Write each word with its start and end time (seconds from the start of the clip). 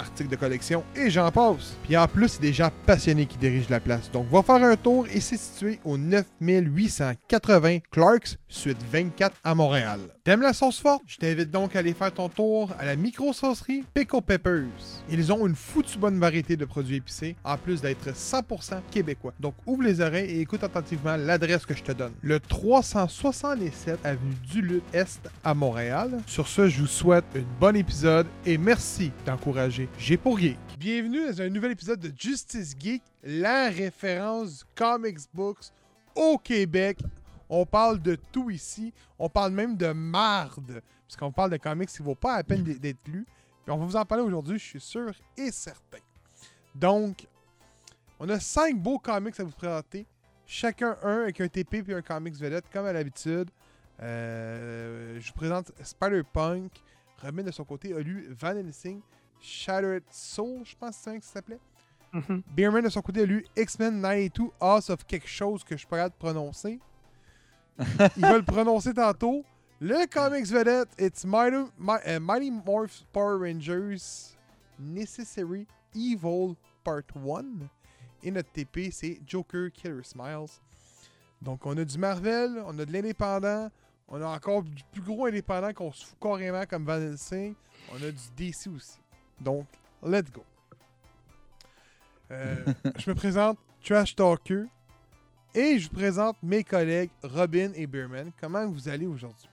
articles 0.00 0.30
de 0.30 0.36
collection 0.36 0.82
et 0.96 1.10
j'en 1.10 1.30
passe. 1.30 1.76
Puis 1.84 1.96
en 1.96 2.06
plus, 2.08 2.28
c'est 2.28 2.42
des 2.42 2.52
gens 2.52 2.70
passionnés 2.86 3.26
qui 3.26 3.38
dirigent 3.38 3.70
la 3.70 3.80
place. 3.80 4.10
Donc 4.10 4.28
va 4.30 4.42
faire 4.42 4.62
un 4.64 4.76
tour 4.76 5.06
et 5.12 5.20
c'est 5.20 5.36
situé 5.36 5.78
au 5.84 5.96
9880 5.96 7.78
Clarks, 7.90 8.36
suite 8.48 8.78
24 8.90 9.36
à 9.44 9.54
Montréal. 9.54 10.00
T'aimes 10.22 10.42
la 10.42 10.52
sauce 10.52 10.78
forte? 10.78 11.02
Je 11.06 11.16
t'invite 11.16 11.50
donc 11.50 11.74
à 11.74 11.78
aller 11.78 11.94
faire 11.94 12.12
ton 12.12 12.28
tour 12.28 12.70
à 12.78 12.84
la 12.84 12.94
micro-saucerie 12.94 13.84
Pickle 13.94 14.20
Peppers. 14.20 14.66
Ils 15.08 15.32
ont 15.32 15.46
une 15.46 15.54
foutue 15.54 15.96
bonne 15.96 16.20
variété 16.20 16.58
de 16.58 16.66
produits 16.66 16.96
épicés, 16.96 17.36
en 17.42 17.56
plus 17.56 17.80
d'être 17.80 18.10
100% 18.10 18.82
québécois. 18.90 19.32
Donc 19.40 19.54
ouvre 19.64 19.82
les 19.82 20.02
oreilles 20.02 20.30
et 20.30 20.40
écoute 20.42 20.62
attentivement 20.62 21.16
l'adresse 21.16 21.64
que 21.64 21.74
je 21.74 21.82
te 21.82 21.92
donne. 21.92 22.12
Le 22.20 22.38
367 22.38 24.04
avenue 24.04 24.34
Duluth 24.50 24.84
Est 24.92 25.26
à 25.42 25.54
Montréal. 25.54 26.18
Sur 26.26 26.48
ce, 26.48 26.68
je 26.68 26.82
vous 26.82 26.86
souhaite 26.86 27.24
un 27.34 27.42
bon 27.58 27.74
épisode 27.74 28.26
et 28.44 28.58
merci 28.58 29.12
d'encourager 29.24 29.88
J'ai 29.98 30.18
pour 30.18 30.38
Geek. 30.38 30.58
Bienvenue 30.78 31.30
dans 31.30 31.40
un 31.40 31.48
nouvel 31.48 31.72
épisode 31.72 31.98
de 31.98 32.12
Justice 32.14 32.76
Geek, 32.78 33.02
la 33.24 33.70
référence 33.70 34.66
comics 34.74 35.20
books 35.32 35.70
au 36.14 36.36
Québec. 36.36 36.98
On 37.50 37.66
parle 37.66 38.00
de 38.00 38.14
tout 38.14 38.48
ici. 38.48 38.94
On 39.18 39.28
parle 39.28 39.52
même 39.52 39.76
de 39.76 39.92
marde. 39.92 40.82
Puisqu'on 41.06 41.32
parle 41.32 41.50
de 41.50 41.56
comics 41.56 41.88
qui 41.88 42.00
ne 42.00 42.06
vaut 42.06 42.14
pas 42.14 42.36
la 42.36 42.44
peine 42.44 42.62
d'être 42.62 43.08
lu. 43.08 43.26
Puis 43.64 43.72
on 43.72 43.76
va 43.76 43.84
vous 43.84 43.96
en 43.96 44.04
parler 44.04 44.22
aujourd'hui, 44.22 44.58
je 44.58 44.64
suis 44.64 44.80
sûr 44.80 45.12
et 45.36 45.50
certain. 45.50 45.98
Donc, 46.74 47.26
on 48.20 48.28
a 48.28 48.38
cinq 48.38 48.80
beaux 48.80 48.98
comics 48.98 49.38
à 49.40 49.44
vous 49.44 49.50
présenter. 49.50 50.06
Chacun 50.46 50.96
un 51.02 51.22
avec 51.22 51.40
un 51.40 51.48
TP 51.48 51.82
puis 51.82 51.92
un 51.92 52.02
comics 52.02 52.34
vedette, 52.34 52.64
comme 52.72 52.86
à 52.86 52.92
l'habitude. 52.92 53.50
Euh, 54.02 55.18
je 55.20 55.28
vous 55.28 55.34
présente 55.34 55.72
Spider-Punk. 55.82 56.72
Robin, 57.22 57.42
de 57.42 57.50
son 57.50 57.64
côté, 57.64 57.92
a 57.92 57.98
lu 57.98 58.34
Van 58.38 58.56
Helsing, 58.56 59.00
Shattered 59.40 60.04
Soul, 60.10 60.64
je 60.64 60.74
pense 60.76 60.90
que 60.90 61.02
c'est 61.02 61.10
ça 61.10 61.18
que 61.18 61.24
ça 61.24 61.32
s'appelait. 61.32 61.60
Mhm. 62.12 62.42
Beerman, 62.48 62.82
de 62.82 62.88
son 62.88 63.02
côté, 63.02 63.22
a 63.22 63.26
lu 63.26 63.44
X-Men 63.56 64.00
92, 64.00 64.50
House 64.60 64.90
of 64.90 65.04
quelque 65.04 65.28
chose 65.28 65.62
que 65.62 65.76
je 65.76 65.86
de 65.86 66.12
prononcer. 66.18 66.80
Il 68.16 68.22
va 68.22 68.36
le 68.36 68.42
prononcer 68.42 68.92
tantôt. 68.94 69.44
Le 69.80 70.06
comics 70.06 70.46
vedette, 70.46 70.88
it's 70.98 71.24
Mighty, 71.24 71.56
Mi- 71.78 71.92
euh, 72.06 72.20
Mighty 72.20 72.50
Morph 72.50 73.02
Power 73.12 73.38
Rangers 73.48 74.34
Necessary 74.78 75.66
Evil 75.94 76.54
Part 76.84 77.02
1. 77.16 77.44
Et 78.22 78.30
notre 78.30 78.50
TP, 78.52 78.90
c'est 78.92 79.18
Joker 79.26 79.70
Killer 79.72 80.02
Smiles. 80.04 80.50
Donc, 81.40 81.64
on 81.64 81.76
a 81.78 81.84
du 81.84 81.96
Marvel, 81.96 82.62
on 82.66 82.78
a 82.78 82.84
de 82.84 82.92
l'indépendant, 82.92 83.70
on 84.08 84.20
a 84.20 84.26
encore 84.26 84.62
du 84.62 84.82
plus 84.92 85.00
gros 85.00 85.24
indépendant 85.24 85.72
qu'on 85.72 85.90
se 85.90 86.04
fout 86.04 86.18
carrément 86.20 86.66
comme 86.66 86.84
Van 86.84 87.00
Helsing. 87.00 87.54
On 87.92 87.96
a 87.96 88.10
du 88.10 88.22
DC 88.36 88.66
aussi. 88.76 88.98
Donc, 89.40 89.66
let's 90.02 90.30
go. 90.30 90.44
Euh, 92.30 92.56
je 92.98 93.10
me 93.10 93.14
présente 93.14 93.58
Trash 93.82 94.14
Talker 94.14 94.64
et 95.54 95.78
je 95.78 95.88
vous 95.88 95.94
présente 95.94 96.36
mes 96.42 96.64
collègues 96.64 97.10
Robin 97.22 97.72
et 97.74 97.86
Beerman. 97.86 98.30
Comment 98.40 98.68
vous 98.68 98.88
allez 98.88 99.06
aujourd'hui? 99.06 99.48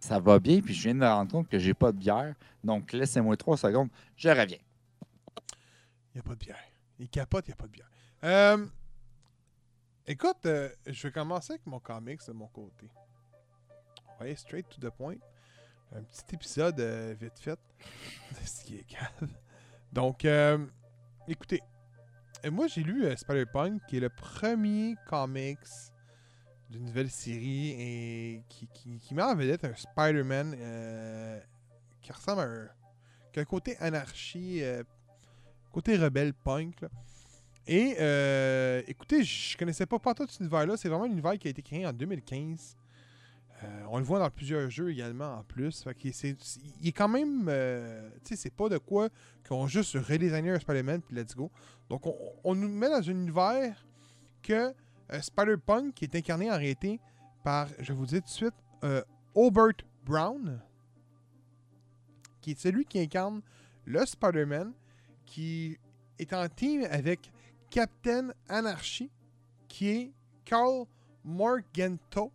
Ça 0.00 0.18
va 0.18 0.38
bien, 0.38 0.60
puis 0.60 0.74
je 0.74 0.82
viens 0.84 0.94
de 0.94 1.00
me 1.00 1.06
rendre 1.06 1.30
compte 1.30 1.48
que 1.48 1.58
j'ai 1.58 1.74
pas 1.74 1.92
de 1.92 1.98
bière. 1.98 2.34
Donc, 2.64 2.92
laissez-moi 2.92 3.36
trois 3.36 3.56
secondes, 3.56 3.88
je 4.16 4.28
reviens. 4.28 4.58
Il 6.14 6.14
n'y 6.14 6.20
a 6.20 6.22
pas 6.22 6.34
de 6.34 6.38
bière. 6.38 6.58
Il 6.98 7.08
capote, 7.08 7.46
il 7.46 7.50
n'y 7.50 7.52
a 7.52 7.56
pas 7.56 7.66
de 7.66 7.72
bière. 7.72 7.90
Euh, 8.24 8.66
écoute, 10.06 10.46
euh, 10.46 10.68
je 10.86 11.06
vais 11.06 11.12
commencer 11.12 11.52
avec 11.52 11.66
mon 11.66 11.78
comics 11.78 12.20
de 12.26 12.32
mon 12.32 12.48
côté. 12.48 12.88
Ouais, 14.20 14.34
straight 14.34 14.68
to 14.68 14.80
the 14.80 14.90
point. 14.90 15.16
Un 15.94 16.02
petit 16.02 16.34
épisode 16.34 16.80
euh, 16.80 17.14
vite 17.20 17.38
fait 17.38 17.58
ce 18.44 18.64
qui 18.64 18.76
est 18.76 18.84
cave. 18.84 19.28
Donc, 19.92 20.26
écoutez, 21.28 21.60
euh, 22.44 22.50
moi 22.50 22.66
j'ai 22.66 22.82
lu 22.82 23.04
euh, 23.04 23.16
Spider-Punk, 23.16 23.82
qui 23.88 23.96
est 23.96 24.00
le 24.00 24.08
premier 24.08 24.96
comics 25.06 25.58
d'une 26.70 26.84
nouvelle 26.84 27.10
série 27.10 27.70
et 27.70 28.42
qui, 28.48 28.68
qui, 28.68 28.98
qui 28.98 29.14
met 29.14 29.22
en 29.22 29.34
vedette 29.34 29.64
un 29.64 29.74
Spider-Man 29.74 30.54
euh, 30.58 31.40
qui 32.02 32.12
ressemble 32.12 32.40
à 32.40 32.44
un. 32.44 32.68
qui 33.32 33.38
a 33.38 33.42
un 33.42 33.46
côté 33.46 33.76
anarchie, 33.78 34.62
euh, 34.62 34.82
côté 35.72 35.96
rebelle 35.96 36.34
punk. 36.34 36.80
là. 36.80 36.88
Et 37.66 37.90
écoutez, 38.88 39.22
je 39.24 39.56
connaissais 39.58 39.84
pas 39.84 39.98
pas 39.98 40.14
tout 40.14 40.26
cet 40.26 40.40
univers-là. 40.40 40.78
C'est 40.78 40.88
vraiment 40.88 41.04
un 41.04 41.10
univers 41.10 41.38
qui 41.38 41.48
a 41.48 41.50
été 41.50 41.60
créé 41.60 41.86
en 41.86 41.92
2015. 41.92 42.76
Euh, 43.64 43.84
on 43.90 43.98
le 43.98 44.04
voit 44.04 44.20
dans 44.20 44.30
plusieurs 44.30 44.70
jeux 44.70 44.90
également 44.90 45.38
en 45.38 45.42
plus. 45.42 45.84
Il 46.04 46.88
est 46.88 46.92
quand 46.92 47.08
même. 47.08 47.46
euh, 47.48 48.08
tu 48.24 48.30
sais, 48.30 48.36
c'est 48.36 48.54
pas 48.54 48.68
de 48.68 48.78
quoi 48.78 49.08
qu'on 49.48 49.66
juste 49.66 49.94
redesigné 49.94 50.50
un 50.50 50.60
Spider-Man 50.60 51.02
puis 51.02 51.16
let's 51.16 51.34
go. 51.34 51.50
Donc 51.88 52.02
on, 52.44 52.54
nous 52.54 52.68
met 52.68 52.88
dans 52.88 52.96
un 53.08 53.12
univers 53.12 53.84
que 54.42 54.74
euh, 55.12 55.20
Spider-Punk 55.20 55.94
qui 55.94 56.04
est 56.04 56.14
incarné 56.14 56.50
en 56.50 56.56
réalité 56.56 57.00
par, 57.42 57.68
je 57.80 57.92
vous 57.92 58.06
dire 58.06 58.20
tout 58.20 58.26
de 58.26 58.30
suite, 58.30 58.54
euh, 58.84 59.02
Albert 59.34 59.84
Brown, 60.04 60.60
qui 62.40 62.52
est 62.52 62.58
celui 62.58 62.84
qui 62.84 63.00
incarne 63.00 63.40
le 63.84 64.04
Spider-Man, 64.04 64.72
qui 65.24 65.78
est 66.18 66.32
en 66.32 66.48
team 66.48 66.86
avec 66.90 67.32
Captain 67.70 68.28
Anarchy, 68.48 69.10
qui 69.66 69.88
est 69.88 70.12
Carl 70.44 70.84
Morgento, 71.24 72.32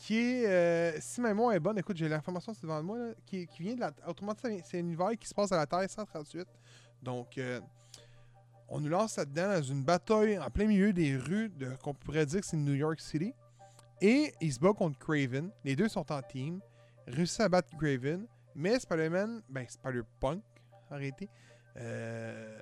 qui 0.00 0.16
est, 0.16 0.46
euh, 0.46 0.98
si 0.98 1.20
ma 1.20 1.28
mémoire 1.28 1.52
est 1.52 1.60
bonne, 1.60 1.78
écoute, 1.78 1.96
j'ai 1.98 2.08
l'information 2.08 2.54
devant 2.62 2.82
moi, 2.82 2.96
qui, 3.26 3.46
vient 3.58 3.74
de 3.74 3.80
la... 3.80 3.92
Autrement 4.06 4.32
dit, 4.32 4.62
c'est 4.64 4.78
un 4.78 4.80
univers 4.80 5.10
qui 5.18 5.28
se 5.28 5.34
passe 5.34 5.52
à 5.52 5.58
la 5.58 5.66
Terre 5.66 5.88
138. 5.88 6.48
Donc, 7.02 7.36
euh, 7.36 7.60
on 8.70 8.80
nous 8.80 8.88
lance 8.88 9.18
là-dedans 9.18 9.56
dans 9.56 9.62
une 9.62 9.84
bataille 9.84 10.38
en 10.38 10.48
plein 10.48 10.66
milieu 10.66 10.94
des 10.94 11.18
rues 11.18 11.50
de 11.50 11.76
qu'on 11.82 11.92
pourrait 11.92 12.24
dire 12.24 12.40
que 12.40 12.46
c'est 12.46 12.56
New 12.56 12.72
York 12.72 12.98
City. 12.98 13.34
Et 14.00 14.32
il 14.40 14.50
se 14.50 14.58
bat 14.58 14.72
contre 14.72 14.98
Craven. 14.98 15.50
Les 15.64 15.76
deux 15.76 15.88
sont 15.88 16.10
en 16.10 16.22
team. 16.22 16.60
Réussit 17.06 17.40
à 17.40 17.50
battre 17.50 17.68
Craven. 17.76 18.26
Mais 18.54 18.80
Spider-Man, 18.80 19.42
ben 19.50 19.66
Spider-Punk, 19.68 20.42
en 20.90 20.96
réalité, 20.96 21.28
euh, 21.76 22.58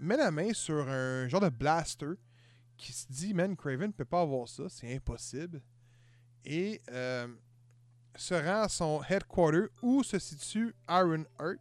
met 0.00 0.16
la 0.16 0.32
main 0.32 0.52
sur 0.52 0.88
un 0.88 1.28
genre 1.28 1.40
de 1.40 1.48
blaster 1.48 2.14
qui 2.76 2.92
se 2.92 3.06
dit, 3.08 3.34
man, 3.34 3.56
Craven 3.56 3.92
peut 3.92 4.04
pas 4.04 4.22
avoir 4.22 4.48
ça, 4.48 4.64
c'est 4.68 4.92
impossible. 4.92 5.62
Et 6.44 6.80
euh, 6.90 7.28
se 8.16 8.34
rend 8.34 8.62
à 8.62 8.68
son 8.68 9.02
headquarter 9.08 9.66
où 9.82 10.02
se 10.02 10.18
situe 10.18 10.74
Iron 10.88 11.24
Heart. 11.40 11.60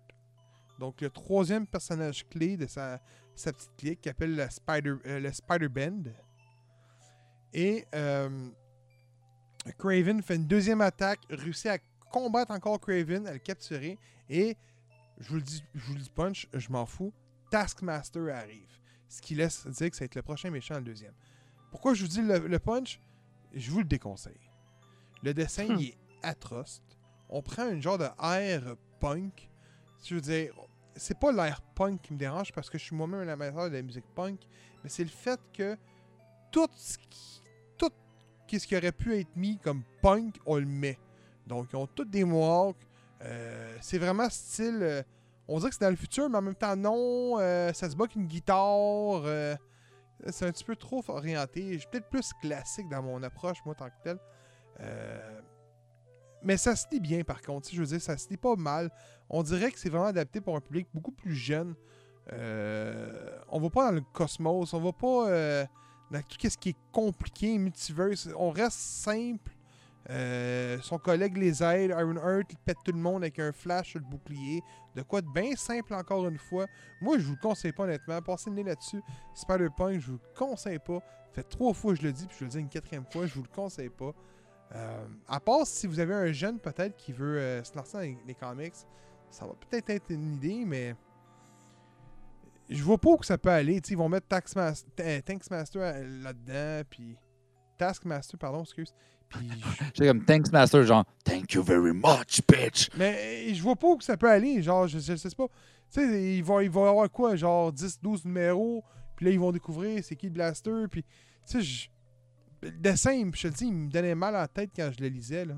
Donc 0.80 1.02
le 1.02 1.10
troisième 1.10 1.68
personnage 1.68 2.28
clé 2.28 2.58
de 2.58 2.66
sa, 2.66 3.00
petite 3.36 3.76
clique 3.78 4.02
qui 4.02 4.10
appelle 4.10 4.36
le 4.36 4.50
Spider, 4.50 4.96
euh, 5.06 5.20
le 5.20 5.32
Spider 5.32 5.68
Bend. 5.68 6.04
Et 7.54 7.86
euh, 7.94 8.50
Craven 9.78 10.22
fait 10.22 10.36
une 10.36 10.48
deuxième 10.48 10.82
attaque, 10.82 11.20
réussit 11.30 11.68
à 11.68 11.78
combattre 12.12 12.52
encore 12.52 12.80
Craven, 12.80 13.28
à 13.28 13.34
le 13.34 13.40
capturer. 13.40 13.98
Et 14.30 14.58
je 15.20 15.30
vous 15.30 15.36
le 15.36 15.42
dis, 15.42 15.64
je 15.76 15.86
vous 15.86 15.94
le 15.94 16.00
dis 16.00 16.10
punch, 16.10 16.48
je 16.54 16.70
m'en 16.70 16.86
fous. 16.86 17.14
Taskmaster 17.52 18.30
arrive. 18.34 18.70
Ce 19.08 19.22
qui 19.22 19.36
laisse 19.36 19.68
dire 19.68 19.90
que 19.90 19.96
ça 19.96 20.04
va 20.04 20.06
être 20.06 20.16
le 20.16 20.22
prochain 20.22 20.50
méchant 20.50 20.76
le 20.76 20.86
deuxième. 20.86 21.14
Pourquoi 21.70 21.94
je 21.94 22.04
vous 22.04 22.08
dis 22.08 22.22
le 22.22 22.60
punch? 22.60 23.00
Je 23.54 23.70
vous 23.70 23.80
le 23.80 23.86
déconseille. 23.86 24.51
Le 25.24 25.34
dessin, 25.34 25.66
Hmm. 25.66 25.78
il 25.80 25.88
est 25.90 25.98
atroce. 26.24 26.82
On 27.30 27.42
prend 27.42 27.64
un 27.64 27.80
genre 27.80 27.98
de 27.98 28.08
air 28.24 28.76
punk. 29.00 29.50
Je 30.04 30.16
veux 30.16 30.22
dire, 30.22 30.54
c'est 30.96 31.18
pas 31.18 31.32
l'air 31.32 31.62
punk 31.76 32.02
qui 32.02 32.14
me 32.14 32.18
dérange 32.18 32.52
parce 32.52 32.70
que 32.70 32.78
je 32.78 32.84
suis 32.84 32.96
moi-même 32.96 33.22
un 33.22 33.32
amateur 33.32 33.70
de 33.70 33.76
la 33.76 33.82
musique 33.82 34.06
punk, 34.16 34.40
mais 34.84 34.90
c'est 34.90 35.04
le 35.04 35.10
fait 35.10 35.40
que 35.54 35.78
tout 36.52 36.68
ce 36.76 36.98
qui, 37.10 37.42
tout 37.78 37.90
qu'est-ce 38.48 38.68
qui 38.68 38.76
aurait 38.76 38.92
pu 38.92 39.18
être 39.18 39.36
mis 39.36 39.58
comme 39.60 39.84
punk, 40.02 40.36
on 40.46 40.58
le 40.58 40.66
met. 40.66 40.98
Donc, 41.48 41.68
ils 41.72 41.76
ont 41.76 41.88
tous 41.88 42.06
des 42.06 42.24
mohawks. 42.24 42.78
Euh, 43.22 43.78
c'est 43.82 43.98
vraiment 44.00 44.30
style. 44.30 44.80
euh, 44.82 45.04
on 45.48 45.58
dirait 45.60 45.70
que 45.70 45.76
c'est 45.76 45.84
dans 45.86 45.90
le 45.90 45.96
futur, 45.96 46.30
mais 46.30 46.38
en 46.38 46.42
même 46.42 46.56
temps, 46.56 46.76
non. 46.76 47.40
euh, 47.40 47.72
ça 47.74 47.90
se 47.90 47.96
bat 47.96 48.08
qu'une 48.08 48.26
guitare. 48.28 49.22
c'est 50.30 50.46
un 50.46 50.52
petit 50.52 50.64
peu 50.64 50.76
trop 50.76 51.04
orienté. 51.08 51.74
Je 51.74 51.78
suis 51.80 51.88
peut-être 51.90 52.10
plus 52.10 52.32
classique 52.42 52.90
dans 52.90 53.02
mon 53.02 53.22
approche, 53.24 53.58
moi, 53.66 53.76
tant 53.76 53.88
que 53.90 53.96
tel. 54.04 54.18
Euh, 54.82 55.42
mais 56.44 56.58
ça 56.58 56.76
se 56.76 56.88
lit 56.92 57.00
bien, 57.00 57.24
par 57.24 57.42
contre. 57.42 57.70
Je 57.72 57.80
veux 57.80 57.88
dire, 57.88 58.02
ça 58.02 58.18
se 58.18 58.30
lit 58.30 58.38
pas 58.38 58.56
mal. 58.56 58.90
On 59.30 59.44
dirait 59.44 59.72
que 59.72 59.80
c'est 59.80 59.90
vraiment 59.90 60.08
adapté 60.08 60.42
pour 60.42 60.56
un 60.56 60.62
public 60.62 60.88
beaucoup 60.94 61.12
plus 61.12 61.36
jeune. 61.36 61.76
Euh, 62.34 63.38
on 63.50 63.60
va 63.60 63.70
pas 63.70 63.90
dans 63.90 63.96
le 63.96 64.02
cosmos. 64.14 64.74
On 64.74 64.80
va 64.80 64.92
pas 64.92 65.30
euh, 65.30 65.66
dans 66.12 66.22
tout 66.22 66.38
ce 66.50 66.58
qui 66.58 66.70
est 66.70 66.78
compliqué, 66.92 67.58
multiverse. 67.58 68.30
On 68.36 68.50
reste 68.50 68.80
simple. 68.80 69.52
Son 70.82 70.98
collègue 70.98 71.38
les 71.38 71.64
aide. 71.64 71.92
Iron 71.92 72.16
Heart 72.16 72.48
il 72.52 72.58
pète 72.58 72.78
tout 72.84 72.92
le 72.92 72.98
monde 72.98 73.24
avec 73.24 73.40
un 73.40 73.52
flash 73.52 73.92
sur 73.92 74.00
le 74.00 74.06
bouclier. 74.06 74.62
De 74.96 75.04
quoi 75.04 75.22
de 75.22 75.30
bien 75.30 75.56
simple 75.56 75.94
encore 75.94 76.28
une 76.28 76.40
fois. 76.40 76.66
Moi, 77.00 77.18
je 77.20 77.24
vous 77.24 77.34
le 77.34 77.40
conseille 77.42 77.72
pas 77.72 77.84
honnêtement. 77.84 78.22
Passez 78.22 78.50
le 78.50 78.58
nez 78.58 78.64
là-dessus. 78.64 79.02
Spider-Punk, 79.36 80.00
je 80.02 80.08
vous 80.08 80.20
le 80.22 80.38
conseille 80.38 80.80
pas. 80.80 81.00
Fait 81.34 81.44
trois 81.44 81.74
fois 81.74 81.96
je 81.96 82.02
le 82.02 82.12
dis, 82.12 82.26
puis 82.26 82.38
je 82.40 82.46
le 82.46 82.50
dis 82.50 82.60
une 82.60 82.70
quatrième 82.70 83.06
fois, 83.10 83.26
je 83.26 83.36
vous 83.36 83.44
le 83.44 83.56
conseille 83.56 83.90
pas. 83.90 84.12
Euh, 84.74 85.06
à 85.28 85.40
part 85.40 85.66
si 85.68 85.86
vous 85.88 86.00
avez 86.00 86.14
un 86.14 86.32
jeune 86.32 86.58
peut-être 86.60 86.96
qui 86.96 87.12
veut 87.12 87.38
euh, 87.40 87.64
se 87.64 87.76
lancer 87.76 87.94
dans 87.94 88.00
les, 88.02 88.18
les 88.26 88.36
comics, 88.36 88.74
ça 89.30 89.46
va 89.46 89.54
peut-être 89.70 89.90
être 89.90 90.10
une 90.12 90.36
idée, 90.36 90.64
mais 90.66 90.96
je 92.70 92.82
vois 92.84 92.98
pas 92.98 93.10
où 93.10 93.18
que 93.18 93.26
ça 93.26 93.38
peut 93.38 93.50
aller. 93.50 93.82
T'sais, 93.82 93.94
ils 93.94 93.98
vont 93.98 94.08
mettre 94.10 94.28
Taxmas- 94.28 94.86
Tanksmaster 95.26 95.82
euh, 95.82 96.24
là-dedans, 96.24 96.88
puis 96.90 97.18
Taskmaster, 97.78 98.38
pardon, 98.40 98.62
excuse. 98.64 98.94
Puis 99.28 99.50
je- 99.80 99.84
J'ai 99.96 100.08
comme 100.08 100.24
Thanks 100.26 100.52
Master, 100.52 100.84
genre 100.84 101.06
Thank 101.26 101.54
you 101.54 101.64
very 101.64 101.94
much, 101.94 102.42
bitch. 102.48 102.90
Mais 102.98 103.54
je 103.54 103.62
vois 103.62 103.76
pas 103.76 103.88
où 103.88 103.98
que 103.98 104.04
ça 104.06 104.16
peut 104.18 104.30
aller. 104.30 104.62
Genre, 104.62 104.88
je, 104.88 105.00
je 105.00 105.16
sais 105.16 105.30
pas. 105.36 105.48
Tu 105.92 106.00
sais, 106.00 106.36
ils 106.38 106.44
vont, 106.44 106.60
ils 106.62 106.70
vont 106.72 106.86
avoir 106.86 107.10
quoi? 107.12 107.36
Genre 107.36 107.72
10, 107.74 108.00
12 108.02 108.26
numéros. 108.26 108.84
Puis 109.16 109.26
là, 109.26 109.32
ils 109.32 109.40
vont 109.40 109.52
découvrir 109.52 110.02
c'est 110.04 110.16
qui 110.16 110.28
le 110.28 110.32
blaster. 110.34 110.86
Puis, 110.90 111.04
tu 111.04 111.10
sais, 111.46 111.62
je- 111.62 111.90
le 112.62 112.72
dessin, 112.72 113.30
je 113.34 113.42
te 113.42 113.48
le 113.48 113.54
dis, 113.54 113.66
il 113.68 113.74
me 113.74 113.90
donnait 113.90 114.16
mal 114.16 114.36
à 114.36 114.42
la 114.42 114.48
tête 114.48 114.72
quand 114.76 114.90
je 114.98 115.02
le 115.04 115.10
lisais. 115.10 115.46
Là. 115.46 115.56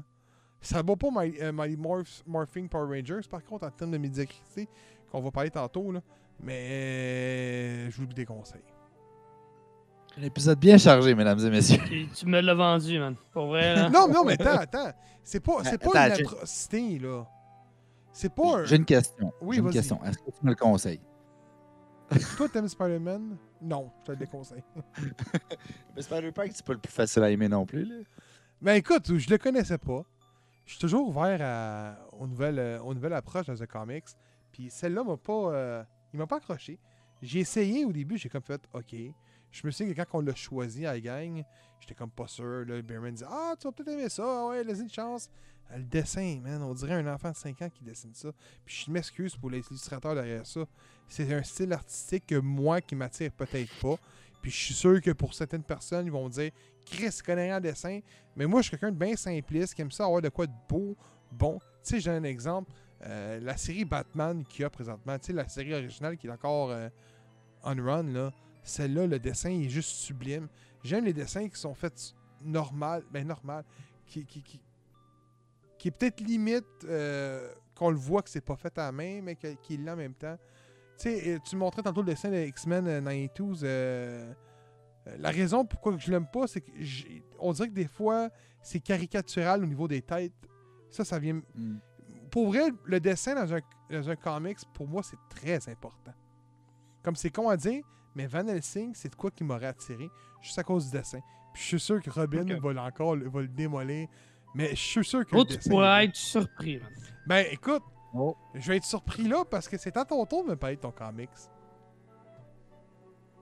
Ça 0.61 0.81
vaut 0.81 0.95
pas 0.95 1.09
My, 1.11 1.33
euh, 1.41 1.51
Mighty 1.51 1.75
Morph- 1.77 2.23
Morphing 2.25 2.69
Power 2.69 2.97
Rangers, 2.97 3.27
par 3.29 3.43
contre, 3.43 3.65
en 3.67 3.71
termes 3.71 3.91
de 3.91 3.97
médiocrité, 3.97 4.67
qu'on 5.11 5.21
va 5.21 5.31
parler 5.31 5.49
tantôt. 5.51 5.91
Là. 5.91 6.01
Mais 6.41 6.67
euh, 6.71 7.89
je 7.91 7.97
vous 7.97 8.07
le 8.07 8.13
déconseille. 8.13 8.63
Un 10.17 10.21
épisode 10.23 10.59
bien 10.59 10.77
chargé, 10.77 11.15
mesdames 11.15 11.39
et 11.39 11.49
messieurs. 11.49 11.79
Tu, 11.87 12.07
tu 12.07 12.25
me 12.27 12.39
l'as 12.39 12.53
vendu, 12.53 12.99
man. 12.99 13.15
Pour 13.31 13.47
vrai, 13.47 13.75
là. 13.75 13.89
non, 13.89 14.07
non, 14.07 14.23
mais 14.23 14.33
attends, 14.33 14.59
attends. 14.61 14.91
C'est 15.23 15.39
pas, 15.39 15.63
c'est 15.63 15.77
pas 15.79 15.89
Attends, 15.99 16.09
une 16.11 16.15
j'ai- 16.15 16.23
atrocité, 16.33 16.99
là. 16.99 17.25
C'est 18.11 18.33
pas 18.33 18.59
un. 18.59 18.63
J'ai 18.65 18.75
une 18.75 18.85
question. 18.85 19.33
Oui, 19.41 19.55
J'ai 19.55 19.61
une 19.63 19.71
question. 19.71 19.99
Est-ce 20.03 20.19
que 20.19 20.25
tu 20.29 20.37
me 20.43 20.49
le 20.51 20.55
conseilles? 20.55 21.01
Toi, 22.37 22.47
t'aimes 22.47 22.67
Spider-Man? 22.67 23.37
Non, 23.63 23.91
je 24.01 24.03
te 24.05 24.11
le 24.11 24.17
déconseille. 24.17 24.63
Mais 25.95 26.01
Spider-Punk, 26.01 26.51
c'est 26.53 26.65
pas 26.65 26.73
le 26.73 26.79
plus 26.79 26.91
facile 26.91 27.23
à 27.23 27.29
aimer 27.29 27.47
non 27.47 27.65
plus. 27.65 27.85
Là. 27.85 27.95
Ben 28.61 28.73
écoute, 28.75 29.17
je 29.17 29.29
le 29.29 29.37
connaissais 29.37 29.77
pas. 29.77 30.03
Je 30.65 30.71
suis 30.73 30.79
toujours 30.81 31.07
ouvert 31.09 31.39
à- 31.41 31.97
aux, 32.17 32.27
nouvelles, 32.27 32.59
euh, 32.59 32.79
aux 32.81 32.93
nouvelles 32.93 33.13
approches 33.13 33.47
dans 33.47 33.55
The 33.55 33.65
Comics. 33.67 34.05
Puis 34.51 34.69
celle-là 34.69 35.03
m'a 35.03 35.17
pas. 35.17 35.33
euh, 35.53 35.83
il 36.13 36.19
m'a 36.19 36.27
pas 36.27 36.37
accroché. 36.37 36.79
J'ai 37.21 37.39
essayé 37.39 37.85
au 37.85 37.91
début, 37.91 38.17
j'ai 38.17 38.29
comme 38.29 38.43
fait 38.43 38.61
OK. 38.73 38.95
Je 39.51 39.67
me 39.67 39.71
souviens 39.71 39.93
que 39.93 40.01
quand 40.01 40.17
on 40.17 40.21
l'a 40.21 40.35
choisi 40.35 40.85
à 40.85 40.93
la 40.93 40.99
gang, 40.99 41.43
j'étais 41.79 41.93
comme 41.95 42.11
pas 42.11 42.27
sûr. 42.27 42.65
Là, 42.65 42.81
Bearman 42.81 43.13
disait 43.13 43.25
Ah, 43.29 43.53
tu 43.59 43.67
vas 43.67 43.71
peut-être 43.71 43.89
aimer 43.97 44.09
ça, 44.09 44.23
Ah 44.25 44.47
ouais, 44.47 44.63
laisse 44.63 44.79
une 44.79 44.89
chance. 44.89 45.29
Le 45.75 45.83
dessin, 45.83 46.39
man, 46.41 46.61
on 46.61 46.73
dirait 46.73 46.93
un 46.93 47.07
enfant 47.13 47.31
de 47.31 47.35
5 47.35 47.61
ans 47.61 47.69
qui 47.69 47.83
dessine 47.83 48.13
ça. 48.13 48.29
Puis 48.65 48.83
je 48.85 48.91
m'excuse 48.91 49.35
pour 49.35 49.49
les 49.49 49.59
illustrateurs 49.69 50.15
derrière 50.15 50.45
ça. 50.45 50.65
C'est 51.07 51.33
un 51.33 51.43
style 51.43 51.73
artistique 51.73 52.25
que 52.27 52.35
moi 52.35 52.81
qui 52.81 52.95
m'attire 52.95 53.31
peut-être 53.31 53.73
pas. 53.81 53.95
Puis 54.41 54.51
je 54.51 54.57
suis 54.57 54.73
sûr 54.73 55.01
que 55.01 55.11
pour 55.11 55.33
certaines 55.33 55.63
personnes, 55.63 56.05
ils 56.05 56.11
vont 56.11 56.29
dire 56.29 56.51
Chris, 56.85 57.17
connaît 57.25 57.45
rien 57.45 57.57
en 57.57 57.61
dessin. 57.61 57.99
Mais 58.35 58.45
moi, 58.45 58.61
je 58.61 58.67
suis 58.67 58.71
quelqu'un 58.71 58.91
de 58.91 58.97
bien 58.97 59.15
simpliste 59.15 59.73
qui 59.73 59.81
aime 59.81 59.91
ça 59.91 60.05
avoir 60.05 60.21
de 60.21 60.29
quoi 60.29 60.47
de 60.47 60.53
beau, 60.67 60.95
bon. 61.31 61.59
Tu 61.83 61.95
sais, 61.95 61.99
j'ai 61.99 62.11
un 62.11 62.23
exemple. 62.23 62.71
euh, 63.05 63.39
la 63.41 63.57
série 63.57 63.85
Batman 63.85 64.43
qu'il 64.45 64.61
y 64.61 64.65
a 64.65 64.69
présentement, 64.69 65.17
tu 65.19 65.27
sais, 65.27 65.33
la 65.33 65.47
série 65.47 65.73
originale 65.73 66.17
qui 66.17 66.27
est 66.27 66.31
encore 66.31 66.71
euh, 66.71 66.89
on 67.63 67.75
run, 67.83 68.03
là. 68.03 68.31
Celle-là, 68.63 69.07
le 69.07 69.19
dessin 69.19 69.49
est 69.49 69.69
juste 69.69 69.89
sublime. 69.89 70.47
J'aime 70.83 71.05
les 71.05 71.13
dessins 71.13 71.47
qui 71.49 71.59
sont 71.59 71.73
faits 71.73 72.13
normal, 72.43 73.03
ben 73.11 73.27
normal, 73.27 73.63
qui, 74.05 74.25
qui 75.83 75.89
est 75.89 75.91
peut-être 75.91 76.21
limite 76.21 76.63
euh, 76.85 77.51
qu'on 77.75 77.89
le 77.89 77.97
voit 77.97 78.21
que 78.21 78.29
c'est 78.29 78.39
pas 78.39 78.55
fait 78.55 78.77
à 78.77 78.83
la 78.85 78.91
main, 78.93 79.19
mais 79.21 79.35
que- 79.35 79.53
qu'il 79.55 79.81
est 79.81 79.83
là 79.83 79.93
en 79.95 79.97
même 79.97 80.13
temps. 80.13 80.37
Tu 80.97 81.09
sais, 81.09 81.39
tu 81.43 81.57
montrais 81.57 81.81
tantôt 81.81 81.99
le 82.01 82.05
dessin 82.05 82.29
de 82.31 82.37
X-Men 82.37 82.87
euh, 82.87 83.01
92. 83.01 83.63
euh, 83.65 84.33
euh, 85.07 85.15
la 85.19 85.29
raison 85.29 85.65
pourquoi 85.65 85.97
je 85.97 86.09
l'aime 86.09 86.25
pas, 86.31 86.47
c'est 86.47 86.61
que 86.61 86.71
on 87.37 87.51
dirait 87.51 87.67
que 87.67 87.73
des 87.73 87.89
fois, 87.89 88.29
c'est 88.61 88.79
caricatural 88.79 89.61
au 89.61 89.65
niveau 89.65 89.89
des 89.89 90.01
têtes. 90.01 90.31
Ça, 90.89 91.03
ça 91.03 91.19
vient. 91.19 91.41
Hmm. 91.53 91.79
Pour 92.31 92.47
vrai, 92.47 92.69
le 92.85 93.01
dessin 93.01 93.35
dans 93.35 93.53
un, 93.53 93.59
dans 93.89 94.09
un 94.09 94.15
comics, 94.15 94.59
pour 94.73 94.87
moi, 94.87 95.01
c'est 95.03 95.17
très 95.29 95.67
important. 95.69 96.13
Comme 97.03 97.17
c'est 97.17 97.29
con 97.29 97.49
à 97.49 97.57
dire, 97.57 97.83
mais 98.15 98.25
Van 98.25 98.47
Helsing, 98.47 98.93
c'est 98.95 99.09
de 99.09 99.15
quoi 99.15 99.31
qui 99.31 99.43
m'aurait 99.43 99.65
attiré, 99.67 100.09
juste 100.41 100.57
à 100.57 100.63
cause 100.63 100.85
du 100.85 100.97
dessin. 100.97 101.19
Puis 101.53 101.61
je 101.61 101.67
suis 101.67 101.79
sûr 101.81 102.01
que 102.01 102.09
Robin 102.09 102.45
va, 102.61 102.83
encore, 102.85 103.17
va 103.17 103.41
le 103.41 103.49
démolir. 103.49 104.07
Mais 104.55 104.69
je 104.71 104.75
suis 104.75 105.03
sûr 105.05 105.25
que 105.25 105.35
Oh, 105.35 105.43
tu 105.45 105.57
pourrais 105.69 106.05
être 106.05 106.15
surpris, 106.15 106.77
man? 106.77 106.89
Ben 107.25 107.45
écoute, 107.51 107.83
Oh. 108.13 108.35
je 108.53 108.67
vais 108.67 108.77
être 108.77 108.83
surpris 108.85 109.23
là 109.23 109.43
parce 109.49 109.67
que 109.67 109.77
c'est 109.77 109.95
à 109.97 110.05
ton 110.05 110.23
tour 110.25 110.43
de 110.43 110.49
me 110.51 110.55
parler 110.55 110.75
de 110.75 110.81
ton 110.81 110.91
comics. 110.91 111.29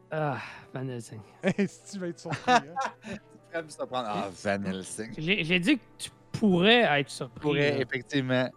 Ah, 0.09 0.37
Van 0.73 0.87
Helsing. 0.87 1.19
si 1.67 1.91
tu 1.93 1.99
vas 1.99 2.07
être 2.07 2.19
surpris. 2.19 2.51
hein. 2.51 2.61
Très 3.51 3.63
bien 3.63 3.85
prendre. 3.85 4.07
Ah, 4.09 4.29
Van 4.43 4.63
Helsing. 4.63 5.13
J'ai 5.17 5.59
dit 5.59 5.77
que 5.77 5.83
tu 5.97 6.09
pourrais 6.33 6.99
être 6.99 7.09
surpris. 7.09 7.39
pourrait 7.41 7.71
là. 7.71 7.77
effectivement. 7.79 8.49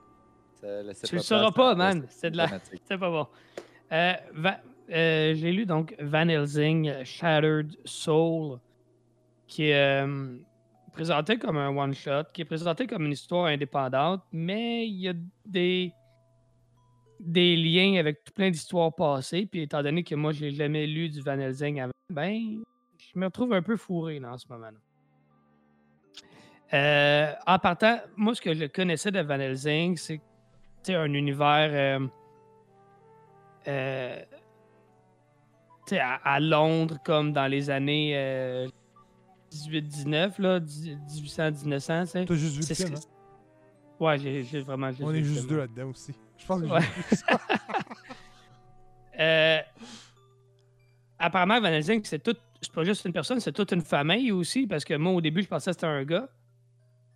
Tu 0.61 1.15
le 1.17 1.21
sauras 1.21 1.53
pas, 1.53 1.75
man. 1.75 2.07
C'est 2.09 2.31
de 2.31 2.37
la-. 2.39 2.49
C'est 2.89 2.99
pas 2.99 3.11
bon. 3.11 3.27
Euh, 3.93 4.13
Va- 4.33 4.61
euh, 4.91 5.35
J'ai 5.35 5.53
lu 5.53 5.67
donc 5.67 5.95
Van 6.01 6.27
Helsing, 6.29 7.05
Shattered 7.05 7.77
Soul, 7.85 8.59
qui 9.47 9.69
est 9.69 10.03
euh, 10.05 10.39
présenté 10.95 11.39
comme 11.39 11.57
un 11.57 11.77
one-shot, 11.77 12.25
qui 12.33 12.43
est 12.43 12.45
présenté 12.45 12.87
comme 12.87 13.05
une 13.05 13.13
histoire 13.13 13.47
indépendante, 13.47 14.23
mais 14.33 14.87
il 14.87 15.01
y 15.01 15.09
a 15.09 15.13
des, 15.45 15.93
liens 17.21 17.99
avec 17.99 18.25
tout 18.25 18.33
plein 18.33 18.51
d'histoires 18.51 18.95
passées. 18.95 19.47
Puis 19.51 19.63
étant 19.63 19.83
donné 19.83 20.05
que 20.05 20.15
moi, 20.15 20.33
je 20.33 20.45
n'ai 20.47 20.53
jamais 20.53 20.87
lu 20.87 21.09
du 21.11 21.21
Van 21.21 21.39
Helsing 21.39 21.81
avant, 21.81 21.93
ben, 22.11 22.63
je 22.99 23.19
me 23.19 23.27
retrouve 23.27 23.53
un 23.53 23.63
peu 23.63 23.77
fourré 23.77 24.21
là, 24.21 24.33
en 24.33 24.39
ce 24.39 24.47
moment. 24.49 24.69
Euh, 26.73 27.33
en 27.47 27.59
partant, 27.59 27.99
moi, 28.17 28.35
ce 28.35 28.41
que 28.41 28.55
je 28.55 28.65
connaissais 28.67 29.11
de 29.11 29.21
Van 29.21 29.39
Helsing, 29.39 29.97
c'est 29.97 30.21
un 30.95 31.13
univers 31.13 31.71
euh, 31.73 32.07
euh, 33.69 34.23
à, 36.01 36.41
Londres, 36.41 36.99
comme 37.05 37.33
dans 37.33 37.47
les 37.47 37.69
années 37.69 38.69
18-19, 39.55 40.41
là, 40.43 40.61
1800-1900. 40.61 42.03
tu 42.05 42.11
sais. 42.11 42.25
T'as 42.25 42.35
juste 42.35 42.55
vu 42.55 42.61
le 42.69 42.75
film, 42.75 42.95
hein? 42.95 43.01
Ouais, 44.01 44.19
j'ai 44.19 44.43
j'ai 44.43 44.61
vraiment 44.61 44.91
juste 44.91 45.03
On 45.05 45.15
est 45.15 45.23
juste 45.23 45.49
deux 45.49 45.59
là-dedans 45.59 45.91
aussi. 45.91 46.13
Je 46.37 46.47
pense 46.47 46.61
que 46.61 46.67
j'ai 46.67 46.73
Ouais. 46.73 46.81
vu 46.81 47.17
ça. 47.17 47.39
Euh, 49.21 49.61
apparemment, 51.21 51.61
Van 51.61 51.69
Helsing, 51.69 52.01
c'est 52.05 52.19
tout. 52.21 52.35
C'est 52.61 52.73
pas 52.73 52.83
juste 52.83 53.05
une 53.05 53.13
personne, 53.13 53.39
c'est 53.41 53.53
toute 53.53 53.71
une 53.73 53.83
famille 53.83 54.33
aussi, 54.33 54.67
parce 54.67 54.85
que 54.85 54.95
moi, 54.95 55.13
au 55.13 55.21
début, 55.21 55.43
je 55.43 55.47
pensais 55.49 55.71
que 55.71 55.75
c'était 55.77 55.87
un 55.87 56.03
gars. 56.03 56.29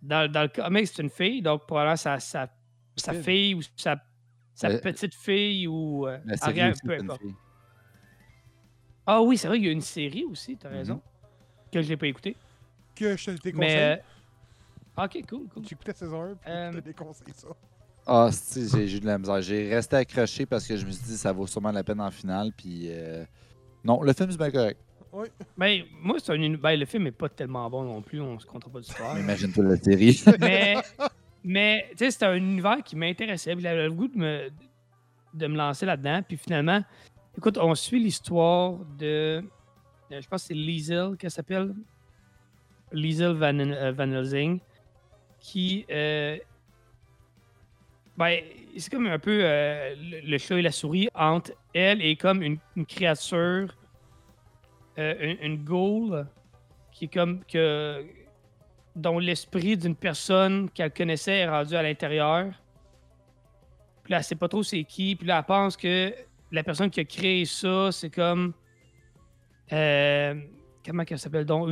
Dans, 0.01 0.31
dans 0.31 0.43
le 0.43 0.47
comic, 0.47 0.87
c'est 0.87 1.01
une 1.01 1.09
fille, 1.09 1.41
donc 1.41 1.65
probablement 1.65 1.97
sa, 1.97 2.19
sa, 2.19 2.47
sa 2.95 3.13
Fille. 3.13 3.53
ou 3.55 3.61
sa, 3.75 3.97
sa 4.53 4.69
Euh, 4.69 4.79
petite 4.79 5.13
fille 5.13 5.67
ou 5.67 6.07
euh, 6.07 6.19
arrière, 6.41 6.73
peu 6.85 6.93
importe. 6.93 7.21
Ah 9.05 9.21
oui, 9.21 9.37
c'est 9.37 9.47
vrai, 9.49 9.57
il 9.57 9.65
y 9.65 9.67
a 9.67 9.71
une 9.71 9.81
série 9.81 10.23
aussi, 10.23 10.55
t'as 10.55 10.69
raison, 10.69 11.01
que 11.71 11.81
je 11.81 11.89
n'ai 11.89 11.97
pas 11.97 12.07
écouté. 12.07 12.35
Que 12.95 13.15
je 13.17 13.25
te 13.25 13.31
déconseille. 13.31 13.53
Mais. 13.59 13.99
euh, 14.99 15.03
Ok, 15.05 15.17
cool, 15.29 15.47
cool. 15.53 15.65
J'écoutais 15.65 15.93
saison 15.93 16.23
1 16.23 16.35
puis 16.35 16.51
Euh, 16.51 16.71
je 16.73 16.79
te 16.79 16.83
déconseille 16.83 17.33
ça. 17.33 17.47
Ah, 18.05 18.29
si, 18.31 18.67
j'ai 18.67 18.87
j'ai 18.87 18.97
eu 18.97 18.99
de 18.99 19.05
la 19.05 19.17
misère. 19.17 19.41
J'ai 19.41 19.73
resté 19.73 19.95
accroché 19.95 20.45
parce 20.45 20.67
que 20.67 20.75
je 20.75 20.85
me 20.85 20.91
suis 20.91 21.03
dit 21.05 21.17
ça 21.17 21.31
vaut 21.31 21.47
sûrement 21.47 21.71
la 21.71 21.83
peine 21.83 22.01
en 22.01 22.11
finale. 22.11 22.51
Puis 22.57 22.87
euh, 22.89 23.23
non, 23.83 24.01
le 24.01 24.11
film 24.13 24.29
c'est 24.31 24.37
bien 24.37 24.51
correct. 24.51 24.79
Ben, 25.57 25.83
moi, 26.01 26.17
c'est 26.21 26.33
un. 26.33 26.55
Ben, 26.57 26.77
le 26.79 26.85
film 26.85 27.07
est 27.07 27.11
pas 27.11 27.29
tellement 27.29 27.69
bon 27.69 27.83
non 27.83 28.01
plus, 28.01 28.19
on 28.21 28.37
se 28.39 28.45
compte 28.45 28.69
pas 28.71 28.79
d'histoire. 28.79 29.15
Mais 29.15 29.21
Imagine-toi 29.21 29.63
la 29.63 29.77
série. 29.77 30.21
mais, 30.39 30.75
mais 31.43 31.87
tu 31.91 31.97
sais, 31.99 32.11
c'était 32.11 32.25
un 32.25 32.35
univers 32.35 32.77
qui 32.83 32.95
m'intéressait. 32.95 33.55
J'avais 33.57 33.85
le 33.85 33.91
goût 33.91 34.07
de 34.07 34.17
me, 34.17 34.49
de 35.33 35.47
me 35.47 35.55
lancer 35.55 35.85
là-dedans. 35.85 36.21
Puis 36.27 36.37
finalement, 36.37 36.83
écoute, 37.37 37.57
on 37.57 37.73
suit 37.73 37.99
l'histoire 38.03 38.77
de. 38.99 39.43
Euh, 40.11 40.21
Je 40.21 40.27
pense 40.27 40.43
que 40.43 40.47
c'est 40.47 40.53
Liesel 40.53 41.15
qu'elle 41.17 41.31
s'appelle. 41.31 41.73
Liesel 42.91 43.33
Van, 43.33 43.57
euh, 43.59 43.91
Van 43.91 44.11
Helsing, 44.11 44.59
qui. 45.39 45.85
euh, 45.89 46.37
ben, 48.17 48.41
c'est 48.77 48.91
comme 48.91 49.07
un 49.07 49.19
peu 49.19 49.41
le, 49.41 50.37
chat 50.37 50.59
et 50.59 50.61
la 50.61 50.71
souris 50.71 51.07
entre 51.15 51.53
elle 51.73 52.01
et 52.01 52.17
comme 52.17 52.41
une, 52.41 52.57
une 52.75 52.85
créature, 52.85 53.75
une, 54.97 55.37
une 55.41 55.63
ghoul, 55.63 56.27
qui 56.91 57.05
est 57.05 57.13
comme 57.13 57.43
que. 57.45 58.05
dont 58.95 59.19
l'esprit 59.19 59.77
d'une 59.77 59.95
personne 59.95 60.69
qu'elle 60.69 60.91
connaissait 60.91 61.39
est 61.39 61.49
rendu 61.49 61.75
à 61.75 61.81
l'intérieur. 61.81 62.47
Puis 64.03 64.11
là, 64.11 64.17
elle 64.17 64.23
sait 64.23 64.35
pas 64.35 64.49
trop 64.49 64.63
c'est 64.63 64.83
qui. 64.83 65.15
Puis 65.15 65.25
là, 65.25 65.37
elle 65.39 65.45
pense 65.45 65.77
que 65.77 66.13
la 66.51 66.63
personne 66.63 66.89
qui 66.89 66.99
a 66.99 67.05
créé 67.05 67.45
ça, 67.45 67.91
c'est 67.91 68.09
comme. 68.09 68.53
Euh, 69.73 70.35
comment 70.85 71.03
qu'elle 71.05 71.19
s'appelle? 71.19 71.45
Donc 71.45 71.69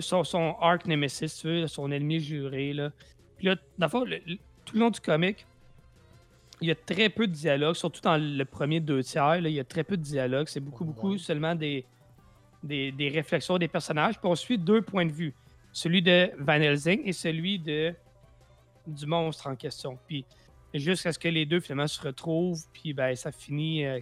son, 0.00 0.24
son 0.24 0.56
arc 0.60 0.86
nemesis, 0.86 1.34
tu 1.40 1.46
veux, 1.46 1.66
son 1.66 1.90
ennemi 1.90 2.20
juré. 2.20 2.72
Là. 2.72 2.90
Puis 3.36 3.46
là, 3.46 3.56
dans 3.78 3.86
le 3.86 3.90
fond, 3.90 4.04
le- 4.04 4.20
le- 4.26 4.36
tout 4.64 4.74
le 4.74 4.80
long 4.80 4.90
du 4.90 5.00
comic, 5.00 5.46
il 6.60 6.68
y 6.68 6.70
a 6.70 6.74
très 6.74 7.08
peu 7.08 7.26
de 7.26 7.32
dialogue, 7.32 7.74
surtout 7.74 8.02
dans 8.02 8.18
le 8.18 8.44
premier 8.44 8.80
deux 8.80 9.02
tiers. 9.02 9.40
là, 9.40 9.48
il 9.48 9.54
y 9.54 9.60
a 9.60 9.64
très 9.64 9.82
peu 9.82 9.96
de 9.96 10.02
dialogue. 10.02 10.46
C'est 10.48 10.60
beaucoup, 10.60 10.84
beaucoup 10.84 11.12
Ouais. 11.12 11.18
seulement 11.18 11.54
des, 11.54 11.84
des, 12.62 12.92
des 12.92 13.08
réflexions 13.08 13.56
des 13.58 13.68
personnages. 13.68 14.18
Puis 14.18 14.28
on 14.28 14.34
suit 14.34 14.58
deux 14.58 14.82
points 14.82 15.06
de 15.06 15.12
vue 15.12 15.34
celui 15.72 16.02
de 16.02 16.30
Van 16.38 16.54
Helsing 16.60 17.00
et 17.04 17.12
celui 17.12 17.58
de 17.58 17.94
du 18.86 19.06
monstre 19.06 19.46
en 19.46 19.54
question. 19.54 19.96
Puis 20.08 20.24
jusqu'à 20.74 21.12
ce 21.12 21.18
que 21.18 21.28
les 21.28 21.46
deux 21.46 21.60
finalement 21.60 21.86
se 21.86 22.00
retrouvent, 22.02 22.60
puis 22.72 22.92
ben 22.92 23.14
ça 23.14 23.30
finit 23.30 23.84
euh, 23.84 24.00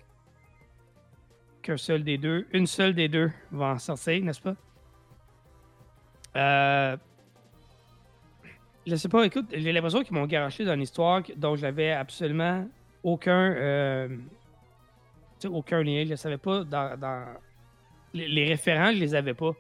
qu'un 1.69 1.77
seul 1.77 2.03
des 2.03 2.17
deux, 2.17 2.47
une 2.55 2.67
seule 2.67 2.95
des 2.95 3.09
deux 3.09 3.31
va 3.53 3.67
en 3.67 3.79
sortir, 3.79 4.25
n'est-ce 4.25 4.41
pas? 4.41 4.57
Euh, 6.35 6.97
je 8.87 8.97
sais 8.97 9.09
pas, 9.11 9.27
écoute, 9.27 9.49
j'ai 9.53 9.71
l'impression 9.71 10.03
qu'ils 10.03 10.15
m'ont 10.15 10.27
garoché 10.27 10.65
dans 10.65 10.73
une 10.73 10.81
histoire 10.81 11.23
dont 11.37 11.57
j'avais 11.57 11.93
absolument 11.93 12.67
aucun, 13.03 13.53
euh, 13.53 14.09
aucun 15.45 15.83
lien. 15.83 16.05
Je 16.07 16.13
ne 16.13 16.17
savais 16.17 16.39
pas 16.39 16.65
dans, 16.65 17.27
les, 18.15 18.47
référents, 18.47 18.93
je 18.93 19.01
les 19.01 19.15
avais 19.15 19.35
pas. 19.35 19.53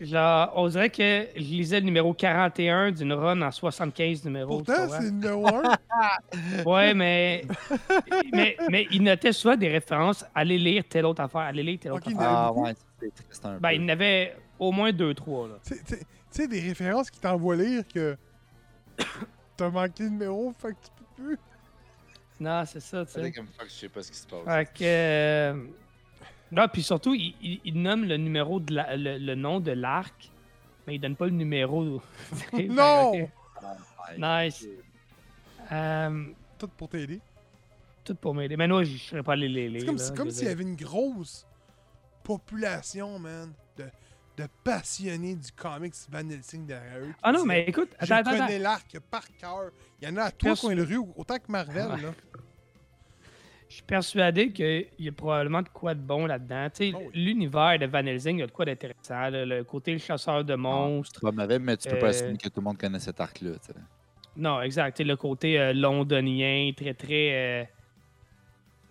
Genre, 0.00 0.52
on 0.56 0.68
dirait 0.68 0.90
que 0.90 1.26
je 1.34 1.40
lisais 1.40 1.80
le 1.80 1.86
numéro 1.86 2.12
41 2.14 2.92
d'une 2.92 3.12
run 3.12 3.40
en 3.42 3.50
75 3.50 4.24
numéros. 4.24 4.58
Pourtant, 4.62 4.88
c'est 4.88 5.02
le 5.04 5.10
numéro 5.10 5.46
1. 5.48 5.62
Ouais, 6.66 6.92
mais, 6.94 7.44
mais, 8.32 8.56
mais 8.70 8.86
il 8.90 9.02
notait 9.02 9.32
souvent 9.32 9.56
des 9.56 9.68
références. 9.68 10.24
Allez 10.34 10.58
lire 10.58 10.84
telle 10.88 11.06
autre 11.06 11.22
affaire, 11.22 11.40
allez 11.42 11.62
lire 11.62 11.78
telle 11.80 11.92
autre 11.92 12.08
affaire. 12.08 12.20
Ah 12.20 12.48
beaucoup. 12.48 12.64
ouais, 12.66 12.74
c'est 13.00 13.14
triste 13.14 13.44
un 13.46 13.58
Ben, 13.58 13.68
peu. 13.70 13.74
il 13.76 13.82
y 13.82 13.84
en 13.84 13.88
avait 13.88 14.36
au 14.58 14.72
moins 14.72 14.92
deux, 14.92 15.14
trois. 15.14 15.48
Là. 15.48 15.54
Tu 15.64 15.74
sais- 16.30 16.48
des 16.48 16.60
références 16.60 17.10
qui 17.10 17.18
t'envoient 17.18 17.56
lire 17.56 17.82
que 17.92 18.16
t'as 19.56 19.70
manqué 19.70 20.02
le 20.02 20.10
numéro, 20.10 20.52
fait 20.58 20.68
que 20.68 20.74
tu 20.74 20.90
peux 21.16 21.22
plus. 21.24 21.38
Non, 22.38 22.62
c'est 22.66 22.80
ça, 22.80 23.06
tu 23.06 23.12
sais. 23.12 23.32
Fuck, 23.32 23.44
je 23.68 23.72
sais 23.72 23.88
pas 23.88 24.02
ce 24.02 24.10
qui 24.12 24.18
se 24.18 24.26
passe. 24.26 24.40
Fait 24.44 24.68
que. 24.78 25.68
Non, 26.52 26.66
puis 26.72 26.82
surtout, 26.82 27.14
il, 27.14 27.34
il- 27.42 27.60
il 27.64 27.82
nomme 27.82 28.04
le 28.04 28.16
numéro 28.16 28.60
de 28.60 28.74
la- 28.74 28.96
le, 28.96 29.18
le 29.18 29.34
nom 29.34 29.58
de 29.60 29.72
l'arc, 29.72 30.30
mais 30.86 30.94
il 30.94 31.00
donne 31.00 31.16
pas 31.16 31.26
le 31.26 31.32
numéro. 31.32 32.00
Non! 32.68 33.28
Nice. 34.18 34.64
Euh, 35.72 36.24
Tout 36.58 36.68
pour 36.68 36.88
t'aider. 36.88 37.20
tout 38.04 38.14
pour 38.14 38.34
m'aider. 38.34 38.56
Mais 38.56 38.68
moi, 38.68 38.84
je 38.84 38.96
serais 38.96 39.22
pas 39.24 39.32
allé 39.32 39.48
les 39.48 39.68
lire. 39.68 39.92
C'est 39.98 40.14
comme, 40.16 40.30
si- 40.30 40.38
s'il 40.38 40.46
y 40.48 40.50
avait 40.50 40.62
une 40.62 40.76
grosse 40.76 41.44
population, 42.22 43.18
man, 43.18 43.52
de, 43.76 43.84
de 44.36 44.48
passionnés 44.62 45.34
du 45.34 45.50
comics 45.52 45.94
Van 46.10 46.28
Helsing 46.28 46.66
derrière 46.66 46.98
eux. 46.98 47.12
Ah 47.22 47.32
non, 47.32 47.44
mais 47.44 47.64
écoute, 47.66 47.90
Je 48.00 48.04
attends, 48.12 48.30
attends, 48.30 48.38
connais 48.38 48.54
attends. 48.54 48.62
l'arc 48.62 48.98
par 49.10 49.26
cœur. 49.38 49.70
Il 50.00 50.08
y 50.08 50.12
en 50.12 50.16
a 50.18 50.24
à 50.24 50.30
tous 50.30 50.60
coins 50.60 50.76
de 50.76 50.82
rue, 50.84 50.98
autant 51.16 51.36
que 51.38 51.50
Marvel. 51.50 51.88
Ouais. 51.88 52.02
Là. 52.02 52.12
Je 53.76 53.80
suis 53.82 53.86
persuadé 53.88 54.52
qu'il 54.52 54.86
y 54.98 55.06
a 55.08 55.12
probablement 55.12 55.60
de 55.60 55.68
quoi 55.68 55.92
de 55.94 56.00
bon 56.00 56.24
là-dedans. 56.24 56.68
Tu 56.74 56.90
sais, 56.90 56.92
Oh 56.96 57.02
oui. 57.04 57.10
l'univers 57.24 57.78
de 57.78 57.84
Van 57.84 57.98
Helsing, 58.06 58.38
il 58.38 58.40
y 58.40 58.42
a 58.42 58.46
de 58.46 58.50
quoi 58.50 58.64
d'intéressant. 58.64 59.28
Le 59.30 59.64
côté 59.64 59.92
le 59.92 59.98
chasseur 59.98 60.42
de 60.44 60.54
monstres. 60.54 61.20
C'est 61.22 61.26
pas 61.26 61.42
mauvais, 61.42 61.58
mais 61.58 61.76
tu 61.76 61.86
peux 61.90 61.98
pas 61.98 62.06
Euh, 62.06 62.08
assumer 62.08 62.38
que 62.38 62.48
tout 62.48 62.60
le 62.60 62.62
monde 62.62 62.78
connaît 62.78 62.98
cet 63.00 63.20
arc-là. 63.20 63.50
Non, 64.34 64.62
exact. 64.62 64.98
Le 65.00 65.14
côté 65.16 65.60
euh, 65.60 65.74
londonien, 65.74 66.72
très, 66.74 66.94
très. 66.94 67.34
euh, 67.34 67.64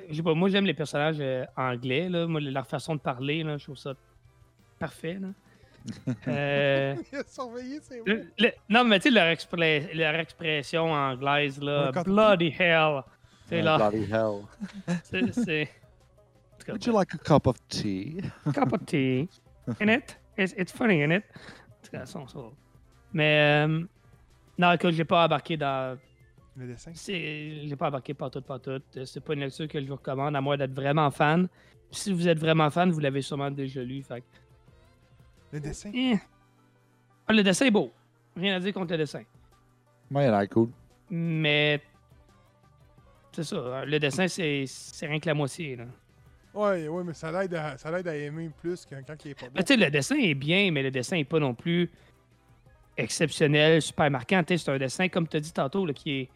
Je 0.07 0.13
sais 0.17 0.21
pas, 0.21 0.35
moi, 0.35 0.49
j'aime 0.49 0.67
les 0.67 0.75
personnages 0.75 1.17
euh, 1.19 1.45
anglais. 1.57 2.07
Là. 2.07 2.27
Moi, 2.27 2.39
leur 2.41 2.67
façon 2.67 2.93
de 2.93 2.99
parler, 2.99 3.41
là, 3.41 3.57
je 3.57 3.63
trouve 3.63 3.77
ça 3.77 3.95
parfait. 4.77 5.17
Là. 5.19 5.29
Euh, 6.27 6.95
Il 7.11 7.17
a 7.17 7.23
surveillé 7.23 7.79
mots. 7.79 8.03
le- 8.05 8.25
le- 8.37 8.51
Non, 8.69 8.83
mais 8.83 8.99
tu 8.99 9.09
sais, 9.09 9.15
leur, 9.15 9.25
expre- 9.25 9.95
leur 9.95 10.13
expression 10.13 10.91
anglaise, 10.91 11.59
là, 11.59 11.91
Ouais, 11.91 12.03
Bloody 12.03 12.53
hell. 12.59 13.01
Tu 13.03 13.14
Ouais, 13.51 13.61
là, 13.61 13.77
bloody 13.77 14.03
hell. 14.11 14.43
c'est. 15.03 15.31
c'est- 15.33 15.69
Would 16.67 16.85
you 16.85 16.93
like 16.93 17.13
a 17.13 17.17
cup 17.17 17.45
of 17.47 17.55
tea? 17.69 18.21
cup 18.53 18.73
of 18.73 18.85
tea 18.85 19.29
in 19.79 19.87
it? 19.89 20.17
It's, 20.37 20.53
it's 20.57 20.71
funny 20.71 21.03
in 21.03 21.11
it. 21.11 21.23
En 21.35 21.85
tout 21.85 21.91
cas, 21.91 22.05
son- 22.05 22.27
son- 22.27 22.53
Mais 23.13 23.65
euh, 23.67 23.85
non, 24.57 24.71
écoute, 24.71 24.91
j'ai 24.91 25.05
pas 25.05 25.25
embarqué 25.25 25.57
dans. 25.57 25.97
Le 26.57 26.67
dessin? 26.67 26.91
c'est- 26.95 27.67
J'ai 27.67 27.75
pas 27.75 27.89
embarqué 27.89 28.13
partout, 28.13 28.41
partout. 28.41 28.81
C'est 29.05 29.19
pas 29.23 29.33
une 29.33 29.41
lecture 29.41 29.67
que 29.67 29.79
je 29.79 29.85
vous 29.87 29.95
recommande, 29.95 30.35
à 30.35 30.41
moins 30.41 30.57
d'être 30.57 30.73
vraiment 30.73 31.11
fan. 31.11 31.47
Si 31.91 32.11
vous 32.11 32.27
êtes 32.27 32.39
vraiment 32.39 32.69
fan, 32.71 32.89
vous 32.91 32.99
l'avez 32.99 33.21
sûrement 33.21 33.51
déjà 33.51 33.83
lu. 33.83 34.01
Fait 34.01 34.23
Le 35.51 35.59
dessin? 35.59 35.91
eh. 35.93 36.15
Ah, 37.27 37.33
le 37.33 37.43
dessin 37.43 37.65
est 37.67 37.71
beau. 37.71 37.91
Rien 38.35 38.55
à 38.55 38.59
dire 38.59 38.73
contre 38.73 38.91
le 38.93 38.97
dessin. 38.97 39.21
Moi, 40.09 40.23
il 40.23 40.29
a 40.29 40.39
l'air 40.39 40.49
cool. 40.49 40.69
Mais. 41.09 41.81
C'est 43.35 43.43
ça. 43.43 43.83
Le 43.85 43.99
dessin, 43.99 44.27
c'est 44.27 44.63
c'est 44.67 45.07
rien 45.07 45.19
que 45.19 45.27
la 45.27 45.33
moitié. 45.33 45.75
Là. 45.75 45.85
Ouais, 46.53 46.87
ouais, 46.87 47.03
mais 47.03 47.13
ça 47.13 47.31
l'aide 47.31 47.53
à, 47.53 47.77
ça 47.77 47.91
l'aide 47.91 48.07
à 48.07 48.15
aimer 48.15 48.49
plus 48.61 48.85
que 48.85 48.95
quand 49.05 49.15
il 49.25 49.31
est 49.31 49.35
pas. 49.35 49.47
Mais 49.53 49.63
tu 49.63 49.73
sais, 49.73 49.77
le 49.77 49.91
dessin 49.91 50.15
est 50.17 50.33
bien, 50.33 50.71
mais 50.71 50.83
le 50.83 50.91
dessin 50.91 51.17
est 51.17 51.25
pas 51.25 51.39
non 51.39 51.53
plus 51.53 51.89
exceptionnel, 52.97 53.81
super 53.81 54.09
marquant. 54.09 54.41
C'est 54.47 54.69
un 54.69 54.77
dessin, 54.77 55.07
comme 55.09 55.27
tu 55.27 55.37
as 55.37 55.39
dit 55.41 55.51
tantôt, 55.51 55.85
là, 55.85 55.93
qui, 55.93 56.11
est, 56.21 56.29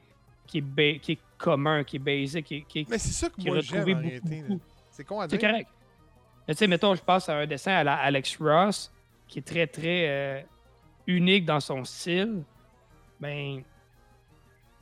qui, 0.45 0.57
est 0.57 0.61
ba- 0.61 0.99
qui 1.01 1.13
est 1.13 1.19
commun, 1.37 1.83
qui 1.83 1.95
est 1.95 1.99
basic, 1.99 2.45
qui 2.45 2.55
est, 2.57 2.61
qui 2.63 2.79
est- 2.79 2.89
Mais 2.89 2.97
c'est 2.97 3.13
ça 3.13 3.29
que 3.29 3.41
moi 3.41 3.59
j'aime. 3.61 4.19
C'est 4.91 5.03
con 5.05 5.21
à 5.21 5.29
C'est 5.29 5.37
dire. 5.37 5.49
correct. 5.49 5.69
Mais 6.47 6.53
tu 6.55 6.59
sais, 6.59 6.67
mettons, 6.67 6.95
je 6.95 7.01
passe 7.01 7.29
à 7.29 7.37
un 7.37 7.47
dessin 7.47 7.71
à 7.73 7.83
la 7.83 7.95
Alex 7.95 8.35
Ross, 8.41 8.91
qui 9.27 9.39
est 9.39 9.43
très, 9.43 9.67
très 9.67 10.09
euh, 10.09 10.41
unique 11.07 11.45
dans 11.45 11.59
son 11.61 11.85
style. 11.85 12.43
Ben, 13.21 13.61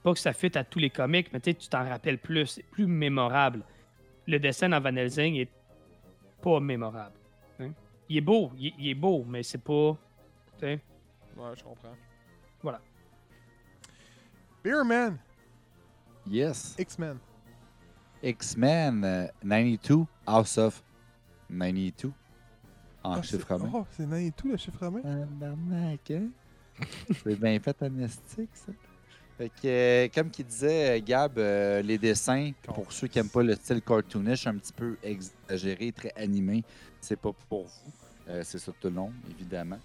pas 0.07 0.13
que 0.13 0.19
ça 0.19 0.31
fit 0.31 0.57
à 0.57 0.63
tous 0.63 0.79
les 0.79 0.89
comics, 0.89 1.27
mais 1.33 1.41
tu 1.41 1.51
sais, 1.51 1.53
tu 1.57 1.67
t'en 1.67 1.83
rappelles 1.83 2.17
plus. 2.17 2.45
C'est 2.47 2.63
plus 2.63 2.87
mémorable. 2.87 3.61
Le 4.25 4.39
dessin 4.39 4.69
dans 4.69 4.79
Van 4.79 4.95
Helsing 4.95 5.35
est 5.35 5.49
pas 6.41 6.61
mémorable. 6.61 7.15
hein. 7.59 7.71
Il 8.07 8.15
est 8.17 8.21
beau, 8.21 8.53
il, 8.57 8.73
il 8.79 8.87
est 8.89 8.95
beau, 8.95 9.25
mais 9.27 9.43
c'est 9.43 9.57
pas. 9.57 9.97
tu 10.53 10.59
sais. 10.61 10.79
Ouais, 11.35 11.49
je 11.57 11.63
comprends. 11.63 11.95
Voilà. 12.61 12.79
Beerman, 14.63 15.17
Yes. 16.25 16.75
X-Men. 16.79 17.17
X-Men 18.23 19.03
euh, 19.03 19.27
92, 19.41 20.05
House 20.25 20.57
of 20.57 20.83
92. 21.49 22.11
En 23.03 23.13
Ah, 23.15 23.21
chiffre 23.21 23.55
romain. 23.55 23.71
Oh, 23.73 23.85
c'est 23.91 24.09
dans 24.09 24.31
tout 24.31 24.47
le 24.49 24.57
chiffre 24.57 24.79
romain. 24.85 25.01
Tabarnak, 25.01 26.11
hein? 26.11 26.29
C'est 27.23 27.39
bien 27.39 27.59
fait 27.59 27.81
amnestique, 27.81 28.49
ça. 28.53 28.71
Fait 29.37 29.49
que, 29.49 29.65
euh, 29.65 30.07
comme 30.13 30.31
qu'il 30.31 30.45
disait, 30.47 30.97
euh, 30.97 31.03
Gab, 31.05 31.37
euh, 31.37 31.83
les 31.83 31.99
dessins, 31.99 32.51
pour 32.63 32.91
ceux 32.91 33.07
qui 33.07 33.19
n'aiment 33.19 33.29
pas 33.29 33.43
le 33.43 33.53
style 33.53 33.83
cartoonish, 33.83 34.47
un 34.47 34.55
petit 34.55 34.73
peu 34.73 34.97
exagéré, 35.03 35.91
très 35.91 36.11
animé, 36.15 36.63
c'est 36.99 37.19
pas 37.19 37.31
pour 37.47 37.65
vous. 37.65 37.91
C'est 38.43 38.57
ça 38.57 38.73
tout 38.73 38.89
le 38.89 38.95
long, 38.95 39.13
évidemment. 39.31 39.79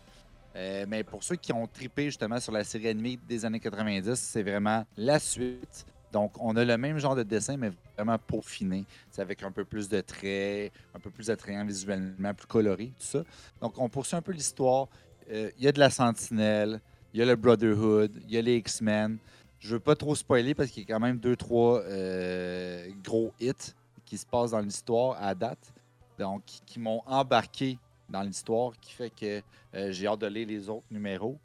Mais 0.55 1.05
pour 1.05 1.23
ceux 1.23 1.37
qui 1.37 1.53
ont 1.53 1.69
tripé 1.69 2.07
justement 2.07 2.41
sur 2.41 2.51
la 2.51 2.65
série 2.65 2.89
animée 2.89 3.17
des 3.29 3.45
années 3.45 3.61
90, 3.61 4.17
c'est 4.17 4.43
vraiment 4.43 4.85
la 4.97 5.21
suite. 5.21 5.87
Donc, 6.13 6.33
on 6.41 6.57
a 6.57 6.65
le 6.65 6.77
même 6.77 6.99
genre 6.99 7.15
de 7.15 7.23
dessin, 7.23 7.57
mais 7.57 7.71
vraiment 7.97 8.19
peaufiné. 8.19 8.85
C'est 9.13 9.23
avec 9.23 9.45
un 9.45 9.53
peu 9.53 9.65
plus 9.65 9.89
de 9.89 10.01
traits, 10.01 10.73
un 10.93 10.99
peu 10.99 11.11
plus 11.11 11.31
attrayant 11.31 11.65
visuellement, 11.65 12.35
plus 12.35 12.49
coloré, 12.49 12.87
tout 12.99 13.07
ça. 13.07 13.23
Donc, 13.61 13.79
on 13.79 13.89
poursuit 13.89 14.17
un 14.17 14.23
peu 14.23 14.33
l'histoire. 14.33 14.89
Il 15.31 15.53
y 15.61 15.69
a 15.69 15.73
de 15.73 15.79
la 15.79 15.91
Sentinelle, 15.91 16.81
il 17.15 17.21
y 17.21 17.23
a 17.23 17.27
le 17.27 17.37
Brotherhood, 17.37 18.21
il 18.25 18.35
y 18.35 18.39
a 18.39 18.43
les 18.43 18.57
X-Men. 18.57 19.19
Je 19.63 19.75
veux 19.77 19.81
pas 19.81 19.95
trop 19.95 20.17
spoiler 20.17 20.57
parce 20.57 20.71
qu'il 20.71 20.83
y 20.83 20.87
a 20.87 20.93
quand 20.93 21.01
même 21.01 21.19
deux, 21.19 21.37
trois 21.37 21.83
euh, 21.83 22.89
gros 23.03 23.33
hits 23.39 23.53
qui 24.05 24.19
se 24.19 24.27
passent 24.27 24.51
dans 24.51 24.59
l'histoire 24.59 25.17
à 25.23 25.37
date. 25.37 25.73
Donc, 26.19 26.43
qui, 26.67 26.81
m'ont 26.81 27.01
embarqué 27.07 27.79
dans 28.09 28.23
l'histoire, 28.23 28.73
qui 28.81 28.93
fait 28.93 29.11
que 29.11 29.41
euh, 29.75 29.93
j'ai 29.93 30.09
hâte 30.09 30.25
les 30.25 30.69
autres 30.69 30.87
numéros. 30.91 31.39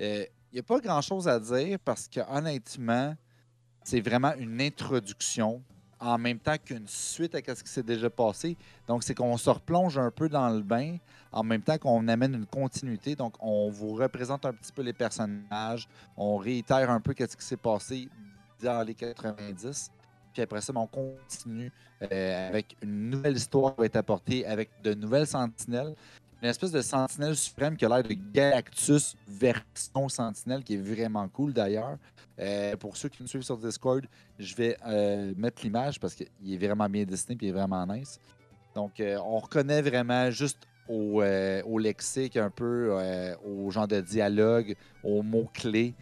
Euh, 0.00 0.24
Il 0.50 0.56
n'y 0.56 0.58
a 0.58 0.64
pas 0.64 0.80
grand-chose 0.80 1.28
à 1.28 1.38
dire 1.38 1.78
parce 1.84 2.08
que 2.08 2.20
honnêtement, 2.28 3.14
c'est 3.84 4.00
vraiment 4.00 4.34
une 4.34 4.60
introduction 4.60 5.62
en 6.00 6.18
même 6.18 6.40
temps 6.40 6.56
qu'une 6.58 6.88
suite 6.88 7.36
à 7.36 7.54
ce 7.54 7.62
qui 7.62 7.70
s'est 7.70 7.84
déjà 7.84 8.10
passé. 8.10 8.56
Donc, 8.88 9.04
c'est 9.04 9.14
qu'on 9.14 9.36
se 9.36 9.48
replonge 9.48 9.98
un 9.98 10.10
peu 10.10 10.28
dans 10.28 10.50
le 10.50 10.62
bain 10.62 10.96
en 11.32 11.42
même 11.42 11.62
temps 11.62 11.78
qu'on 11.78 12.06
amène 12.08 12.34
une 12.34 12.46
continuité. 12.46 13.16
Donc, 13.16 13.34
on 13.40 13.70
vous 13.70 13.94
représente 13.94 14.44
un 14.44 14.52
petit 14.52 14.72
peu 14.72 14.82
les 14.82 14.92
personnages, 14.92 15.88
on 16.16 16.36
réitère 16.36 16.90
un 16.90 17.00
peu 17.00 17.14
ce 17.18 17.36
qui 17.36 17.44
s'est 17.44 17.56
passé 17.56 18.08
dans 18.62 18.86
les 18.86 18.94
90. 18.94 19.90
Puis 20.32 20.42
après 20.42 20.60
ça, 20.60 20.72
ben, 20.72 20.80
on 20.80 20.86
continue 20.86 21.70
euh, 22.10 22.48
avec 22.48 22.76
une 22.82 23.10
nouvelle 23.10 23.36
histoire 23.36 23.74
qui 23.74 23.80
va 23.80 23.86
être 23.86 23.96
apportée 23.96 24.46
avec 24.46 24.70
de 24.82 24.94
nouvelles 24.94 25.26
sentinelles. 25.26 25.94
Une 26.42 26.48
espèce 26.48 26.72
de 26.72 26.82
sentinelle 26.82 27.36
suprême 27.36 27.76
qui 27.76 27.84
a 27.84 27.88
l'air 27.88 28.02
de 28.02 28.16
Galactus 28.32 29.14
version 29.28 30.08
sentinelle 30.08 30.64
qui 30.64 30.74
est 30.74 30.78
vraiment 30.78 31.28
cool 31.28 31.52
d'ailleurs. 31.52 31.98
Euh, 32.38 32.76
pour 32.76 32.96
ceux 32.96 33.08
qui 33.08 33.22
nous 33.22 33.28
suivent 33.28 33.42
sur 33.42 33.58
Discord, 33.58 34.04
je 34.38 34.54
vais 34.56 34.76
euh, 34.86 35.32
mettre 35.36 35.62
l'image 35.62 36.00
parce 36.00 36.14
qu'il 36.14 36.26
est 36.44 36.66
vraiment 36.66 36.88
bien 36.88 37.04
dessiné 37.04 37.34
et 37.34 37.44
il 37.44 37.48
est 37.48 37.52
vraiment 37.52 37.86
nice. 37.86 38.18
Donc, 38.74 38.92
on 39.00 39.38
reconnaît 39.38 39.82
vraiment 39.82 40.30
juste 40.30 40.66
au, 40.88 41.22
au 41.22 41.78
lexique, 41.78 42.36
un 42.36 42.50
peu 42.50 42.92
au 43.44 43.70
genre 43.70 43.88
de 43.88 44.00
dialogue, 44.00 44.74
aux 45.02 45.22
mots-clés 45.22 45.94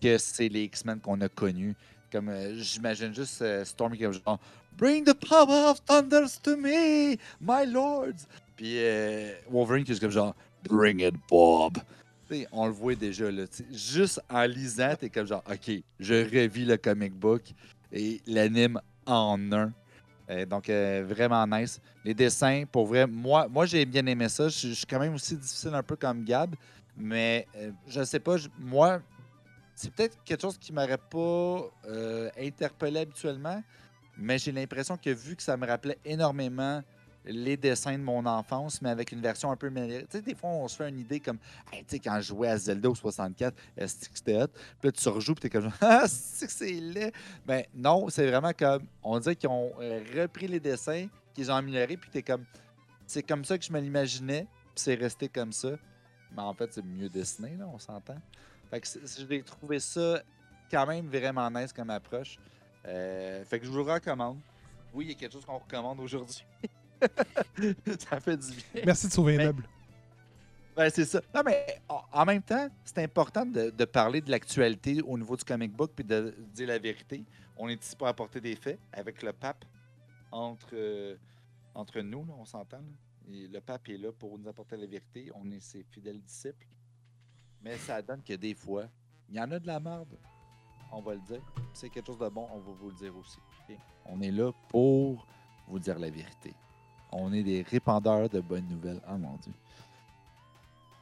que 0.00 0.16
c'est 0.18 0.48
les 0.48 0.64
X-Men 0.64 1.00
qu'on 1.00 1.20
a 1.20 1.28
connus. 1.28 1.74
Comme 2.10 2.32
j'imagine 2.54 3.14
juste 3.14 3.44
Stormy 3.64 3.98
comme 3.98 4.12
genre 4.12 4.38
Bring 4.78 5.04
the 5.04 5.12
power 5.12 5.70
of 5.70 5.84
thunders 5.84 6.40
to 6.40 6.56
me, 6.56 7.16
my 7.40 7.66
lords. 7.66 8.26
Puis 8.56 8.78
euh, 8.78 9.32
Wolverine 9.50 9.84
qui 9.84 9.92
est 9.92 10.00
comme 10.00 10.12
genre 10.12 10.36
Bring 10.68 11.00
it, 11.00 11.14
Bob. 11.28 11.78
on 12.52 12.66
le 12.66 12.72
voit 12.72 12.94
déjà 12.94 13.28
là. 13.30 13.44
Juste 13.72 14.20
en 14.30 14.44
lisant, 14.44 14.94
t'es 14.94 15.10
comme 15.10 15.26
genre 15.26 15.42
OK, 15.50 15.82
je 15.98 16.14
revis 16.14 16.64
le 16.64 16.76
comic 16.76 17.12
book 17.12 17.42
et 17.92 18.20
l'anime 18.26 18.80
en 19.04 19.52
un. 19.52 19.72
Euh, 20.30 20.44
donc 20.44 20.68
euh, 20.68 21.04
vraiment 21.08 21.46
nice. 21.46 21.80
Les 22.04 22.14
dessins, 22.14 22.64
pour 22.70 22.86
vrai, 22.86 23.06
moi, 23.06 23.48
moi 23.48 23.66
j'ai 23.66 23.84
bien 23.84 24.04
aimé 24.06 24.28
ça. 24.28 24.48
Je 24.48 24.72
suis 24.72 24.86
quand 24.86 24.98
même 24.98 25.14
aussi 25.14 25.36
difficile 25.36 25.74
un 25.74 25.82
peu 25.82 25.96
comme 25.96 26.24
Gab, 26.24 26.54
mais 26.96 27.46
je 27.86 28.02
sais 28.02 28.20
pas, 28.20 28.36
moi, 28.58 29.00
c'est 29.74 29.92
peut-être 29.92 30.18
quelque 30.24 30.42
chose 30.42 30.58
qui 30.58 30.72
m'aurait 30.72 30.98
pas 30.98 31.70
interpellé 32.38 33.00
habituellement, 33.00 33.62
mais 34.16 34.38
j'ai 34.38 34.52
l'impression 34.52 34.96
que 34.96 35.10
vu 35.10 35.36
que 35.36 35.42
ça 35.42 35.56
me 35.56 35.66
rappelait 35.66 35.98
énormément 36.04 36.82
les 37.28 37.56
dessins 37.56 37.92
de 37.92 38.02
mon 38.02 38.24
enfance, 38.26 38.80
mais 38.80 38.88
avec 38.88 39.12
une 39.12 39.20
version 39.20 39.50
un 39.50 39.56
peu 39.56 39.70
meilleure. 39.70 40.02
Tu 40.02 40.16
sais, 40.16 40.22
des 40.22 40.34
fois, 40.34 40.50
on 40.50 40.66
se 40.66 40.76
fait 40.76 40.88
une 40.88 40.98
idée 40.98 41.20
comme, 41.20 41.38
tu 41.70 41.78
sais, 41.86 41.98
quand 41.98 42.16
je 42.20 42.28
jouais 42.28 42.48
à 42.48 42.56
Zelda 42.56 42.88
au 42.88 42.94
64, 42.94 43.54
c'était 43.86 44.42
hot. 44.42 44.48
Puis 44.48 44.88
là, 44.88 44.92
tu 44.92 45.08
rejoues, 45.08 45.34
puis 45.34 45.48
t'es 45.48 45.50
comme, 45.50 45.70
ah, 45.80 46.06
c'est 46.08 46.72
laid. 46.72 47.12
Ben 47.46 47.64
non, 47.74 48.08
c'est 48.08 48.26
vraiment 48.26 48.52
comme, 48.52 48.86
on 49.02 49.18
dirait 49.18 49.36
qu'ils 49.36 49.50
ont 49.50 49.72
euh, 49.80 50.02
repris 50.16 50.48
les 50.48 50.60
dessins, 50.60 51.06
qu'ils 51.34 51.50
ont 51.52 51.56
améliorés, 51.56 51.96
puis 51.96 52.10
t'es 52.10 52.22
comme, 52.22 52.44
c'est 53.06 53.22
comme 53.22 53.44
ça 53.44 53.58
que 53.58 53.64
je 53.64 53.72
me 53.72 53.80
l'imaginais, 53.80 54.46
puis 54.74 54.82
c'est 54.84 54.94
resté 54.94 55.28
comme 55.28 55.52
ça. 55.52 55.70
Mais 56.34 56.42
en 56.42 56.54
fait, 56.54 56.72
c'est 56.72 56.84
mieux 56.84 57.08
dessiné, 57.08 57.56
là, 57.58 57.68
on 57.72 57.78
s'entend. 57.78 58.20
Fait 58.70 58.80
que 58.80 58.88
j'ai 59.28 59.42
trouvé 59.42 59.80
ça 59.80 60.22
quand 60.70 60.86
même 60.86 61.08
vraiment 61.08 61.50
nice 61.50 61.72
comme 61.72 61.90
approche. 61.90 62.38
Euh, 62.86 63.44
fait 63.44 63.58
que 63.60 63.66
je 63.66 63.70
vous 63.70 63.84
recommande. 63.84 64.38
Oui, 64.94 65.06
il 65.06 65.08
y 65.08 65.12
a 65.12 65.14
quelque 65.14 65.32
chose 65.32 65.44
qu'on 65.44 65.58
recommande 65.58 66.00
aujourd'hui. 66.00 66.44
ça 67.98 68.20
fait 68.20 68.36
du 68.36 68.48
bien. 68.48 68.82
Merci 68.86 69.06
de 69.06 69.12
sauver 69.12 69.40
un 69.40 69.44
meuble. 69.46 69.64
Ben, 70.78 70.90
c'est 70.90 71.04
ça. 71.04 71.20
Non, 71.34 71.42
mais 71.44 71.82
en 72.12 72.24
même 72.24 72.40
temps, 72.40 72.68
c'est 72.84 73.02
important 73.02 73.44
de, 73.44 73.84
parler 73.84 74.20
de 74.20 74.30
l'actualité 74.30 75.02
au 75.02 75.18
niveau 75.18 75.36
du 75.36 75.42
comic 75.42 75.72
book 75.72 75.90
puis 75.92 76.04
de 76.04 76.32
dire 76.54 76.68
la 76.68 76.78
vérité. 76.78 77.24
On 77.56 77.68
est 77.68 77.84
ici 77.84 77.96
pour 77.96 78.06
apporter 78.06 78.40
des 78.40 78.54
faits 78.54 78.78
avec 78.92 79.20
le 79.24 79.32
pape 79.32 79.64
entre, 80.30 80.68
euh, 80.74 81.16
entre 81.74 82.00
nous, 82.00 82.24
on 82.38 82.44
s'entend. 82.44 82.82
Le 83.26 83.58
pape 83.58 83.88
est 83.88 83.96
là 83.96 84.12
pour 84.12 84.38
nous 84.38 84.48
apporter 84.48 84.76
la 84.76 84.86
vérité. 84.86 85.32
On 85.34 85.50
est 85.50 85.58
ses 85.58 85.82
fidèles 85.82 86.20
disciples. 86.20 86.68
Mais 87.60 87.76
ça 87.76 88.00
donne 88.00 88.22
que 88.22 88.34
des 88.34 88.54
fois, 88.54 88.84
il 89.28 89.34
y 89.34 89.40
en 89.40 89.50
a 89.50 89.58
de 89.58 89.66
la 89.66 89.80
merde. 89.80 90.16
On 90.92 91.02
va 91.02 91.14
le 91.14 91.20
dire. 91.22 91.42
C'est 91.72 91.90
quelque 91.90 92.06
chose 92.06 92.18
de 92.18 92.28
bon, 92.28 92.46
on 92.52 92.60
va 92.60 92.72
vous 92.72 92.90
le 92.90 92.96
dire 92.96 93.16
aussi. 93.16 93.40
On 94.06 94.20
est 94.22 94.30
là 94.30 94.52
pour 94.68 95.26
vous 95.66 95.78
dire 95.80 95.98
la 95.98 96.08
vérité. 96.08 96.54
On 97.12 97.32
est 97.32 97.42
des 97.42 97.64
répandeurs 97.68 98.28
de 98.28 98.40
bonnes 98.40 98.66
nouvelles. 98.68 99.00
Ah 99.06 99.16
mon 99.16 99.36
Dieu. 99.42 99.52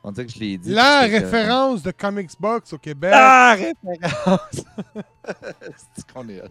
On 0.09 0.13
dirait 0.13 0.27
que 0.27 0.33
je 0.33 0.39
l'ai 0.39 0.57
dit. 0.57 0.71
La 0.71 1.01
référence 1.01 1.83
de 1.83 1.91
Comics 1.91 2.31
Box 2.39 2.73
au 2.73 2.79
Québec. 2.79 3.11
La 3.11 3.55
référence! 3.55 4.65
C'est 5.97 6.13
qu'on 6.13 6.29
est 6.29 6.41
hot. 6.41 6.49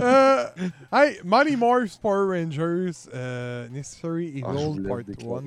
euh, 0.00 0.46
hey, 0.92 1.20
Money 1.24 1.54
Morphs 1.54 1.96
Power 2.02 2.40
Rangers 2.40 2.90
euh, 3.14 3.68
Necessary 3.68 4.42
ah, 4.44 4.50
Evil 4.50 4.82
Part 4.82 4.98
1. 4.98 5.44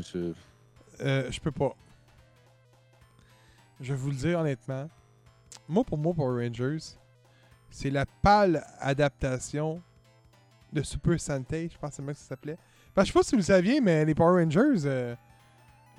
Je... 0.00 0.32
Euh, 1.00 1.28
je 1.28 1.40
peux 1.40 1.50
pas. 1.50 1.74
Je 3.80 3.92
vais 3.92 3.98
vous 3.98 4.10
le 4.10 4.16
dire 4.16 4.38
honnêtement. 4.38 4.88
Moi, 5.68 5.82
pour 5.82 5.98
moi, 5.98 6.14
Power 6.14 6.46
Rangers, 6.46 6.94
c'est 7.68 7.90
la 7.90 8.06
pâle 8.06 8.64
adaptation 8.78 9.82
de 10.72 10.82
Super 10.82 11.18
Sentai, 11.18 11.68
je 11.72 11.78
pense 11.78 11.90
que 11.90 11.96
c'est 11.96 12.02
que 12.02 12.12
ça 12.12 12.28
s'appelait. 12.28 12.58
Je 12.96 13.02
je 13.02 13.06
sais 13.08 13.12
pas 13.12 13.22
si 13.22 13.30
vous 13.32 13.36
le 13.38 13.42
saviez, 13.42 13.80
mais 13.80 14.04
les 14.04 14.14
Power 14.14 14.42
Rangers, 14.42 14.86
euh, 14.86 15.14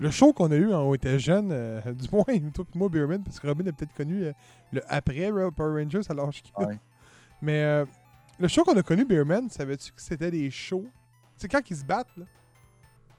le 0.00 0.10
show 0.10 0.32
qu'on 0.32 0.50
a 0.50 0.56
eu 0.56 0.68
quand 0.68 0.82
on 0.82 0.94
était 0.94 1.18
jeune, 1.18 1.50
euh, 1.52 1.80
du 1.92 2.08
moins, 2.10 2.24
toi 2.52 2.64
et 2.74 2.78
moi, 2.78 2.88
Beerman, 2.88 3.22
parce 3.22 3.38
que 3.38 3.46
Robin 3.46 3.66
a 3.66 3.72
peut-être 3.72 3.94
connu 3.94 4.24
euh, 4.24 4.32
le 4.72 4.82
après 4.88 5.30
Power 5.52 5.82
Rangers 5.82 6.00
à 6.08 6.14
l'âge 6.14 6.42
qu'il 6.42 6.52
Mais 7.40 7.84
le 8.38 8.48
show 8.48 8.64
qu'on 8.64 8.76
a 8.76 8.82
connu, 8.82 9.04
Beerman, 9.04 9.48
savais-tu 9.48 9.92
que 9.92 10.00
c'était 10.00 10.30
des 10.30 10.50
shows? 10.50 10.86
C'est 11.36 11.48
quand 11.48 11.62
ils 11.70 11.76
se 11.76 11.84
battent, 11.84 12.16
là 12.16 12.24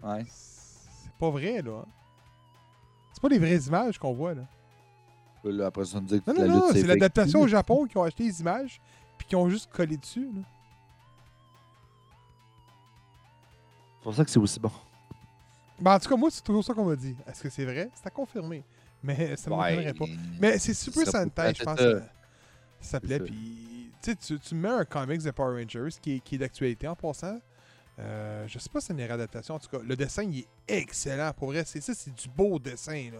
Ouais. 0.02 0.26
C'est 0.28 1.14
pas 1.20 1.30
vrai, 1.30 1.62
là. 1.62 1.84
Hein. 1.84 1.88
C'est 3.14 3.22
pas 3.22 3.30
des 3.30 3.40
vraies 3.40 3.60
images 3.68 3.98
qu'on 3.98 4.14
voit, 4.14 4.34
là. 4.34 4.44
Là, 5.44 5.68
après 5.68 5.86
ça, 5.86 5.98
on 5.98 6.02
dit 6.02 6.22
que 6.22 6.32
non, 6.32 6.48
non, 6.48 6.60
non, 6.60 6.70
c'est 6.74 6.84
l'adaptation 6.84 7.42
au 7.42 7.48
Japon 7.48 7.86
qui 7.86 7.98
ont 7.98 8.04
acheté 8.04 8.26
les 8.26 8.42
images 8.42 8.82
puis 9.18 9.28
qui 9.28 9.36
ont 9.38 9.50
juste 9.50 9.72
collé 9.72 9.96
dessus. 9.96 10.26
Là. 10.26 10.42
C'est 14.00 14.04
pour 14.04 14.16
ça 14.16 14.24
que 14.24 14.32
c'est 14.32 14.40
aussi 14.40 14.60
bon. 14.60 14.72
Ben, 15.80 15.96
en 15.96 16.00
tout 16.00 16.10
cas, 16.10 16.16
moi, 16.16 16.30
c'est 16.32 16.44
toujours 16.44 16.64
ça 16.64 16.74
qu'on 16.74 16.86
m'a 16.86 16.96
dit. 16.96 17.16
Est-ce 17.28 17.44
que 17.44 17.50
c'est 17.50 17.66
vrai? 17.66 17.90
C'est 17.94 18.08
à 18.08 18.10
confirmer. 18.10 18.64
Mais 19.04 19.36
ça 19.36 19.50
ne 19.50 19.56
m'étonnerait 19.56 19.94
pas. 19.94 20.06
Mais 20.40 20.58
c'est 20.58 20.74
Super 20.74 21.06
Sentai, 21.08 21.54
je 21.58 21.64
pense. 21.64 21.80
Ça, 21.80 22.00
ça 22.00 22.02
s'appelait. 22.82 23.20
Puis, 23.20 23.92
tu, 24.02 24.40
tu 24.40 24.56
mets 24.56 24.70
un 24.70 24.86
comics 24.86 25.22
de 25.22 25.32
Power 25.32 25.62
Rangers 25.62 25.96
qui 26.02 26.16
est, 26.16 26.20
qui 26.22 26.36
est 26.36 26.38
d'actualité 26.38 26.88
en 26.88 26.96
passant. 26.96 27.40
Euh, 28.00 28.48
je 28.48 28.58
sais 28.60 28.70
pas 28.70 28.80
si 28.80 28.88
c'est 28.88 28.94
une 28.94 29.02
réadaptation. 29.02 29.56
En 29.56 29.60
tout 29.60 29.70
cas, 29.70 29.80
le 29.86 29.96
dessin, 29.96 30.24
il 30.24 30.40
est 30.40 30.48
excellent. 30.68 31.32
Pour 31.34 31.50
vrai, 31.50 31.64
c'est 31.66 31.82
ça, 31.82 31.94
c'est 31.94 32.14
du 32.14 32.30
beau 32.30 32.58
dessin. 32.58 33.10
Là. 33.12 33.20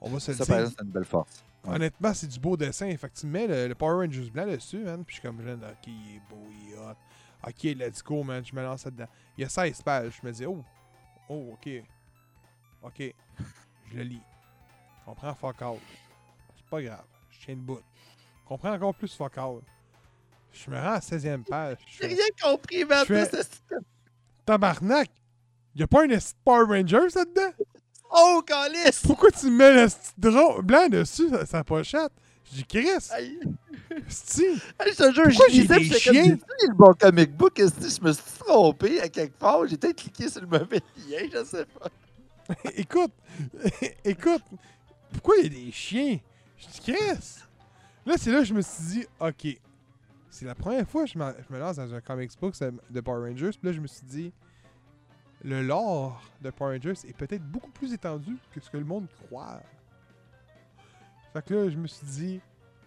On 0.00 0.08
va 0.08 0.20
se 0.20 0.32
ça, 0.32 0.44
le 0.56 0.62
dire. 0.62 0.72
c'est 0.76 0.84
une 0.84 0.90
belle 0.90 1.04
force. 1.04 1.44
Honnêtement, 1.64 2.14
c'est 2.14 2.26
du 2.26 2.40
beau 2.40 2.56
dessin. 2.56 2.94
Fait 2.96 3.10
que 3.10 3.14
tu 3.14 3.26
mets 3.26 3.68
le, 3.68 3.74
Power 3.74 4.06
Rangers 4.06 4.30
blanc 4.30 4.46
dessus, 4.46 4.78
man. 4.78 5.04
Puis 5.04 5.16
je 5.16 5.20
suis 5.20 5.28
comme, 5.28 5.38
ok, 5.40 5.86
il 5.86 6.16
est 6.16 6.22
beau, 6.30 6.48
il 6.50 6.72
est 6.72 6.78
hot. 6.78 6.96
Ok, 7.46 7.62
let's 7.76 8.02
go, 8.02 8.22
man. 8.22 8.44
Je 8.44 8.54
me 8.54 8.62
lance 8.62 8.84
là-dedans. 8.84 9.08
Il 9.36 9.42
y 9.42 9.44
a 9.44 9.48
16 9.48 9.82
pages. 9.82 10.18
Je 10.20 10.26
me 10.26 10.32
dis, 10.32 10.46
oh, 10.46 10.62
oh, 11.28 11.54
ok. 11.54 11.82
Ok. 12.82 13.14
Je 13.90 13.96
le 13.96 14.02
lis. 14.02 14.22
Je 15.00 15.04
comprends 15.04 15.34
fuck 15.34 15.62
out. 15.62 15.80
C'est 16.56 16.66
pas 16.68 16.82
grave. 16.82 17.04
Je 17.30 17.44
tiens 17.44 17.56
de 17.56 17.60
bout. 17.60 17.80
Je 18.42 18.48
comprends 18.48 18.72
encore 18.72 18.94
plus 18.94 19.14
fuck 19.14 19.36
out. 19.38 19.64
Je 20.52 20.70
me 20.70 20.76
rends 20.76 20.82
à 20.82 20.94
la 20.94 21.00
16e 21.00 21.44
page. 21.44 21.78
J'ai 21.86 22.06
rien 22.08 22.24
compris, 22.42 22.84
man. 22.84 23.06
Fais... 23.06 23.30
Tabarnak! 24.44 25.10
Y'a 25.74 25.86
pas 25.86 26.02
un 26.04 26.18
Power 26.44 26.64
Rangers 26.66 27.14
là-dedans? 27.14 27.52
Oh, 28.10 28.42
calice! 28.44 29.02
Pourquoi 29.06 29.30
tu 29.30 29.48
mets 29.50 29.72
le 29.72 29.88
drone 30.18 30.62
blanc 30.62 30.88
dessus, 30.88 31.30
sa 31.46 31.62
pochette? 31.62 32.12
J'ai 32.52 32.64
Chris! 32.64 33.08
Si! 34.08 34.44
je 34.54 34.96
te 34.96 35.12
jure, 35.12 35.24
Pourquoi 35.24 35.78
des 35.78 35.84
chiens? 35.84 36.36
Comme, 36.36 36.38
le 36.68 36.74
bon 36.74 36.92
comic 36.94 37.36
book, 37.36 37.54
je 37.58 38.04
me 38.04 38.12
suis 38.12 38.24
trompé 38.38 39.00
à 39.00 39.08
quelque 39.08 39.36
part? 39.38 39.66
J'ai 39.66 39.76
peut-être 39.76 39.96
cliqué 39.96 40.28
sur 40.28 40.40
le 40.40 40.46
mauvais 40.46 40.80
lien, 41.08 41.28
je 41.32 41.44
sais 41.44 41.66
pas. 41.66 41.88
écoute, 42.76 43.12
écoute, 44.04 44.42
pourquoi 45.12 45.36
il 45.38 45.44
y 45.44 45.46
a 45.46 45.64
des 45.66 45.72
chiens? 45.72 46.18
Je 46.56 46.66
dis 46.66 46.80
Chris! 46.92 47.40
Là, 48.06 48.14
c'est 48.16 48.30
là 48.30 48.38
que 48.40 48.44
je 48.44 48.54
me 48.54 48.62
suis 48.62 48.84
dit, 48.84 49.06
OK, 49.20 49.58
c'est 50.30 50.46
la 50.46 50.54
première 50.54 50.88
fois 50.88 51.04
que 51.04 51.10
je, 51.10 51.18
me 51.18 51.58
lance 51.58 51.76
dans 51.76 51.94
un 51.94 52.00
comics 52.00 52.30
book 52.40 52.54
de 52.90 53.00
Power 53.00 53.28
Rangers. 53.28 53.50
Puis 53.50 53.68
là, 53.68 53.72
je 53.72 53.80
me 53.80 53.86
suis 53.86 54.06
dit, 54.06 54.32
le 55.42 55.62
lore 55.62 56.22
de 56.40 56.50
Power 56.50 56.76
Rangers 56.76 57.06
est 57.06 57.16
peut-être 57.16 57.44
beaucoup 57.44 57.70
plus 57.70 57.92
étendu 57.92 58.36
que 58.52 58.60
ce 58.60 58.70
que 58.70 58.76
le 58.76 58.84
monde 58.84 59.06
croit. 59.26 59.60
Fait 61.32 61.44
que 61.44 61.54
là, 61.54 61.68
je 61.68 61.76
me 61.76 61.86
suis 61.86 62.06
dit, 62.06 62.40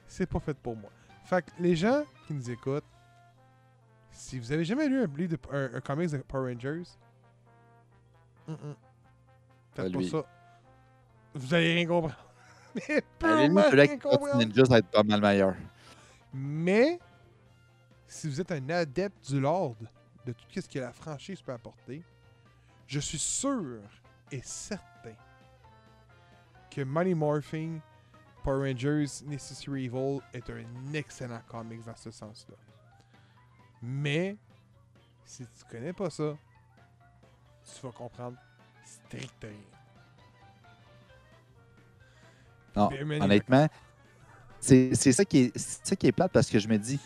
c'est 0.08 0.26
pas 0.26 0.40
fait 0.40 0.58
pour 0.58 0.76
moi. 0.76 0.90
Fait 1.26 1.44
que 1.44 1.52
les 1.60 1.76
gens 1.76 2.04
qui 2.28 2.34
nous 2.34 2.50
écoutent, 2.50 2.84
si 4.12 4.40
vous 4.40 4.52
avez 4.52 4.66
jamais 4.66 4.88
lu 4.88 5.02
un, 5.02 5.08
de, 5.08 5.38
un, 5.52 5.82
comics 5.82 6.12
de 6.12 6.18
Power 6.18 6.54
Rangers, 6.54 6.84
faites 9.74 9.92
pas 9.94 10.04
ça. 10.04 10.26
Vous 11.34 11.54
allez 11.54 11.74
rien 11.74 11.88
comprendre. 11.88 12.16
Mais. 13.22 13.50
Ninja, 14.36 14.66
ça 14.66 14.72
va 14.72 14.78
être 14.80 14.90
pas 14.90 15.04
mal 15.04 15.22
meilleur. 15.22 15.56
Mais 16.34 17.00
si 18.08 18.28
vous 18.28 18.42
êtes 18.42 18.52
un 18.52 18.70
adepte 18.70 19.32
du 19.32 19.40
Lord, 19.40 19.78
de 20.26 20.32
tout 20.32 20.62
ce 20.62 20.68
que 20.68 20.80
la 20.80 20.94
franchise 20.94 21.42
peut 21.42 21.52
apporter, 21.52 22.04
je 22.88 23.00
suis 23.00 23.20
sûr 23.20 23.80
et 24.32 24.42
certain 24.44 25.16
que 26.70 26.82
Money 26.82 27.14
Morphing 27.14 27.80
Power 28.44 28.68
Rangers 28.70 29.06
Necessary 29.26 29.86
Evil 29.86 30.20
est 30.34 30.50
un 30.50 30.94
excellent 30.94 31.40
comics 31.48 31.84
dans 31.86 31.96
ce 31.96 32.12
sens-là. 32.12 32.56
Mais, 33.82 34.36
si 35.26 35.44
tu 35.44 35.64
connais 35.70 35.94
pas 35.94 36.10
ça, 36.10 36.34
tu 37.64 37.86
vas 37.86 37.92
comprendre 37.92 38.38
strict. 38.86 39.46
Non, 42.76 42.90
honnêtement, 43.22 43.68
c'est 44.60 44.94
ça, 44.96 45.24
qui 45.26 45.38
est- 45.44 45.58
ça 45.58 45.96
qui 45.96 46.08
est 46.08 46.12
plate 46.12 46.32
parce 46.32 46.50
que 46.50 46.58
je 46.60 46.68
me 46.68 46.78
dis, 46.78 47.00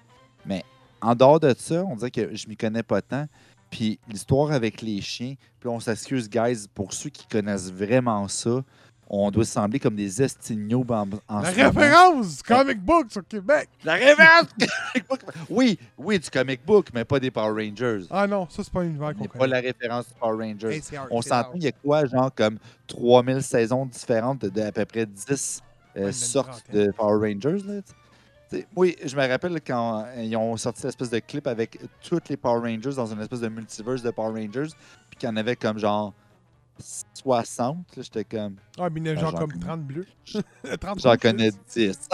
En 1.03 1.15
dehors 1.15 1.39
de 1.39 1.53
ça, 1.57 1.83
on 1.83 1.95
dirait 1.95 2.11
que 2.11 2.33
je 2.35 2.47
m'y 2.47 2.55
connais 2.57 2.83
pas 2.83 3.01
tant. 3.01 3.27
Puis 3.69 3.99
l'histoire 4.07 4.51
avec 4.51 4.81
les 4.81 5.01
chiens, 5.01 5.35
puis 5.59 5.67
on 5.69 5.79
s'excuse, 5.79 6.29
guys, 6.29 6.65
pour 6.73 6.93
ceux 6.93 7.09
qui 7.09 7.27
connaissent 7.27 7.71
vraiment 7.71 8.27
ça, 8.27 8.63
on 9.09 9.29
doit 9.31 9.45
sembler 9.45 9.79
comme 9.79 9.95
des 9.95 10.21
estignaux 10.21 10.85
en, 10.89 11.07
en 11.27 11.41
La 11.41 11.51
ce 11.51 11.57
moment. 11.57 11.69
référence 11.71 12.37
du 12.37 12.43
comic 12.43 12.79
book 12.79 13.11
sur 13.11 13.27
Québec! 13.27 13.67
La 13.83 13.93
référence! 13.93 14.47
du 14.57 14.65
comic 14.65 15.07
book. 15.09 15.19
oui, 15.49 15.77
oui, 15.97 16.19
du 16.19 16.29
comic 16.29 16.65
book, 16.65 16.87
mais 16.93 17.03
pas 17.03 17.19
des 17.19 17.29
Power 17.29 17.63
Rangers. 17.65 18.05
Ah 18.09 18.25
non, 18.27 18.47
ça 18.49 18.63
c'est 18.63 18.71
pas 18.71 18.79
un 18.81 18.85
univers 18.85 19.13
qu'on 19.13 19.21
Mais 19.21 19.27
pas 19.27 19.47
la 19.47 19.59
référence 19.59 20.07
du 20.07 20.13
Power 20.19 20.45
Rangers. 20.47 20.75
Hey, 20.75 20.81
c'est 20.81 20.95
hard, 20.95 21.09
On 21.11 21.21
s'entend, 21.21 21.51
il 21.55 21.63
y 21.63 21.67
a 21.67 21.71
quoi, 21.73 22.05
genre 22.05 22.33
comme 22.33 22.57
3000 22.87 23.41
saisons 23.43 23.85
différentes 23.85 24.45
de, 24.45 24.61
à 24.61 24.71
peu 24.71 24.85
près 24.85 25.05
10 25.05 25.61
euh, 25.97 26.11
sortes 26.11 26.63
de 26.71 26.91
Power 26.91 27.27
Rangers. 27.27 27.61
Là, 27.67 27.81
tu 27.81 27.89
sais. 27.89 27.93
Tu 27.93 27.93
sais, 27.93 27.95
oui, 28.75 28.95
je 29.03 29.15
me 29.15 29.27
rappelle 29.27 29.59
quand 29.61 30.03
euh, 30.05 30.23
ils 30.23 30.35
ont 30.35 30.55
sorti 30.57 30.83
l'espèce 30.83 31.09
de 31.09 31.19
clip 31.19 31.47
avec 31.47 31.79
toutes 32.01 32.29
les 32.29 32.37
Power 32.37 32.59
Rangers 32.69 32.95
dans 32.95 33.05
une 33.07 33.19
espèce 33.21 33.41
de 33.41 33.47
multiverse 33.49 34.01
de 34.01 34.11
Power 34.11 34.39
Rangers, 34.41 34.69
puis 35.09 35.17
qu'il 35.19 35.27
y 35.29 35.31
en 35.31 35.35
avait 35.37 35.55
comme 35.55 35.77
genre 35.79 36.13
60. 37.13 37.95
là, 37.95 38.03
J'étais 38.03 38.23
comme, 38.25 38.55
Ah, 38.77 38.89
mais 38.89 38.99
il 39.01 39.07
y 39.07 39.09
en 39.11 39.13
a 39.15 39.17
Ah, 39.17 39.21
genre 39.21 39.31
j'en 39.31 39.37
comme 39.37 39.51
connais. 39.53 39.65
30 39.65 39.81
bleus. 39.83 40.07
30 40.79 40.99
j'en 41.03 41.17
connais 41.17 41.49
c'est- 41.67 41.87
10. 41.91 42.09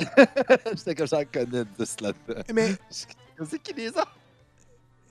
J'étais 0.76 0.96
comme, 0.96 1.08
j'en 1.08 1.24
connais 1.32 1.64
10 1.78 2.02
là-dedans. 2.02 2.42
Mais 2.54 2.76
C'est 2.90 3.60
qui 3.60 3.74
les 3.74 3.98
a? 3.98 4.06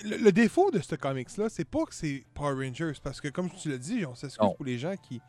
le, 0.04 0.16
le 0.18 0.30
défaut 0.32 0.70
de 0.70 0.78
ce 0.80 0.94
comics-là, 0.94 1.48
c'est 1.48 1.64
pas 1.64 1.84
que 1.84 1.94
c'est 1.94 2.22
Power 2.34 2.64
Rangers, 2.66 2.92
parce 3.02 3.20
que 3.20 3.28
comme 3.28 3.50
tu 3.50 3.70
l'as 3.70 3.78
dit, 3.78 4.04
on 4.06 4.14
s'excuse 4.14 4.48
pour 4.56 4.64
les 4.66 4.78
gens 4.78 4.94
qui, 4.96 5.20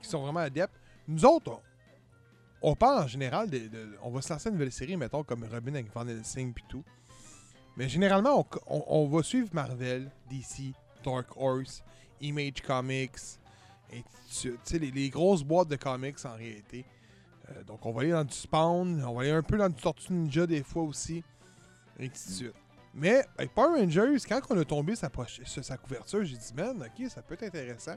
qui 0.00 0.08
sont 0.08 0.22
vraiment 0.22 0.40
adeptes. 0.40 0.74
Nous 1.08 1.24
autres, 1.24 1.50
on, 1.52 1.60
on 2.62 2.74
parle 2.74 3.04
en 3.04 3.06
général 3.06 3.48
de, 3.50 3.58
de- 3.58 3.96
On 4.02 4.10
va 4.10 4.22
se 4.22 4.32
lancer 4.32 4.48
une 4.48 4.54
nouvelle 4.54 4.72
série, 4.72 4.96
mettons, 4.96 5.22
comme 5.24 5.44
Robin 5.44 5.74
avec 5.74 5.92
Van 5.92 6.06
Helsing 6.06 6.52
puis 6.52 6.64
tout. 6.68 6.84
Mais 7.76 7.88
généralement, 7.88 8.40
on, 8.40 8.46
on- 8.78 8.84
on 8.88 9.08
va 9.08 9.22
suivre 9.22 9.48
Marvel, 9.52 10.10
DC, 10.30 10.72
Dark 11.04 11.28
Horse, 11.36 11.82
Image 12.20 12.62
Comics, 12.66 13.18
et. 13.92 14.02
Tu 14.40 14.52
sais, 14.64 14.78
les, 14.78 14.90
les 14.90 15.08
grosses 15.08 15.44
boîtes 15.44 15.68
de 15.68 15.76
comics 15.76 16.16
en 16.24 16.34
réalité. 16.34 16.84
Euh, 17.50 17.62
donc, 17.62 17.86
on 17.86 17.92
va 17.92 18.00
aller 18.02 18.10
dans 18.10 18.24
du 18.24 18.34
Spawn, 18.34 19.04
on 19.04 19.14
va 19.14 19.20
aller 19.22 19.30
un 19.30 19.42
peu 19.42 19.56
dans 19.56 19.68
du 19.68 19.80
Tortue 19.80 20.12
Ninja 20.12 20.46
des 20.48 20.64
fois 20.64 20.82
aussi, 20.82 21.22
et 21.98 22.06
ainsi 22.10 22.28
de 22.28 22.34
suite. 22.34 22.54
Mais 22.92 23.24
avec 23.38 23.54
Power 23.54 23.78
Rangers, 23.80 24.16
quand 24.28 24.40
on 24.50 24.58
a 24.58 24.64
tombé 24.64 24.96
sa, 24.96 25.08
sur 25.44 25.64
sa 25.64 25.76
couverture, 25.76 26.24
j'ai 26.24 26.36
dit, 26.36 26.52
man, 26.54 26.82
ok, 26.82 27.08
ça 27.08 27.22
peut 27.22 27.34
être 27.34 27.44
intéressant. 27.44 27.94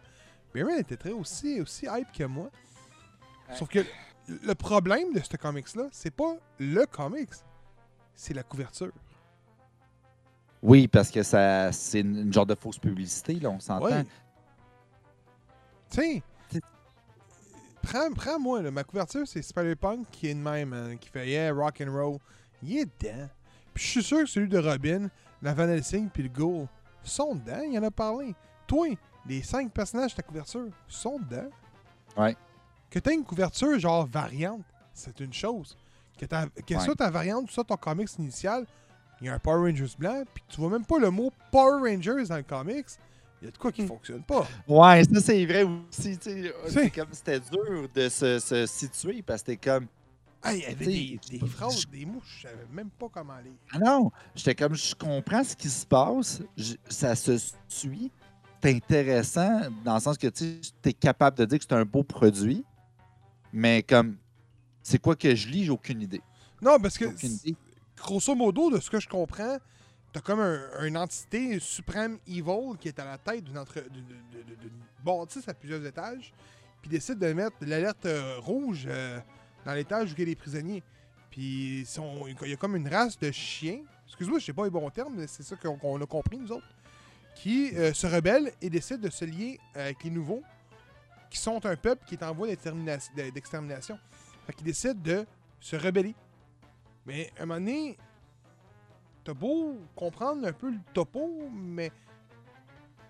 Baron 0.54 0.78
était 0.78 0.98
très 0.98 1.12
aussi, 1.12 1.60
aussi 1.62 1.88
hype 1.90 2.12
que 2.12 2.26
moi. 2.26 2.52
Sauf 3.56 3.68
que 3.70 3.80
le 4.44 4.56
problème 4.56 5.14
de 5.14 5.20
ce 5.20 5.36
comics-là, 5.38 5.84
c'est 5.92 6.12
pas 6.14 6.36
le 6.60 6.86
comics, 6.86 7.30
c'est 8.16 8.34
la 8.34 8.44
couverture. 8.44 8.92
Oui, 10.62 10.88
parce 10.88 11.10
que 11.10 11.24
ça, 11.24 11.72
c'est 11.72 12.02
une, 12.02 12.18
une 12.18 12.34
genre 12.34 12.46
de 12.46 12.56
fausse 12.56 12.78
publicité, 12.80 13.36
là, 13.36 13.50
on 13.50 13.60
s'entend. 13.60 13.86
Ouais. 13.86 14.06
Tiens, 15.90 16.20
C'est- 16.52 16.62
prends, 17.82 18.12
prends-moi, 18.14 18.62
là, 18.62 18.72
ma 18.72 18.84
couverture, 18.84 19.28
c'est 19.28 19.42
Spider-Punk 19.42 20.08
qui 20.12 20.28
est 20.28 20.34
de 20.34 20.40
même, 20.40 20.74
hein, 20.74 20.98
qui 20.98 21.10
fait 21.10 21.28
Yeah, 21.30 21.54
rock 21.54 21.82
and 21.86 21.92
roll. 21.92 22.18
Il 22.62 22.78
est 22.78 22.86
dedans. 23.02 23.30
Puis 23.74 23.84
je 23.86 23.90
suis 23.90 24.04
sûr 24.04 24.20
que 24.20 24.26
celui 24.26 24.50
de 24.50 24.58
Robin, 24.60 25.08
la 25.42 25.54
Van 25.54 25.68
Helsing 25.70 26.10
puis 26.10 26.24
le 26.24 26.30
Ghoul 26.30 26.68
sont 27.04 27.36
dedans, 27.36 27.62
il 27.62 27.80
en 27.80 27.84
a 27.84 27.92
parlé. 27.92 28.36
Toi, 28.68 28.90
les 29.26 29.42
cinq 29.42 29.72
personnages 29.72 30.12
de 30.12 30.18
ta 30.18 30.24
couverture 30.24 30.68
sont 30.88 31.18
dedans. 31.20 31.50
Ouais. 32.18 32.36
Que 32.90 33.00
tu 33.00 33.14
une 33.14 33.24
couverture 33.24 33.78
genre 33.80 34.08
variante, 34.08 34.64
c'est 34.94 35.20
une 35.20 35.34
chose. 35.34 35.78
Que, 36.18 36.26
que 36.26 36.74
Ouais. 36.74 36.80
soit 36.80 36.96
ta 36.96 37.10
variante, 37.10 37.50
soit 37.52 37.64
ton 37.64 37.78
comics 37.78 38.10
initial, 38.18 38.66
il 39.22 39.28
y 39.28 39.30
a 39.30 39.34
un 39.36 39.40
Power 39.40 39.70
Rangers 39.70 39.94
blanc, 39.98 40.24
puis 40.34 40.44
tu 40.50 40.60
vois 40.60 40.70
même 40.70 40.86
pas 40.86 41.00
le 41.00 41.10
mot 41.10 41.32
Power 41.52 41.90
Rangers 41.90 42.26
dans 42.28 42.38
le 42.38 42.44
comics, 42.44 42.88
il 43.42 43.46
y 43.46 43.48
a 43.48 43.52
de 43.52 43.58
quoi 43.58 43.72
qui 43.72 43.84
Hmm. 43.84 43.88
fonctionne 43.88 44.24
pas. 44.24 44.46
Ouais, 44.68 45.04
ça 45.04 45.22
c'est 45.22 45.46
vrai 45.46 45.64
aussi. 45.64 46.18
C'est- 46.20 46.54
C'est 46.68 46.90
comme 46.90 47.08
c'était 47.12 47.40
dur 47.40 47.88
de 47.94 48.10
se, 48.10 48.40
se 48.40 48.66
situer 48.66 49.22
parce 49.22 49.44
que 49.44 49.52
c'était 49.52 49.70
comme. 49.72 49.88
Ah, 50.42 50.54
il 50.54 50.62
y 50.62 50.66
avait 50.66 50.86
des, 50.86 51.20
des 51.30 51.40
phrases, 51.48 51.86
des 51.92 52.06
mots, 52.06 52.22
je 52.26 52.44
savais 52.44 52.66
même 52.72 52.90
pas 52.90 53.08
comment 53.12 53.38
lire. 53.44 53.52
Ah 53.74 53.78
non! 53.80 54.10
J'étais 54.36 54.56
comme 54.56 54.74
je 54.74 54.96
comprends 54.96 55.44
ce 55.44 55.54
qui 55.56 55.70
se 55.70 55.86
passe, 55.86 56.42
je- 56.58 56.76
ça 56.90 57.14
se 57.16 57.38
suit. 57.68 58.10
C'est 58.64 58.74
intéressant 58.76 59.62
dans 59.86 59.96
le 59.96 60.00
sens 60.02 60.18
que 60.18 60.28
tu 60.28 60.60
es 60.86 60.94
capable 60.94 61.38
de 61.38 61.46
dire 61.46 61.60
que 61.60 61.66
c'est 61.68 61.76
un 61.76 61.84
beau 61.86 62.04
produit, 62.04 62.64
mais 63.54 63.84
comme 63.84 64.18
c'est 64.82 65.00
quoi 65.00 65.16
que 65.16 65.36
je 65.36 65.48
lis, 65.48 65.66
j'ai 65.66 65.72
aucune 65.72 66.02
idée. 66.02 66.22
Non, 66.62 66.80
parce 66.80 66.98
que, 66.98 67.06
idée. 67.26 67.56
grosso 67.98 68.34
modo, 68.36 68.72
de 68.72 68.80
ce 68.80 68.90
que 68.90 69.00
je 69.00 69.08
comprends, 69.08 69.58
t'as 70.12 70.22
comme 70.22 70.40
un, 70.40 70.86
une 70.86 70.98
entité 70.98 71.60
suprême 71.60 72.18
evil 72.28 72.78
qui 72.80 72.88
est 72.88 73.00
à 73.00 73.06
la 73.06 73.18
tête 73.18 73.44
d'une 73.44 73.58
entre- 73.58 73.84
bâtisse 75.04 75.48
à 75.48 75.54
plusieurs 75.54 75.86
étages, 75.86 76.34
puis 76.82 76.90
décide 76.90 77.20
de 77.20 77.32
mettre 77.34 77.56
l'alerte 77.62 78.06
euh, 78.06 78.38
rouge 78.40 78.86
euh, 78.88 79.20
dans 79.66 79.74
l'étage 79.74 80.12
où 80.12 80.16
il 80.16 80.20
y 80.20 80.24
a 80.24 80.26
des 80.26 80.36
prisonniers. 80.36 80.84
Puis 81.30 81.82
il 82.44 82.50
y 82.50 82.54
a 82.54 82.56
comme 82.58 82.76
une 82.76 82.88
race 82.88 83.18
de 83.20 83.32
chiens, 83.32 83.82
excuse-moi, 84.08 84.40
je 84.40 84.46
sais 84.46 84.54
pas 84.54 84.64
les 84.64 84.70
bons 84.70 84.90
termes, 84.90 85.14
mais 85.16 85.28
c'est 85.28 85.44
ça 85.44 85.56
qu'on 85.56 86.02
a 86.02 86.06
compris, 86.06 86.38
nous 86.38 86.52
autres, 86.52 86.68
qui 87.36 87.72
euh, 87.76 87.94
se 87.94 88.08
rebellent 88.08 88.52
et 88.62 88.70
décident 88.70 89.00
de 89.00 89.10
se 89.10 89.24
lier 89.26 89.60
avec 89.76 90.04
les 90.04 90.10
nouveaux, 90.10 90.42
qui 91.30 91.38
sont 91.40 91.64
un 91.66 91.76
peuple 91.76 92.06
qui 92.06 92.16
est 92.16 92.24
en 92.24 92.34
voie 92.34 92.48
d'extermination- 92.48 93.14
de- 93.16 93.30
d'extermination. 93.30 94.00
Fait 94.46 94.54
qu'ils 94.54 94.66
décident 94.66 95.00
de 95.02 95.26
se 95.60 95.76
rebeller. 95.76 96.16
Mais 97.06 97.32
à 97.38 97.44
un 97.44 97.46
moment 97.46 97.60
donné, 97.60 97.98
t'as 99.24 99.34
beau 99.34 99.78
comprendre 99.96 100.48
un 100.48 100.54
peu 100.54 100.72
le 100.72 100.80
topo, 100.94 101.50
mais 101.54 101.92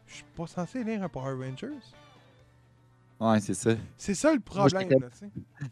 je 0.07 0.15
suis 0.15 0.25
pas 0.35 0.47
censé 0.47 0.83
lire 0.83 1.03
un 1.03 1.09
Power 1.09 1.33
Rangers. 1.45 1.79
Ouais, 3.19 3.39
c'est 3.41 3.53
ça. 3.53 3.71
C'est 3.97 4.15
ça 4.15 4.33
le 4.33 4.39
problème. 4.39 4.89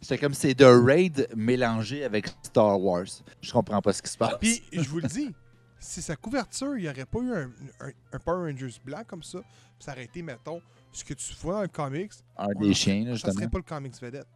C'était 0.02 0.18
comme 0.18 0.34
c'est 0.34 0.54
The 0.54 0.66
Raid 0.68 1.30
mélangé 1.36 2.04
avec 2.04 2.28
Star 2.44 2.80
Wars. 2.80 3.06
Je 3.42 3.52
comprends 3.54 3.82
pas 3.82 3.94
ce 3.94 4.02
qui 4.02 4.10
se 4.10 4.18
passe. 4.18 4.36
Puis, 4.42 4.62
je 4.74 4.82
vous 4.90 5.00
le 5.00 5.08
dis, 5.08 5.34
si 5.80 6.02
sa 6.02 6.18
couverture, 6.18 6.76
il 6.78 6.84
n'y 6.84 6.90
aurait 6.90 7.06
pas 7.06 7.20
eu 7.20 7.34
un, 7.34 7.50
un- 7.80 7.92
un 8.12 8.20
Power 8.20 8.52
Rangers 8.52 8.76
blanc 8.84 9.04
comme 9.08 9.24
ça, 9.24 9.40
ça 9.80 9.94
aurait 9.94 10.04
été, 10.06 10.22
mettons, 10.22 10.62
ce 10.98 11.06
que 11.06 11.14
tu 11.14 11.34
vois 11.42 11.54
dans 11.56 11.62
le 11.62 11.68
comics, 11.68 12.12
un 12.38 12.48
on- 12.56 12.60
des 12.60 12.74
chiens, 12.74 13.04
là, 13.06 13.18
ça 13.18 13.32
serait 13.32 13.48
pas 13.50 13.58
le 13.60 13.64
comics 13.64 13.94
vedette. 14.02 14.28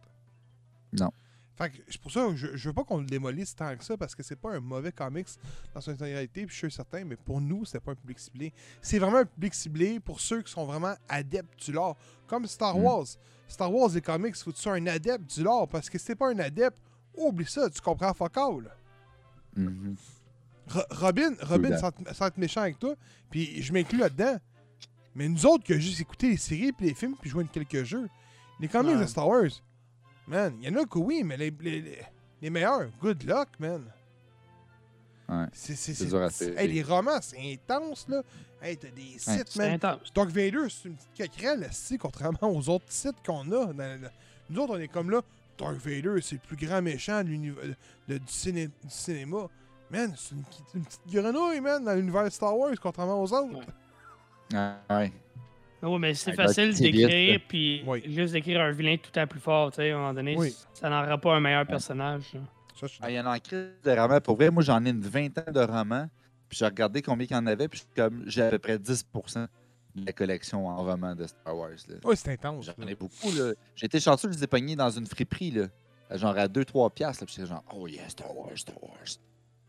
Non. 0.92 1.10
Fait 1.56 1.70
que 1.70 1.76
c'est 1.88 2.00
pour 2.00 2.10
ça 2.10 2.26
que 2.28 2.34
je, 2.36 2.56
je 2.56 2.68
veux 2.68 2.72
pas 2.72 2.82
qu'on 2.84 2.98
le 2.98 3.04
démolisse 3.04 3.54
tant 3.54 3.76
que 3.76 3.84
ça 3.84 3.96
parce 3.96 4.14
que 4.14 4.22
c'est 4.22 4.36
pas 4.36 4.54
un 4.54 4.60
mauvais 4.60 4.90
comics 4.90 5.28
dans 5.74 5.80
son 5.82 5.90
intégralité, 5.90 6.46
puis 6.46 6.54
je 6.54 6.58
suis 6.66 6.72
certain, 6.72 7.04
mais 7.04 7.16
pour 7.16 7.40
nous, 7.42 7.64
c'est 7.66 7.78
pas 7.80 7.92
un 7.92 7.94
public 7.94 8.18
ciblé. 8.18 8.52
C'est 8.80 8.98
vraiment 8.98 9.18
un 9.18 9.26
public 9.26 9.52
ciblé 9.54 10.00
pour 10.00 10.18
ceux 10.20 10.40
qui 10.42 10.50
sont 10.50 10.64
vraiment 10.64 10.94
adeptes 11.08 11.62
du 11.64 11.72
lore. 11.72 11.96
Comme 12.26 12.46
Star 12.46 12.76
Mm. 12.78 12.82
Wars. 12.82 13.06
Star 13.48 13.72
Wars, 13.72 13.90
les 13.90 14.00
comics, 14.00 14.34
faut 14.36 14.50
que 14.50 14.56
tu 14.56 14.62
sois 14.62 14.74
un 14.74 14.86
adepte 14.86 15.34
du 15.36 15.42
lore 15.42 15.68
parce 15.68 15.90
que 15.90 15.98
si 15.98 16.06
t'es 16.06 16.14
pas 16.14 16.30
un 16.30 16.38
adepte, 16.38 16.78
oublie 17.14 17.44
ça, 17.46 17.68
tu 17.68 17.80
comprends 17.82 18.14
fuck 18.14 18.36
all. 18.38 18.74
Mhm. 19.56 19.96
Ro- 20.68 20.80
Robin, 20.90 21.34
Robin 21.42 21.76
sans, 21.76 21.90
sans 22.14 22.26
être 22.28 22.38
méchant 22.38 22.62
avec 22.62 22.78
toi, 22.78 22.94
puis 23.30 23.60
je 23.62 23.72
m'inclus 23.74 23.98
là-dedans. 23.98 24.38
Mais 25.14 25.28
nous 25.28 25.44
autres 25.46 25.64
qui 25.64 25.72
avons 25.72 25.80
juste 25.82 26.00
écouté 26.00 26.30
les 26.30 26.36
séries 26.36 26.72
puis 26.72 26.86
les 26.86 26.94
films 26.94 27.14
puis 27.20 27.28
joué 27.30 27.44
à 27.44 27.46
quelques 27.46 27.84
jeux, 27.84 28.08
les 28.60 28.68
comics 28.68 28.94
Ouais. 28.96 29.02
de 29.02 29.06
Star 29.06 29.28
Wars, 29.28 29.50
man, 30.26 30.54
il 30.60 30.68
y 30.68 30.72
en 30.74 30.80
a 30.80 30.84
que 30.86 30.98
oui, 30.98 31.22
mais 31.24 31.36
les, 31.36 31.52
les, 31.60 31.80
les- 31.82 32.02
les 32.40 32.50
meilleurs, 32.50 32.88
good 33.00 33.22
luck, 33.24 33.48
man. 33.58 33.84
Ouais. 35.28 35.46
C'est, 35.52 35.74
c'est, 35.76 35.94
C'est 35.94 36.04
c'est- 36.04 36.46
dur 36.46 36.56
à 36.58 36.62
hey, 36.62 36.72
les 36.72 36.82
romans, 36.82 37.18
c'est 37.20 37.38
intense, 37.52 38.06
là. 38.08 38.22
Hey, 38.60 38.76
t'as 38.76 38.88
des 38.90 39.18
sites, 39.18 39.48
C'est 39.48 39.56
man. 39.58 39.72
intense. 39.72 40.12
Dark 40.14 40.28
Vader, 40.28 40.68
c'est 40.68 40.88
une 40.88 40.94
petite 40.96 41.32
coquerelle, 41.32 41.68
si, 41.72 41.98
contrairement 41.98 42.50
aux 42.50 42.68
autres 42.68 42.84
sites 42.88 43.16
qu'on 43.24 43.50
a. 43.52 43.72
dans 43.72 44.10
Nous 44.50 44.60
autres, 44.60 44.76
on 44.76 44.80
est 44.80 44.88
comme 44.88 45.10
là, 45.10 45.20
Dark 45.58 45.76
Vader, 45.76 46.20
c'est 46.22 46.36
le 46.36 46.40
plus 46.56 46.56
grand 46.66 46.82
méchant 46.82 47.22
de 47.22 47.28
l'univers- 47.28 47.74
de- 48.08 48.18
du, 48.18 48.32
ciné- 48.32 48.66
du 48.68 48.90
cinéma. 48.90 49.48
Man, 49.90 50.14
c'est 50.16 50.34
une, 50.34 50.84
petite 50.84 51.00
grenouille, 51.08 51.60
man, 51.60 51.84
dans 51.84 51.94
l'univers 51.94 52.30
Star 52.32 52.56
Wars, 52.56 52.74
contrairement 52.80 53.22
aux 53.22 53.32
autres. 53.32 53.54
Ouais. 53.54 53.64
Ah, 54.54 54.78
ouais. 54.90 55.12
Oui, 55.82 55.98
mais 55.98 56.14
c'est 56.14 56.30
Un 56.32 56.34
facile 56.34 56.74
d'écrire, 56.74 57.40
puis 57.48 57.82
Oui. 57.86 58.02
juste 58.06 58.32
d'écrire 58.34 58.60
un 58.60 58.70
vilain 58.70 58.96
tout 58.96 59.18
à 59.18 59.26
plus 59.26 59.40
fort, 59.40 59.72
tu 59.72 59.76
sais, 59.76 59.90
à 59.90 59.94
un 59.96 59.98
moment 59.98 60.14
donné, 60.14 60.36
Oui. 60.36 60.54
ça 60.74 60.88
n'aura 60.88 61.18
pas 61.18 61.34
un 61.34 61.40
meilleur 61.40 61.66
personnage. 61.66 62.32
Ça, 62.78 62.86
je 62.86 62.98
Ah, 63.00 63.10
il 63.10 63.14
y 63.14 63.20
en 63.20 63.26
a 63.26 63.36
en 63.36 63.38
crise 63.40 63.70
de 63.82 63.90
romans. 63.90 64.20
Pour 64.20 64.36
vrai, 64.36 64.50
moi, 64.50 64.62
j'en 64.62 64.84
ai 64.84 64.90
une 64.90 65.00
vingtaine 65.00 65.52
de 65.52 65.60
romans. 65.60 66.08
Puis 66.48 66.58
j'ai 66.58 66.66
regardé 66.66 67.02
combien 67.02 67.26
il 67.28 67.32
y 67.32 67.36
en 67.36 67.46
avait. 67.46 67.66
Puis 67.68 67.78
je 67.80 67.84
suis 67.84 67.94
comme, 67.96 68.22
j'ai 68.26 68.42
à 68.42 68.50
peu 68.50 68.58
près 68.58 68.78
10% 68.78 69.46
de 69.94 70.06
la 70.06 70.12
collection 70.12 70.68
en 70.68 70.76
romans 70.84 71.14
de 71.14 71.26
Star 71.26 71.56
Wars. 71.56 71.70
Là. 71.88 71.96
Oui, 72.04 72.16
c'est 72.16 72.30
intense. 72.32 72.66
J'en 72.78 72.86
ai 72.86 72.94
beaucoup. 72.94 73.30
là. 73.36 73.52
J'ai 73.74 73.86
été 73.86 73.98
chanceux, 74.00 74.30
je 74.30 74.36
les 74.36 74.44
ai 74.44 74.46
pognés 74.46 74.76
dans 74.76 74.90
une 74.90 75.06
friperie. 75.06 75.50
Là. 75.50 75.66
Genre 76.16 76.36
à 76.36 76.46
2-3 76.48 76.90
piastres. 76.90 77.22
là. 77.22 77.26
Puis 77.26 77.34
j'étais 77.36 77.48
genre, 77.48 77.64
oh 77.74 77.86
yeah, 77.88 78.08
Star 78.08 78.36
Wars, 78.36 78.50
Star 78.56 78.76
Wars. 78.82 78.98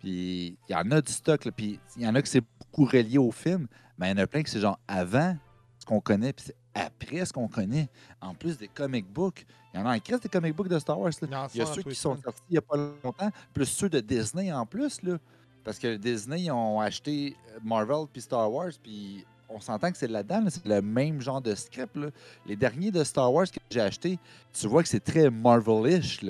Puis 0.04 0.58
il 0.68 0.72
y 0.72 0.76
en 0.76 0.92
a 0.92 1.02
du 1.02 1.12
stock. 1.12 1.46
Là. 1.46 1.52
Puis 1.52 1.80
il 1.96 2.04
y 2.04 2.08
en 2.08 2.13
a 2.13 2.22
que 2.22 2.28
c'est 2.28 2.44
beaucoup 2.60 2.86
relié 2.86 3.18
au 3.18 3.32
film. 3.32 3.68
Mais 3.98 4.08
il 4.12 4.18
y 4.18 4.20
en 4.20 4.24
a 4.24 4.28
plein 4.28 4.44
que 4.44 4.50
c'est 4.50 4.60
genre 4.60 4.78
avant 4.88 5.36
ce 5.80 5.86
qu'on 5.86 6.02
connaît. 6.02 6.34
Puis 6.34 6.48
c'est 6.48 6.56
après 6.76 7.26
ce 7.26 7.32
qu'on 7.32 7.48
connaît. 7.48 7.89
En 8.22 8.36
plus 8.36 8.58
des 8.58 8.68
comic 8.68 9.08
books. 9.08 9.46
Il 9.74 9.80
y 9.80 9.84
en 9.84 9.86
a 9.86 9.96
en 9.96 10.00
crise 10.00 10.20
des 10.20 10.30
comic 10.30 10.56
books 10.56 10.68
de 10.68 10.78
Star 10.78 11.00
Wars. 11.00 11.12
là. 11.22 11.48
Il 11.54 11.60
y 11.60 11.62
a 11.62 11.66
ceux 11.66 11.82
qui 11.84 11.96
sont 11.96 12.16
sortis 12.22 12.42
il 12.50 12.54
n'y 12.54 12.58
a 12.58 12.62
pas 12.62 12.78
longtemps, 13.04 13.30
plus 13.54 13.66
ceux 13.66 13.89
de 13.89 14.02
Disney 14.02 14.52
en 14.52 14.66
plus. 14.66 15.02
Là. 15.02 15.18
Parce 15.63 15.80
que 15.80 15.96
Disney, 15.96 16.44
ils 16.44 16.52
ont 16.52 16.82
acheté 16.82 17.38
euh, 17.56 17.60
Marvel 17.63 18.06
puis 18.12 18.22
Star 18.22 18.52
Wars, 18.52 18.72
puis 18.84 19.26
on 19.50 19.60
s'entend 19.60 19.92
que 19.92 19.98
c'est 19.98 20.08
là-dedans, 20.08 20.42
là, 20.42 20.50
c'est 20.50 20.66
le 20.66 20.82
même 20.82 21.22
genre 21.22 21.42
de 21.42 21.56
script. 21.56 21.96
là. 21.96 22.10
Les 22.46 22.56
derniers 22.56 22.92
de 22.92 23.04
Star 23.04 23.32
Wars 23.32 23.46
que 23.50 23.60
j'ai 23.70 23.80
achetés, 23.80 24.20
tu 24.52 24.68
vois 24.68 24.84
que 24.84 24.89
c'est 24.89 25.00
très 25.04 25.30
Marvel-ish. 25.30 26.22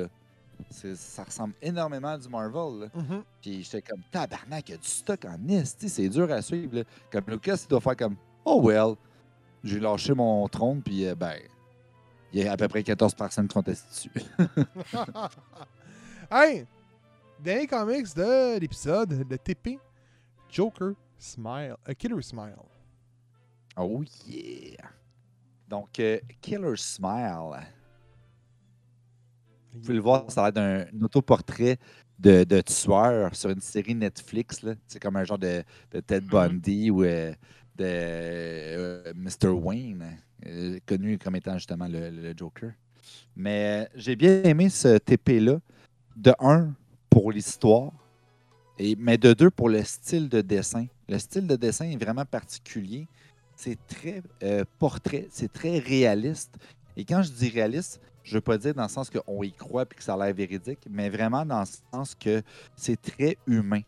Ça 0.70 1.24
ressemble 1.24 1.54
énormément 1.62 2.10
à 2.10 2.18
du 2.18 2.28
Marvel. 2.30 2.82
là. 2.82 2.88
Mhm. 2.94 3.24
Puis 3.42 3.63
j'étais 3.63 3.82
comme, 3.82 4.02
tabarnak, 4.12 4.70
il 4.70 4.72
y 4.72 4.76
a 4.76 4.78
du 4.78 4.88
stock 4.88 5.26
en 5.26 5.48
esti, 5.48 5.89
c'est 5.89 6.10
dur 6.10 6.32
à 6.32 6.42
suivre. 6.42 6.78
là. 6.78 6.84
Comme 7.12 7.24
Lucas, 7.28 7.63
il 7.63 7.70
doit 7.70 7.82
faire 7.82 7.96
comme, 7.98 8.16
oh 8.46 8.62
well, 8.63 8.96
j'ai 9.63 9.80
lâché 9.80 10.13
mon 10.13 10.48
trône, 10.48 10.82
puis 10.82 11.06
euh, 11.08 11.16
ben, 11.16 11.36
il 12.34 12.44
y 12.44 12.48
a 12.48 12.52
à 12.52 12.58
peu 12.58 12.68
près 12.68 12.84
14 12.84 13.13
personnes 13.13 13.48
qui 13.48 13.54
sont 13.54 13.68
assises 13.70 13.86
dessus. 13.89 14.12
hey! 16.32 16.66
Dernier 17.39 17.68
comics 17.68 18.16
de 18.16 18.58
l'épisode, 18.60 19.26
le 19.30 19.38
TP 19.38 19.80
Joker 20.50 20.94
Smile. 21.18 21.76
A 21.86 21.94
Killer 21.94 22.22
Smile. 22.22 22.56
Oh 23.78 24.04
yeah! 24.28 24.89
Donc, 25.68 26.00
euh, 26.00 26.20
Killer 26.42 26.76
Smile. 26.78 27.68
Vous 29.74 29.80
pouvez 29.80 29.94
le 29.96 30.02
voir, 30.02 30.30
ça 30.32 30.46
a 30.46 30.52
l'air 30.52 30.88
d'un 30.92 31.02
autoportrait 31.04 31.78
de, 32.20 32.44
de 32.44 32.62
tueur 32.62 33.36
sur 33.36 33.50
une 33.50 33.62
série 33.62 33.96
Netflix. 33.96 34.64
C'est 34.88 35.02
comme 35.02 35.16
un 35.16 35.24
genre 35.24 35.40
de, 35.40 35.64
de 35.92 36.00
Ted 36.00 36.26
Mhm. 36.26 36.32
Bundy 36.32 36.92
ou 36.92 37.04
euh, 37.04 37.32
de 37.76 37.86
euh, 37.86 39.14
Mr. 39.16 39.48
Wayne, 39.50 40.06
euh, 40.46 40.78
connu 40.86 41.18
comme 41.18 41.36
étant 41.36 41.56
justement 41.58 41.88
le, 41.88 42.10
le 42.10 42.34
Joker. 42.38 42.72
Mais 43.36 43.86
euh, 43.86 43.90
j'ai 43.96 44.16
bien 44.16 44.44
aimé 44.44 44.70
ce 44.70 44.98
TP-là. 44.98 45.60
De 46.16 46.32
un, 46.40 46.72
pour 47.10 47.32
l'histoire, 47.32 47.92
mais 49.00 49.18
de 49.18 49.34
deux, 49.34 49.50
pour 49.50 49.68
le 49.70 49.84
style 49.84 50.30
de 50.30 50.42
dessin. 50.42 50.86
Le 51.10 51.18
style 51.18 51.48
de 51.48 51.56
dessin 51.56 51.86
est 51.90 51.98
vraiment 51.98 52.26
particulier. 52.26 53.08
C'est 53.56 53.80
très 53.88 54.22
portrait, 54.78 55.28
c'est 55.32 55.52
très 55.52 55.80
réaliste. 55.80 56.56
Et 56.96 57.04
quand 57.04 57.24
je 57.24 57.32
dis 57.32 57.50
réaliste, 57.50 58.00
je 58.24 58.36
veux 58.36 58.42
pas 58.42 58.58
dire 58.58 58.74
dans 58.74 58.84
le 58.84 58.90
sens 58.90 59.10
qu'on 59.10 59.44
y 59.44 59.52
croit 59.52 59.84
et 59.84 59.96
que 59.96 60.04
ça 60.04 60.14
a 60.14 60.26
l'air 60.26 60.34
véridique, 60.34 60.80
mais 60.90 61.10
vraiment 61.10 61.46
dans 61.46 61.62
le 61.62 61.68
sens 61.92 62.16
que 62.16 62.42
c'est 62.76 63.02
très 63.02 63.38
humain. 63.48 63.82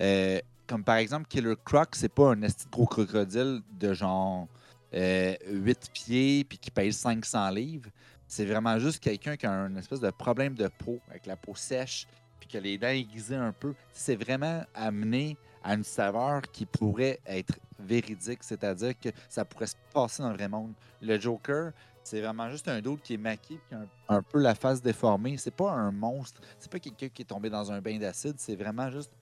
Euh, 0.00 0.40
comme 0.66 0.84
par 0.84 0.96
exemple, 0.96 1.26
Killer 1.28 1.54
Croc, 1.64 1.88
c'est 1.92 2.08
pas 2.08 2.30
un 2.30 2.42
esti 2.42 2.66
gros 2.70 2.86
crocodile 2.86 3.60
de 3.78 3.92
genre 3.92 4.46
euh, 4.94 5.34
8 5.50 5.90
pieds 5.92 6.44
puis 6.44 6.58
qui 6.58 6.70
pèse 6.70 6.96
500 6.96 7.50
livres. 7.50 7.90
C'est 8.26 8.46
vraiment 8.46 8.78
juste 8.78 9.00
quelqu'un 9.00 9.36
qui 9.36 9.46
a 9.46 9.52
un 9.52 9.76
espèce 9.76 10.00
de 10.00 10.10
problème 10.10 10.54
de 10.54 10.68
peau, 10.68 11.00
avec 11.10 11.26
la 11.26 11.36
peau 11.36 11.54
sèche, 11.54 12.06
puis 12.40 12.48
qui 12.48 12.56
a 12.56 12.60
les 12.60 12.78
dents 12.78 12.88
aiguisées 12.88 13.36
un 13.36 13.52
peu. 13.52 13.74
C'est 13.92 14.16
vraiment 14.16 14.64
amené 14.74 15.36
à 15.62 15.74
une 15.74 15.84
saveur 15.84 16.42
qui 16.50 16.66
pourrait 16.66 17.20
être 17.26 17.54
véridique, 17.78 18.42
c'est-à-dire 18.42 18.98
que 18.98 19.10
ça 19.28 19.44
pourrait 19.44 19.66
se 19.66 19.76
passer 19.92 20.22
dans 20.22 20.30
le 20.30 20.36
vrai 20.36 20.48
monde. 20.48 20.72
Le 21.00 21.20
Joker, 21.20 21.72
c'est 22.04 22.20
vraiment 22.20 22.50
juste 22.50 22.68
un 22.68 22.80
d'autre 22.80 23.02
qui 23.02 23.14
est 23.14 23.18
maquillé, 23.18 23.60
qui 23.68 23.74
a 23.74 23.86
un, 24.08 24.22
peu 24.22 24.40
la 24.40 24.54
face 24.54 24.82
déformée. 24.82 25.36
C'est 25.36 25.54
pas 25.54 25.70
un 25.70 25.92
monstre, 25.92 26.40
c'est 26.58 26.70
pas 26.70 26.78
quelqu'un 26.78 27.08
qui 27.08 27.22
est 27.22 27.26
tombé 27.26 27.50
dans 27.50 27.70
un 27.70 27.80
bain 27.80 27.98
d'acide, 27.98 28.34
c'est 28.38 28.56
vraiment 28.56 28.90
juste 28.90 29.12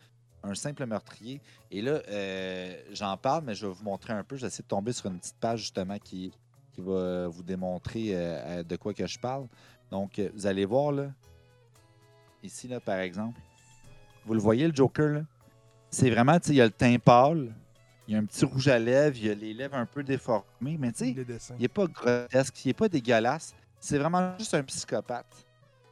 un 0.43 0.55
simple 0.55 0.87
meurtrier. 0.87 1.40
Et 1.71 1.83
là, 1.83 2.01
euh, 2.09 2.83
j'en 2.93 3.16
parle, 3.16 3.45
mais 3.45 3.55
je 3.55 3.66
vais 3.66 3.73
vous 3.73 3.85
montrer 3.85 4.12
un 4.12 4.25
peu. 4.25 4.37
J'essaie 4.37 4.62
de 4.62 4.69
tomber 4.69 4.93
sur 4.93 5.07
une 5.07 5.19
petite 5.19 5.37
page 5.38 5.61
justement 5.61 5.99
qui, 5.99 6.33
va 6.79 7.29
vous 7.29 7.43
démontrer 7.43 8.12
euh, 8.12 8.62
de 8.62 8.75
quoi 8.77 8.95
que 8.95 9.07
je 9.07 9.19
parle. 9.19 9.47
Donc, 9.90 10.19
euh, 10.19 10.31
vous 10.33 10.47
allez 10.47 10.64
voir 10.64 10.93
là, 10.93 11.11
ici 12.43 12.69
là, 12.69 12.81
par 12.81 12.99
exemple, 13.01 13.38
vous 14.25 14.33
le 14.33 14.40
voyez 14.40 14.66
le 14.66 14.75
Joker 14.75 15.09
là, 15.11 15.21
c'est 15.90 16.09
vraiment, 16.09 16.38
il 16.47 16.55
y 16.55 16.61
a 16.62 16.64
le 16.64 16.71
teint 16.71 16.99
pâle, 16.99 17.53
il 18.11 18.14
y 18.14 18.16
a 18.16 18.18
un 18.18 18.25
petit 18.25 18.44
rouge 18.44 18.66
à 18.66 18.77
lèvres, 18.77 19.16
il 19.16 19.27
y 19.27 19.31
a 19.31 19.35
les 19.35 19.55
lèvres 19.55 19.77
un 19.77 19.87
peu 19.87 20.03
déformées, 20.03 20.77
mais 20.77 20.90
tu 20.90 20.99
sais, 20.99 21.11
il 21.11 21.61
n'est 21.61 21.68
pas 21.68 21.87
grotesque, 21.87 22.64
il 22.64 22.68
n'est 22.68 22.75
pas 22.75 22.88
dégueulasse. 22.88 23.55
C'est 23.79 23.99
vraiment 23.99 24.37
juste 24.37 24.53
un 24.53 24.64
psychopathe. 24.64 25.46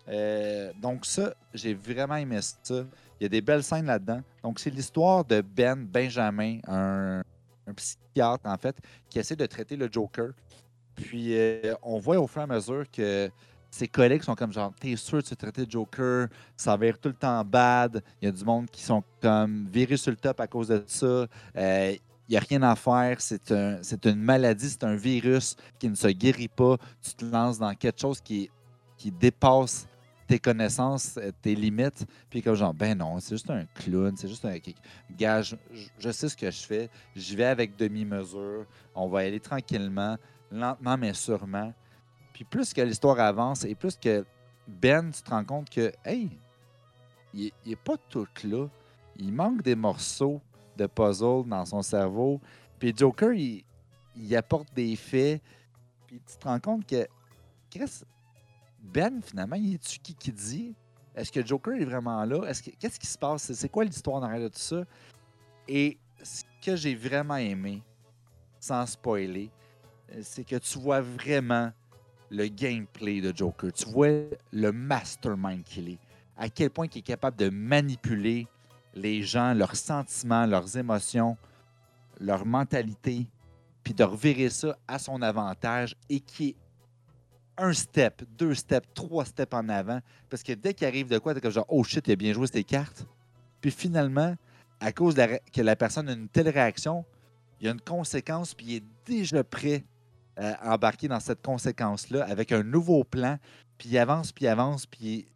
Euh, 0.08 0.72
donc 0.82 1.06
ça, 1.06 1.32
j'ai 1.54 1.74
vraiment 1.74 2.16
aimé 2.16 2.40
ça. 2.42 2.82
Il 3.20 3.22
y 3.22 3.26
a 3.26 3.28
des 3.28 3.40
belles 3.40 3.62
scènes 3.62 3.86
là-dedans. 3.86 4.20
Donc 4.42 4.58
c'est 4.58 4.70
l'histoire 4.70 5.24
de 5.24 5.42
Ben 5.42 5.86
Benjamin, 5.86 6.58
un, 6.66 7.22
un 7.68 7.72
psychiatre 7.74 8.46
en 8.46 8.58
fait, 8.58 8.74
qui 9.08 9.20
essaie 9.20 9.36
de 9.36 9.46
traiter 9.46 9.76
le 9.76 9.88
Joker. 9.88 10.30
Puis 10.96 11.38
euh, 11.38 11.76
on 11.84 12.00
voit 12.00 12.18
au 12.18 12.26
fur 12.26 12.40
et 12.40 12.44
à 12.44 12.46
mesure 12.48 12.90
que 12.90 13.30
ses 13.70 13.86
collègues 13.86 14.24
sont 14.24 14.34
comme 14.34 14.52
genre, 14.52 14.72
t'es 14.80 14.96
sûr 14.96 15.22
de 15.22 15.26
se 15.26 15.36
traiter 15.36 15.66
de 15.66 15.70
Joker, 15.70 16.26
ça 16.56 16.76
va 16.76 16.86
être 16.86 17.00
tout 17.00 17.10
le 17.10 17.14
temps 17.14 17.44
bad. 17.44 18.02
Il 18.20 18.24
y 18.24 18.28
a 18.28 18.32
du 18.32 18.44
monde 18.44 18.68
qui 18.70 18.82
sont 18.82 19.04
comme 19.22 19.68
virés 19.70 19.96
sur 19.96 20.10
le 20.10 20.16
top 20.16 20.40
à 20.40 20.48
cause 20.48 20.66
de 20.66 20.82
ça. 20.84 21.26
Euh, 21.56 21.94
n'y 22.32 22.36
a 22.36 22.40
rien 22.40 22.62
à 22.62 22.76
faire. 22.76 23.20
C'est 23.20 23.50
un, 23.52 23.80
une 24.04 24.20
maladie, 24.22 24.68
c'est 24.68 24.84
un 24.84 24.96
virus 24.96 25.56
qui 25.78 25.88
ne 25.88 25.94
se 25.94 26.08
guérit 26.08 26.48
pas. 26.48 26.76
Tu 27.02 27.14
te 27.14 27.24
lances 27.24 27.58
dans 27.58 27.74
quelque 27.74 28.00
chose 28.00 28.20
qui, 28.20 28.50
qui 28.96 29.10
dépasse 29.10 29.86
tes 30.26 30.38
connaissances, 30.38 31.16
euh, 31.16 31.30
tes 31.40 31.54
limites. 31.54 32.04
Puis 32.28 32.42
comme 32.42 32.54
genre, 32.54 32.74
ben 32.74 32.98
non, 32.98 33.18
c'est 33.18 33.34
juste 33.34 33.48
un 33.50 33.64
clown, 33.74 34.14
c'est 34.16 34.28
juste 34.28 34.44
un... 34.44 34.56
Gars, 35.16 35.40
je- 35.40 35.56
je 35.98 36.10
sais 36.10 36.28
ce 36.28 36.36
que 36.36 36.50
je 36.50 36.62
fais. 36.66 36.90
J'y 37.16 37.34
vais 37.34 37.44
avec 37.46 37.76
demi-mesure. 37.76 38.66
On 38.94 39.08
va 39.08 39.24
y 39.24 39.28
aller 39.28 39.40
tranquillement, 39.40 40.16
lentement 40.52 40.98
mais 40.98 41.14
sûrement. 41.14 41.72
Puis 42.34 42.44
plus 42.44 42.74
que 42.74 42.82
l'histoire 42.82 43.18
avance 43.20 43.64
et 43.64 43.74
plus 43.74 43.96
que 43.96 44.24
Ben, 44.66 45.10
tu 45.10 45.22
te 45.22 45.30
rends 45.30 45.44
compte 45.46 45.70
que, 45.70 45.90
hey, 46.04 46.28
il 47.32 47.50
n'est 47.66 47.74
pas 47.76 47.96
tout 48.10 48.26
là. 48.44 48.66
Il 49.16 49.32
manque 49.32 49.62
des 49.62 49.74
morceaux 49.74 50.42
de 50.78 50.86
puzzle 50.86 51.44
dans 51.46 51.66
son 51.66 51.82
cerveau. 51.82 52.40
Puis 52.78 52.94
Joker, 52.96 53.32
il, 53.32 53.64
apporte 54.36 54.72
des 54.74 54.96
faits. 54.96 55.42
Puis 56.06 56.20
tu 56.26 56.36
te 56.38 56.44
rends 56.48 56.60
compte 56.60 56.86
que 56.86 57.06
Chris, 57.70 58.02
Ben, 58.80 59.20
finalement, 59.22 59.56
il 59.56 59.74
est-tu 59.74 59.98
qui 59.98 60.14
qui 60.14 60.32
dit? 60.32 60.74
Est-ce 61.14 61.32
que 61.32 61.44
Joker 61.44 61.74
est 61.74 61.84
vraiment 61.84 62.24
là? 62.24 62.48
Est-ce 62.48 62.62
que, 62.62 62.70
qu'est-ce 62.78 62.98
qui 62.98 63.06
se 63.06 63.18
passe? 63.18 63.42
C'est, 63.42 63.54
c'est 63.54 63.68
quoi 63.68 63.84
l'histoire 63.84 64.20
derrière 64.20 64.40
de 64.40 64.48
tout 64.48 64.60
ça? 64.60 64.84
Et 65.66 65.98
ce 66.22 66.44
que 66.64 66.76
j'ai 66.76 66.94
vraiment 66.94 67.36
aimé, 67.36 67.82
sans 68.60 68.86
spoiler, 68.86 69.50
euh, 70.12 70.20
c'est 70.22 70.44
que 70.44 70.56
tu 70.56 70.78
vois 70.78 71.00
vraiment 71.00 71.72
le 72.30 72.46
gameplay 72.46 73.20
de 73.20 73.36
Joker. 73.36 73.72
Tu 73.72 73.88
vois 73.88 74.08
le 74.52 74.70
mastermind 74.70 75.64
qu'il 75.64 75.90
est. 75.90 75.98
À 76.36 76.48
quel 76.48 76.70
point 76.70 76.86
il 76.86 76.98
est 76.98 77.02
capable 77.02 77.36
de 77.36 77.48
manipuler 77.48 78.46
les 78.98 79.22
gens, 79.22 79.54
leurs 79.54 79.76
sentiments, 79.76 80.46
leurs 80.46 80.76
émotions, 80.76 81.36
leur 82.20 82.44
mentalité, 82.44 83.26
puis 83.82 83.94
de 83.94 84.04
revirer 84.04 84.50
ça 84.50 84.76
à 84.86 84.98
son 84.98 85.22
avantage 85.22 85.96
et 86.08 86.20
qui 86.20 86.48
est 86.48 86.56
un 87.56 87.72
step, 87.72 88.22
deux 88.36 88.54
steps, 88.54 88.88
trois 88.94 89.24
steps 89.24 89.54
en 89.54 89.68
avant. 89.68 90.00
Parce 90.28 90.42
que 90.42 90.52
dès 90.52 90.74
qu'il 90.74 90.86
arrive 90.86 91.08
de 91.08 91.18
quoi, 91.18 91.34
t'es 91.34 91.40
comme 91.40 91.50
genre, 91.50 91.66
oh 91.68 91.82
shit, 91.82 92.06
il 92.06 92.12
a 92.12 92.16
bien 92.16 92.32
joué 92.32 92.46
ses 92.46 92.64
cartes. 92.64 93.06
Puis 93.60 93.70
finalement, 93.70 94.36
à 94.80 94.92
cause 94.92 95.16
que 95.52 95.60
la 95.60 95.74
personne 95.74 96.08
a 96.08 96.12
une 96.12 96.28
telle 96.28 96.48
réaction, 96.48 97.04
il 97.60 97.66
y 97.66 97.68
a 97.68 97.72
une 97.72 97.80
conséquence, 97.80 98.54
puis 98.54 98.66
il 98.66 98.74
est 98.76 98.84
déjà 99.04 99.42
prêt 99.42 99.84
euh, 100.38 100.52
à 100.60 100.74
embarquer 100.74 101.08
dans 101.08 101.18
cette 101.18 101.42
conséquence-là 101.42 102.24
avec 102.24 102.52
un 102.52 102.62
nouveau 102.62 103.02
plan, 103.02 103.38
puis 103.76 103.88
il 103.88 103.98
avance, 103.98 104.30
puis 104.30 104.44
il 104.44 104.48
avance, 104.48 104.86
puis 104.86 105.26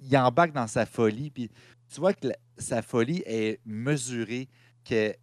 il, 0.00 0.08
il 0.08 0.16
embarque 0.16 0.52
dans 0.52 0.66
sa 0.66 0.86
folie, 0.86 1.30
puis 1.30 1.50
tu 1.92 2.00
vois 2.00 2.14
que 2.14 2.28
sa 2.56 2.82
folie 2.82 3.22
est 3.26 3.60
mesurée, 3.66 4.48
qu'il 4.84 5.16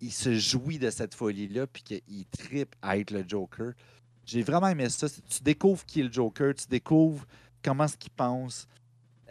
il 0.00 0.12
se 0.12 0.34
jouit 0.34 0.78
de 0.78 0.90
cette 0.90 1.14
folie-là, 1.14 1.66
puis 1.66 1.82
qu'il 1.82 2.26
tripe 2.26 2.74
à 2.82 2.98
être 2.98 3.10
le 3.10 3.24
Joker. 3.26 3.72
J'ai 4.24 4.42
vraiment 4.42 4.68
aimé 4.68 4.88
ça. 4.88 5.08
Tu 5.08 5.42
découvres 5.42 5.84
qui 5.84 6.00
est 6.00 6.04
le 6.04 6.12
Joker, 6.12 6.54
tu 6.54 6.66
découvres 6.68 7.24
comment 7.62 7.84
est-ce 7.84 7.96
qu'il 7.96 8.12
pense. 8.12 8.66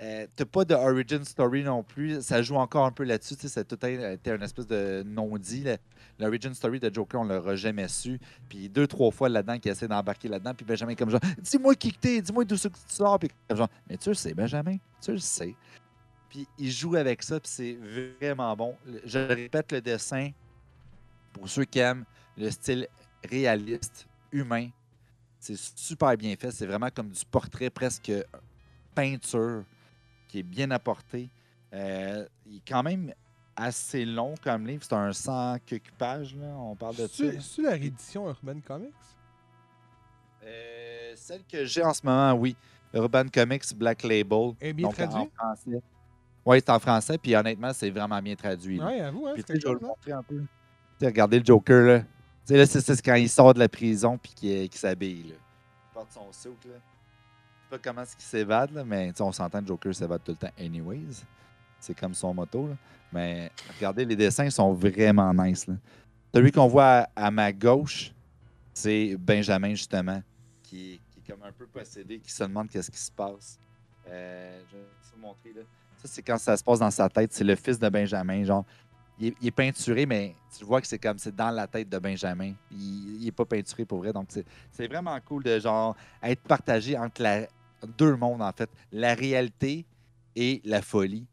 euh, 0.01 0.27
t'as 0.35 0.45
pas 0.45 0.65
de 0.65 0.73
origin 0.73 1.23
story 1.23 1.63
non 1.63 1.83
plus. 1.83 2.21
Ça 2.21 2.41
joue 2.41 2.55
encore 2.55 2.85
un 2.85 2.91
peu 2.91 3.03
là-dessus. 3.03 3.35
a 3.55 3.63
tout 3.63 3.79
un 3.81 4.41
espèce 4.41 4.67
de 4.67 5.03
non-dit. 5.05 5.65
L'origin 6.19 6.53
story 6.53 6.79
de 6.79 6.93
Joker, 6.93 7.21
on 7.21 7.25
l'aura 7.25 7.55
jamais 7.55 7.87
su. 7.87 8.19
Puis 8.49 8.69
deux, 8.69 8.87
trois 8.87 9.11
fois 9.11 9.29
là-dedans, 9.29 9.59
qui 9.59 9.69
essaie 9.69 9.87
d'embarquer 9.87 10.27
là-dedans. 10.27 10.53
Puis 10.53 10.65
Benjamin, 10.65 10.95
comme 10.95 11.09
genre, 11.09 11.21
dis-moi 11.39 11.75
qui 11.75 11.91
que 11.91 11.99
t'es, 11.99 12.21
dis-moi 12.21 12.43
d'où 12.43 12.57
tu 12.57 12.67
sors. 12.87 13.19
Puis 13.19 13.29
comme 13.47 13.67
mais 13.89 13.97
tu 13.97 14.09
le 14.09 14.15
sais, 14.15 14.33
Benjamin, 14.33 14.77
tu 15.01 15.11
le 15.11 15.19
sais. 15.19 15.55
Puis 16.35 16.45
il 16.57 16.69
joue 16.69 16.97
avec 16.97 17.23
ça, 17.23 17.39
puis 17.39 17.49
c'est 17.49 17.77
vraiment 18.19 18.53
bon. 18.57 18.75
Je 19.05 19.19
répète 19.19 19.71
le 19.71 19.79
dessin, 19.79 20.31
pour 21.31 21.47
ceux 21.47 21.63
qui 21.63 21.79
aiment 21.79 22.03
le 22.35 22.51
style 22.51 22.89
réaliste, 23.23 24.05
humain, 24.33 24.67
c'est 25.39 25.55
super 25.55 26.17
bien 26.17 26.35
fait. 26.35 26.51
C'est 26.51 26.65
vraiment 26.65 26.89
comme 26.93 27.07
du 27.07 27.23
portrait 27.23 27.69
presque 27.69 28.11
peinture 28.93 29.63
qui 30.27 30.39
est 30.39 30.43
bien 30.43 30.71
apporté. 30.71 31.29
Euh, 31.71 32.27
il 32.45 32.57
est 32.57 32.67
quand 32.67 32.83
même 32.83 33.13
assez 33.55 34.03
long 34.03 34.35
comme 34.43 34.67
livre. 34.67 34.83
C'est 34.83 34.93
un 34.93 35.13
100 35.13 35.59
quelques 35.65 35.91
pages, 35.91 36.35
là. 36.35 36.47
On 36.47 36.75
parle 36.75 36.97
de 36.97 37.07
ça. 37.07 37.23
C'est 37.39 37.61
la 37.61 37.71
réédition 37.71 38.27
Urban 38.27 38.59
Comics? 38.59 38.93
Euh, 40.43 41.13
celle 41.15 41.45
que 41.45 41.63
j'ai 41.63 41.81
en 41.81 41.93
ce 41.93 42.05
moment, 42.05 42.33
oui. 42.33 42.57
Urban 42.93 43.23
Comics 43.33 43.73
Black 43.73 44.03
Label. 44.03 44.51
Et 44.59 44.73
bien 44.73 44.89
Donc, 44.89 44.99
en 44.99 45.07
traduit? 45.07 45.31
français. 45.33 45.81
Oui, 46.45 46.57
c'est 46.59 46.69
en 46.69 46.79
français, 46.79 47.17
puis 47.17 47.35
honnêtement, 47.35 47.73
c'est 47.73 47.89
vraiment 47.89 48.21
bien 48.21 48.35
traduit. 48.35 48.79
Ouais, 48.79 49.01
avoue, 49.01 49.27
hein, 49.27 49.33
Puis, 49.33 49.43
je 49.47 49.67
vais 49.67 49.73
le 49.73 49.79
montrer 49.79 50.11
un 50.11 50.21
peu. 50.21 50.39
Tu 50.39 50.45
sais, 50.99 51.07
regardez 51.07 51.39
le 51.39 51.45
Joker, 51.45 51.81
là. 51.81 51.99
Tu 51.99 52.05
sais, 52.45 52.57
là, 52.57 52.65
c'est 52.67 53.01
quand 53.01 53.15
il 53.15 53.29
sort 53.29 53.53
de 53.55 53.59
la 53.59 53.67
prison 53.67 54.17
puis 54.17 54.33
qu'il 54.33 54.73
s'habille, 54.73 55.23
là. 55.23 55.35
Il 55.35 55.93
porte 55.93 56.11
son 56.11 56.31
suit, 56.31 56.49
là. 56.69 56.75
Je 56.75 57.75
sais 57.75 57.81
pas 57.81 57.89
comment 57.89 58.03
est-ce 58.03 58.15
qu'il 58.15 58.25
s'évade, 58.25 58.71
là, 58.71 58.83
mais 58.83 59.07
tu 59.07 59.17
sais, 59.17 59.23
on 59.23 59.31
s'entend 59.31 59.59
que 59.61 59.67
Joker 59.67 59.95
s'évade 59.95 60.21
tout 60.23 60.33
le 60.33 60.37
temps 60.37 60.53
anyways. 60.59 61.23
C'est 61.79 61.97
comme 61.99 62.13
son 62.13 62.33
motto, 62.33 62.67
là. 62.67 62.75
Mais 63.11 63.51
regardez, 63.75 64.05
les 64.05 64.15
dessins 64.15 64.49
sont 64.51 64.71
vraiment 64.73 65.33
nice, 65.33 65.65
là. 65.65 65.75
Celui 66.33 66.51
qu'on 66.51 66.67
voit 66.67 66.85
à, 66.85 67.09
à 67.27 67.31
ma 67.31 67.51
gauche, 67.51 68.13
c'est 68.73 69.15
Benjamin, 69.17 69.69
justement, 69.69 70.21
qui, 70.61 71.01
qui 71.09 71.19
est 71.19 71.31
comme 71.31 71.41
un 71.43 71.51
peu 71.51 71.65
possédé, 71.65 72.19
qui 72.19 72.31
se 72.31 72.43
demande 72.43 72.69
qu'est-ce 72.69 72.91
qui 72.91 72.99
se 72.99 73.11
passe. 73.11 73.57
Euh, 74.07 74.61
je 74.69 74.77
vais 74.77 74.83
vous 75.13 75.21
montrer, 75.21 75.53
là. 75.53 75.61
Ça, 76.05 76.13
c'est 76.13 76.21
quand 76.21 76.37
ça 76.37 76.55
se 76.55 76.63
passe 76.63 76.79
dans 76.79 76.91
sa 76.91 77.09
tête. 77.09 77.33
C'est 77.33 77.43
le 77.43 77.55
fils 77.55 77.79
de 77.79 77.89
Benjamin, 77.89 78.43
genre 78.43 78.63
il 79.17 79.27
est, 79.27 79.35
il 79.41 79.47
est 79.47 79.51
peinturé, 79.51 80.05
mais 80.05 80.35
tu 80.55 80.63
vois 80.63 80.79
que 80.81 80.87
c'est 80.87 80.99
comme 80.99 81.17
c'est 81.17 81.35
dans 81.35 81.49
la 81.49 81.67
tête 81.67 81.89
de 81.89 81.97
Benjamin. 81.97 82.53
Il, 82.69 83.21
il 83.21 83.27
est 83.27 83.31
pas 83.31 83.45
peinturé 83.45 83.85
pour 83.85 83.99
vrai. 83.99 84.13
Donc, 84.13 84.29
c'est 84.71 84.87
vraiment 84.87 85.19
cool 85.21 85.43
de 85.43 85.57
genre 85.59 85.95
être 86.21 86.41
partagé 86.43 86.95
entre 86.97 87.23
la, 87.23 87.47
deux 87.97 88.15
mondes, 88.15 88.41
en 88.41 88.51
fait. 88.51 88.69
La 88.91 89.15
réalité 89.15 89.85
et 90.35 90.61
la 90.63 90.81
folie. 90.81 91.25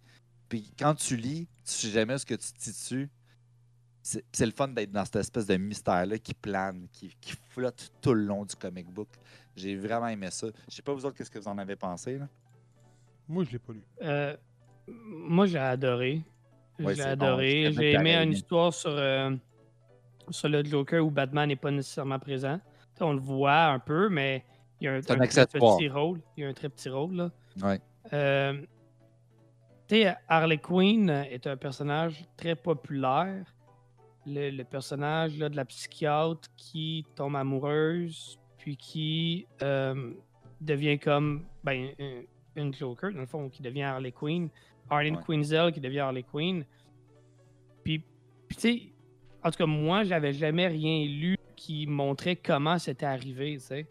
Puis 0.48 0.72
quand 0.78 0.94
tu 0.94 1.16
lis, 1.16 1.46
tu 1.64 1.72
sais 1.72 1.90
jamais 1.90 2.16
ce 2.16 2.24
que 2.24 2.34
tu 2.34 2.52
te 2.52 2.62
situes. 2.62 3.10
C'est 4.00 4.24
c'est 4.32 4.46
le 4.46 4.52
fun 4.52 4.68
d'être 4.68 4.90
dans 4.90 5.04
cette 5.04 5.16
espèce 5.16 5.46
de 5.46 5.56
mystère-là 5.56 6.18
qui 6.18 6.34
plane, 6.34 6.88
qui, 6.92 7.14
qui 7.20 7.34
flotte 7.50 7.92
tout 8.00 8.14
le 8.14 8.24
long 8.24 8.44
du 8.44 8.56
comic 8.56 8.88
book. 8.88 9.08
J'ai 9.54 9.76
vraiment 9.76 10.08
aimé 10.08 10.28
ça. 10.30 10.48
Je 10.68 10.74
sais 10.74 10.82
pas 10.82 10.94
vous 10.94 11.04
autres, 11.04 11.16
qu'est-ce 11.16 11.30
que 11.30 11.38
vous 11.38 11.48
en 11.48 11.58
avez 11.58 11.76
pensé. 11.76 12.18
Là? 12.18 12.28
Moi, 13.28 13.44
je 13.44 13.52
l'ai 13.52 13.58
pas 13.58 13.72
lu. 13.72 13.82
Euh, 14.02 14.36
moi, 14.88 15.46
j'ai 15.46 15.58
adoré. 15.58 16.22
Ouais, 16.78 16.94
j'ai 16.94 17.02
bon, 17.04 17.08
adoré. 17.10 17.72
j'ai 17.72 17.92
aimé 17.92 18.14
une 18.16 18.32
histoire 18.32 18.72
sur, 18.72 18.90
euh, 18.90 19.30
sur 20.30 20.48
le 20.48 20.64
Joker 20.64 21.04
où 21.04 21.10
Batman 21.10 21.48
n'est 21.48 21.56
pas 21.56 21.70
nécessairement 21.70 22.18
présent. 22.18 22.60
On 23.00 23.12
le 23.12 23.20
voit 23.20 23.64
un 23.64 23.78
peu, 23.78 24.08
mais 24.08 24.44
il 24.80 24.84
y 24.84 24.88
a 24.88 24.94
un, 24.94 25.00
très 25.00 25.16
petit 25.46 25.88
rôle. 25.88 26.20
Il 26.36 26.44
y 26.44 26.46
a 26.46 26.48
un 26.48 26.52
très 26.52 26.68
petit 26.68 26.88
rôle. 26.88 27.14
Là. 27.16 27.30
Ouais. 27.60 27.80
Euh, 28.12 28.60
Harley 30.28 30.58
Quinn 30.58 31.10
est 31.10 31.46
un 31.46 31.56
personnage 31.56 32.24
très 32.36 32.54
populaire. 32.54 33.44
Le, 34.24 34.50
le 34.50 34.64
personnage 34.64 35.36
là, 35.36 35.48
de 35.48 35.56
la 35.56 35.64
psychiatre 35.64 36.48
qui 36.56 37.04
tombe 37.16 37.34
amoureuse, 37.36 38.38
puis 38.56 38.76
qui 38.76 39.46
euh, 39.62 40.12
devient 40.60 40.98
comme 40.98 41.44
ben, 41.64 41.90
un- 41.98 42.22
une 42.54 42.72
Joker, 42.72 43.12
dans 43.12 43.20
le 43.20 43.26
fond, 43.26 43.48
qui 43.48 43.62
devient 43.62 43.82
Harley 43.82 44.12
Quinn. 44.12 44.48
Harley 44.92 45.10
Ouais. 45.12 45.18
Quinzel 45.26 45.72
qui 45.72 45.80
devient 45.80 46.00
Harley 46.00 46.22
Quinn. 46.22 46.64
Puis, 47.84 47.98
puis 48.48 48.56
tu 48.56 48.60
sais, 48.60 48.82
en 49.42 49.50
tout 49.50 49.58
cas, 49.58 49.66
moi, 49.66 50.04
j'avais 50.04 50.32
jamais 50.32 50.68
rien 50.68 51.04
lu 51.06 51.36
qui 51.56 51.86
montrait 51.86 52.36
comment 52.36 52.78
c'était 52.78 53.06
arrivé, 53.06 53.54
tu 53.54 53.60
sais. 53.60 53.86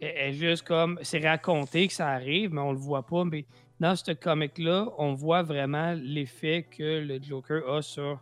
Est 0.00 0.32
juste 0.32 0.64
comme, 0.66 0.98
c'est 1.02 1.20
raconté 1.26 1.86
que 1.86 1.92
ça 1.94 2.08
arrive, 2.08 2.52
mais 2.52 2.60
on 2.60 2.72
le 2.72 2.78
voit 2.78 3.06
pas. 3.06 3.24
Mais 3.24 3.44
dans 3.78 3.94
ce 3.94 4.10
comic-là, 4.12 4.88
on 4.98 5.14
voit 5.14 5.42
vraiment 5.44 5.92
l'effet 5.92 6.64
que 6.68 6.98
le 7.00 7.22
Joker 7.22 7.68
a 7.72 7.82
sur 7.82 8.20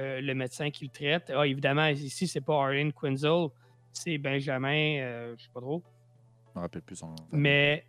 euh, 0.00 0.20
le 0.20 0.34
médecin 0.34 0.70
qui 0.70 0.84
le 0.84 0.90
traite. 0.90 1.32
Ah, 1.34 1.46
évidemment, 1.46 1.86
ici, 1.86 2.26
c'est 2.26 2.42
pas 2.42 2.54
Arlene 2.62 2.92
Quinzel, 2.92 3.48
c'est 3.92 4.18
Benjamin, 4.18 4.98
euh, 5.00 5.34
je 5.38 5.44
sais 5.44 5.50
pas 5.54 5.60
trop. 5.62 5.82
Je 6.52 6.58
me 6.58 6.62
rappelle 6.62 6.82
plus 6.82 6.96
son 6.96 7.08
nom. 7.08 7.16
Mais 7.32 7.86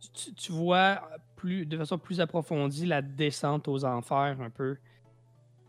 tu, 0.00 0.08
tu- 0.12 0.34
tu 0.34 0.52
vois 0.52 1.08
plus, 1.46 1.64
de 1.64 1.78
façon 1.78 1.96
plus 1.96 2.20
approfondie 2.20 2.86
la 2.86 3.02
descente 3.02 3.68
aux 3.68 3.84
enfers 3.84 4.40
un 4.40 4.50
peu 4.50 4.76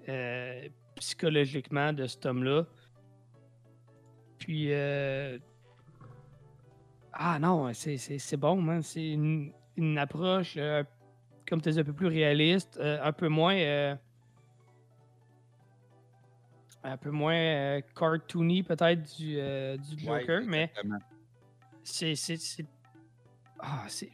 euh, 0.09 0.67
psychologiquement 0.95 1.93
de 1.93 2.07
cet 2.07 2.25
homme-là. 2.25 2.65
Puis 4.39 4.73
euh, 4.73 5.37
ah 7.13 7.37
non, 7.39 7.71
c'est, 7.73 8.37
bon, 8.37 8.59
man. 8.59 8.81
C'est 8.81 9.11
une, 9.11 9.51
une 9.75 9.97
approche 9.99 10.55
euh, 10.57 10.83
comme 11.47 11.61
tu 11.61 11.69
dis 11.69 11.79
un 11.79 11.83
peu 11.83 11.93
plus 11.93 12.07
réaliste, 12.07 12.79
un 12.81 13.13
peu 13.13 13.27
moins 13.27 13.97
un 16.83 16.97
peu 16.97 17.11
moins 17.11 17.81
cartoony 17.95 18.63
peut-être 18.63 19.03
du, 19.17 19.33
du 19.35 20.09
Ouais, 20.09 20.21
Joker, 20.21 20.41
mais 20.47 20.71
c'est, 21.83 22.15
c'est- 22.15 22.65
Ah, 23.59 23.85
c'est. 23.87 24.11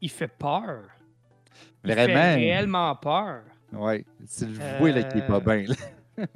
Il 0.00 0.10
fait 0.10 0.28
peur. 0.28 0.82
Il 1.84 1.92
Vraiment? 1.92 2.14
fait 2.14 2.34
réellement 2.34 2.94
peur. 2.96 3.42
Ouais, 3.72 4.04
c'est 4.26 4.46
le 4.48 4.54
là 4.92 5.02
qui 5.04 5.18
est 5.18 5.26
pas 5.26 5.36
Euh, 5.36 5.40
bien. 5.40 5.74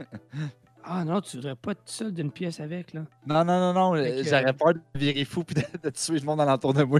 Ah 0.82 1.04
non, 1.04 1.20
tu 1.20 1.36
voudrais 1.36 1.54
pas 1.56 1.72
être 1.72 1.82
seul 1.84 2.12
d'une 2.12 2.32
pièce 2.32 2.58
avec, 2.58 2.94
là. 2.94 3.02
Non, 3.26 3.44
non, 3.44 3.72
non, 3.72 3.74
non. 3.74 3.96
J'aurais 4.24 4.52
peur 4.54 4.74
de 4.74 4.80
virer 4.94 5.24
fou 5.26 5.44
puis 5.44 5.54
de, 5.54 5.62
de 5.82 5.90
tuer 5.90 6.18
le 6.18 6.24
monde 6.24 6.40
alentour 6.40 6.72
de 6.72 6.82
moi. 6.82 6.98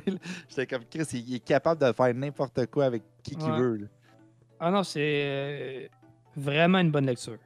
J'étais 0.49 0.67
comme 0.67 0.85
Chris, 0.85 1.07
il 1.15 1.35
est 1.37 1.39
capable 1.41 1.81
de 1.81 1.91
faire 1.93 2.15
n'importe 2.15 2.67
quoi 2.67 2.85
avec 2.85 3.03
qui 3.23 3.35
qu'il 3.35 3.51
veut. 3.51 3.77
là. 3.79 3.87
Ah 4.61 4.71
non, 4.71 4.83
c'est 4.85 5.01
euh, 5.03 5.87
vraiment 6.37 6.79
une 6.79 6.91
bonne 6.91 7.07
lecture. 7.07 7.39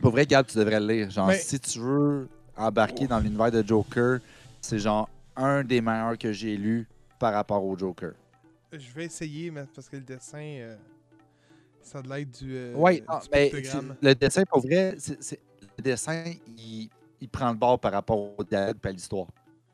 Pour 0.00 0.12
vrai, 0.12 0.24
Gab, 0.24 0.46
tu 0.46 0.56
devrais 0.56 0.78
le 0.78 0.86
lire. 0.86 1.10
Genre, 1.10 1.26
Mais- 1.26 1.34
si 1.38 1.58
tu 1.58 1.80
veux 1.80 2.28
embarquer 2.56 3.08
dans 3.08 3.18
l'univers 3.18 3.50
de 3.50 3.66
Joker, 3.66 4.20
c'est 4.60 4.78
genre 4.78 5.08
un 5.36 5.64
des 5.64 5.80
meilleurs 5.80 6.16
que 6.16 6.32
j'ai 6.32 6.56
lu 6.56 6.86
par 7.18 7.32
rapport 7.34 7.64
au 7.64 7.76
Joker? 7.76 8.12
Je 8.72 8.92
vais 8.92 9.06
essayer, 9.06 9.50
mais 9.50 9.64
parce 9.74 9.88
que 9.88 9.96
le 9.96 10.02
dessin, 10.02 10.38
euh, 10.42 10.76
ça 11.82 11.98
a 11.98 12.02
de 12.02 12.08
l'aide 12.08 12.30
du, 12.30 12.54
euh, 12.56 12.74
Oui, 12.76 13.00
du 13.00 13.06
mais 13.32 13.50
le 14.02 14.14
dessin, 14.14 14.44
pour 14.44 14.60
vrai, 14.60 14.94
le 14.96 15.82
dessin, 15.82 16.24
il, 16.58 16.88
il 17.20 17.28
prend 17.28 17.50
le 17.50 17.56
bord 17.56 17.78
par 17.80 17.92
rapport 17.92 18.38
au 18.38 18.44
dialogue 18.44 18.76
et 18.84 18.88
à 18.88 18.92
l'histoire. 18.92 19.26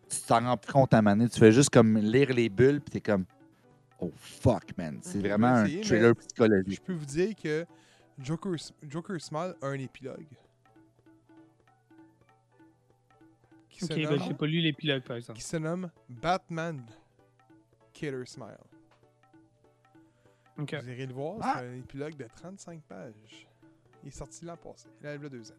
Tu 0.09 0.21
t'en 0.21 0.41
rends 0.41 0.57
plus 0.57 0.73
compte 0.73 0.95
à 0.95 0.99
un 0.99 1.03
moment 1.03 1.17
donné, 1.17 1.29
Tu 1.29 1.41
fais 1.41 1.51
juste 1.51 1.71
comme 1.71 1.99
lire 1.99 2.33
les 2.33 2.49
bulles, 2.49 2.81
puis 2.81 2.93
t'es 2.93 3.01
comme 3.01 3.25
Oh 4.01 4.11
fuck, 4.17 4.77
man. 4.77 4.99
C'est 5.03 5.21
Je 5.21 5.27
vraiment 5.27 5.49
un 5.49 5.65
essayer, 5.65 5.81
thriller 5.83 6.13
Je 6.17 6.27
psychologique. 6.27 6.85
peux 6.85 6.93
vous 6.93 7.05
dire 7.07 7.35
que 7.35 7.67
Joker, 8.19 8.55
Joker 8.89 9.21
Smile 9.21 9.55
a 9.61 9.67
un 9.67 9.79
épilogue. 9.79 10.27
Qui, 13.71 13.85
Ok, 13.85 13.91
ben, 13.97 14.23
j'ai 14.23 14.35
pas 14.35 14.47
lu 14.47 14.61
l'épilogue, 14.61 15.03
par 15.03 15.17
exemple. 15.17 15.39
qui 15.39 15.45
se 15.45 15.57
nomme 15.57 15.91
Batman 16.09 16.81
Killer 17.95 18.27
Smile. 18.27 18.59
Vous 20.57 20.65
irez 20.73 21.07
le 21.07 21.15
voir, 21.15 21.39
Ah! 21.41 21.55
c'est 21.59 21.67
un 21.67 21.75
épilogue 21.75 22.17
de 22.17 22.27
35 22.37 22.83
pages. 22.83 23.49
Il 24.03 24.09
est 24.09 24.11
sorti 24.11 24.45
l'an 24.45 24.57
passé, 24.57 24.87
il 25.01 25.07
a 25.07 25.17
deux 25.17 25.51
ans. 25.51 25.55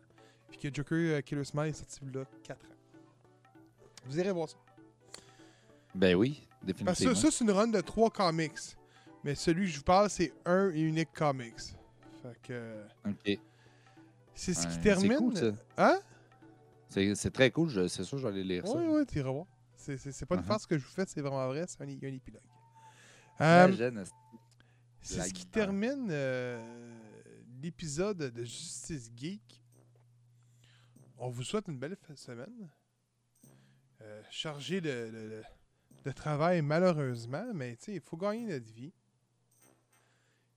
Puis 0.50 0.60
que 0.60 0.74
Joker 0.74 0.98
euh, 1.18 1.22
Killer 1.22 1.44
Smile 1.44 1.70
est 1.70 1.74
sorti 1.74 2.00
là 2.14 2.24
4 2.44 2.64
ans. 2.64 2.70
Vous 4.06 4.20
irez 4.20 4.32
voir 4.32 4.48
ça. 4.48 4.58
Ben 5.96 6.16
oui, 6.16 6.48
Parce 6.48 6.60
que 6.62 6.66
définitivement. 6.68 7.16
ça, 7.16 7.22
ça, 7.22 7.32
c'est 7.32 7.44
une 7.44 7.52
run 7.52 7.68
de 7.70 7.82
3 7.82 8.12
comics. 8.12 8.54
Mais 9.24 9.34
celui 9.34 9.66
que 9.66 9.72
je 9.72 9.78
vous 9.78 9.84
parle, 9.84 10.10
c'est 10.10 10.32
un 10.46 10.70
et 10.70 10.80
unique 10.82 11.12
comics. 11.14 11.60
Fait 12.22 12.38
que. 12.44 12.84
Ok. 13.08 13.40
C'est 14.36 14.54
ce 14.54 14.68
qui 14.68 14.76
Ouais, 14.76 14.82
termine. 14.84 15.12
C'est 15.12 15.18
cool, 15.18 15.38
ça. 15.38 15.52
Hein? 15.78 16.00
C'est 16.90 17.16
c'est 17.16 17.32
très 17.32 17.50
cool, 17.50 17.72
c'est 17.90 18.04
sûr 18.04 18.18
que 18.18 18.22
je 18.22 18.28
vais 18.28 18.34
aller 18.34 18.44
lire 18.44 18.68
ça. 18.68 18.78
Oui, 18.78 18.84
oui, 18.88 19.06
tu 19.08 19.18
iras 19.18 19.32
voir. 19.32 19.46
C'est, 19.86 20.26
pas 20.26 20.36
une 20.36 20.42
Uh-huh. 20.42 20.46
farce 20.46 20.66
que 20.66 20.78
je 20.78 20.84
vous 20.86 20.92
fais, 20.92 21.06
c'est 21.08 21.22
vraiment 21.22 21.48
vrai, 21.48 21.66
c'est 21.68 21.82
un, 21.82 21.88
épilogue. 21.88 22.42
Euh, 23.42 24.06
c'est 25.02 25.22
ce 25.22 25.34
qui 25.34 25.46
termine 25.46 26.08
euh, 26.10 26.98
l'épisode 27.62 28.18
de 28.18 28.44
Justice 28.44 29.12
Geek. 29.16 29.62
On 31.18 31.30
vous 31.30 31.44
souhaite 31.44 31.68
une 31.68 31.78
belle 31.78 31.98
semaine. 32.16 32.70
Euh, 34.02 34.22
le- 35.12 35.30
le- 35.30 35.44
de 36.04 36.12
travail, 36.12 36.62
malheureusement, 36.62 37.46
mais 37.54 37.76
tu 37.78 37.86
sais, 37.86 37.94
il 37.96 38.02
faut 38.02 38.18
gagner 38.18 38.46
notre 38.46 38.72
vie. 38.74 38.94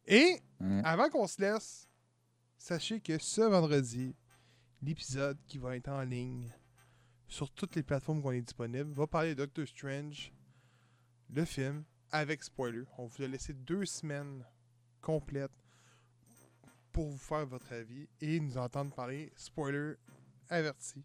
Et 0.07 0.41
Ouais. 0.61 0.83
avant 0.85 1.09
qu'on 1.11 1.27
se 1.27 1.41
laisse, 1.41 1.89
sachez 2.59 3.01
que 3.01 3.19
ce 3.19 3.43
vendredi, 3.43 4.15
l'épisode 4.83 5.39
qui 5.47 5.59
va 5.59 5.77
être 5.77 5.89
en 5.89 6.03
ligne 6.03 6.53
sur 7.29 7.51
toutes 7.51 7.77
les 7.77 7.83
plateformes 7.83 8.23
qu'on 8.23 8.33
est 8.33 8.41
disponible 8.41 8.93
va 8.93 9.07
parler 9.07 9.35
de 9.35 9.45
Doctor 9.45 9.67
Strange, 9.67 10.33
le 11.33 11.45
film, 11.45 11.85
avec 12.11 12.43
spoiler. 12.43 12.83
On 12.97 13.07
vous 13.07 13.23
a 13.23 13.27
laissé 13.27 13.53
deux 13.53 13.85
semaines 13.85 14.45
complètes 15.01 15.51
pour 16.91 17.09
vous 17.09 17.19
faire 17.19 17.47
votre 17.47 17.73
avis 17.73 18.09
et 18.21 18.41
nous 18.41 18.57
entendre 18.57 18.93
parler, 18.95 19.31
spoiler 19.37 19.95
averti. 20.49 21.05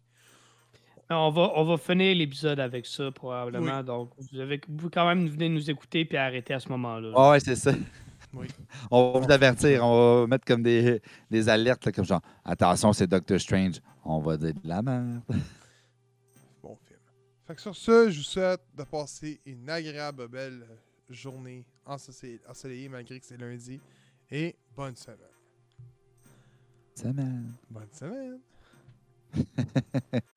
On 1.10 1.30
va, 1.30 1.52
on 1.54 1.64
va 1.64 1.76
finir 1.76 2.16
l'épisode 2.16 2.58
avec 2.58 2.86
ça, 2.86 3.10
probablement. 3.12 3.82
Donc, 3.82 4.10
vous, 4.16 4.40
avez, 4.40 4.58
vous 4.68 4.88
quand 4.88 5.06
même 5.06 5.26
venir 5.28 5.50
nous 5.50 5.70
écouter 5.70 6.06
puis 6.06 6.16
arrêter 6.16 6.54
à 6.54 6.60
ce 6.60 6.68
moment-là. 6.70 7.12
Ah 7.14 7.30
ouais, 7.32 7.40
c'est 7.40 7.56
ça. 7.56 7.72
Oui. 8.32 8.48
On 8.90 9.12
va 9.12 9.20
vous 9.20 9.30
avertir, 9.30 9.84
on 9.84 10.22
va 10.22 10.26
mettre 10.26 10.44
comme 10.44 10.62
des, 10.62 11.00
des 11.30 11.48
alertes, 11.48 11.84
là, 11.84 11.92
comme 11.92 12.04
genre, 12.04 12.22
attention, 12.44 12.92
c'est 12.92 13.06
Doctor 13.06 13.38
Strange. 13.38 13.80
On 14.04 14.18
va 14.18 14.36
dire 14.36 14.54
de 14.54 14.68
la 14.68 14.82
merde. 14.82 15.20
Fait 17.46 17.54
que 17.54 17.60
sur 17.60 17.76
ce, 17.76 18.10
je 18.10 18.18
vous 18.18 18.24
souhaite 18.24 18.62
de 18.74 18.84
passer 18.84 19.38
une 19.44 19.68
agréable, 19.68 20.28
belle 20.28 20.66
journée 21.10 21.66
ensoleillée 21.84 22.40
ensoleillée 22.48 22.88
malgré 22.88 23.20
que 23.20 23.26
c'est 23.26 23.36
lundi. 23.36 23.80
Et 24.30 24.56
bonne 24.74 24.96
semaine. 24.96 25.18
Semaine. 26.94 27.52
Bonne 27.68 27.92
semaine. 27.92 28.40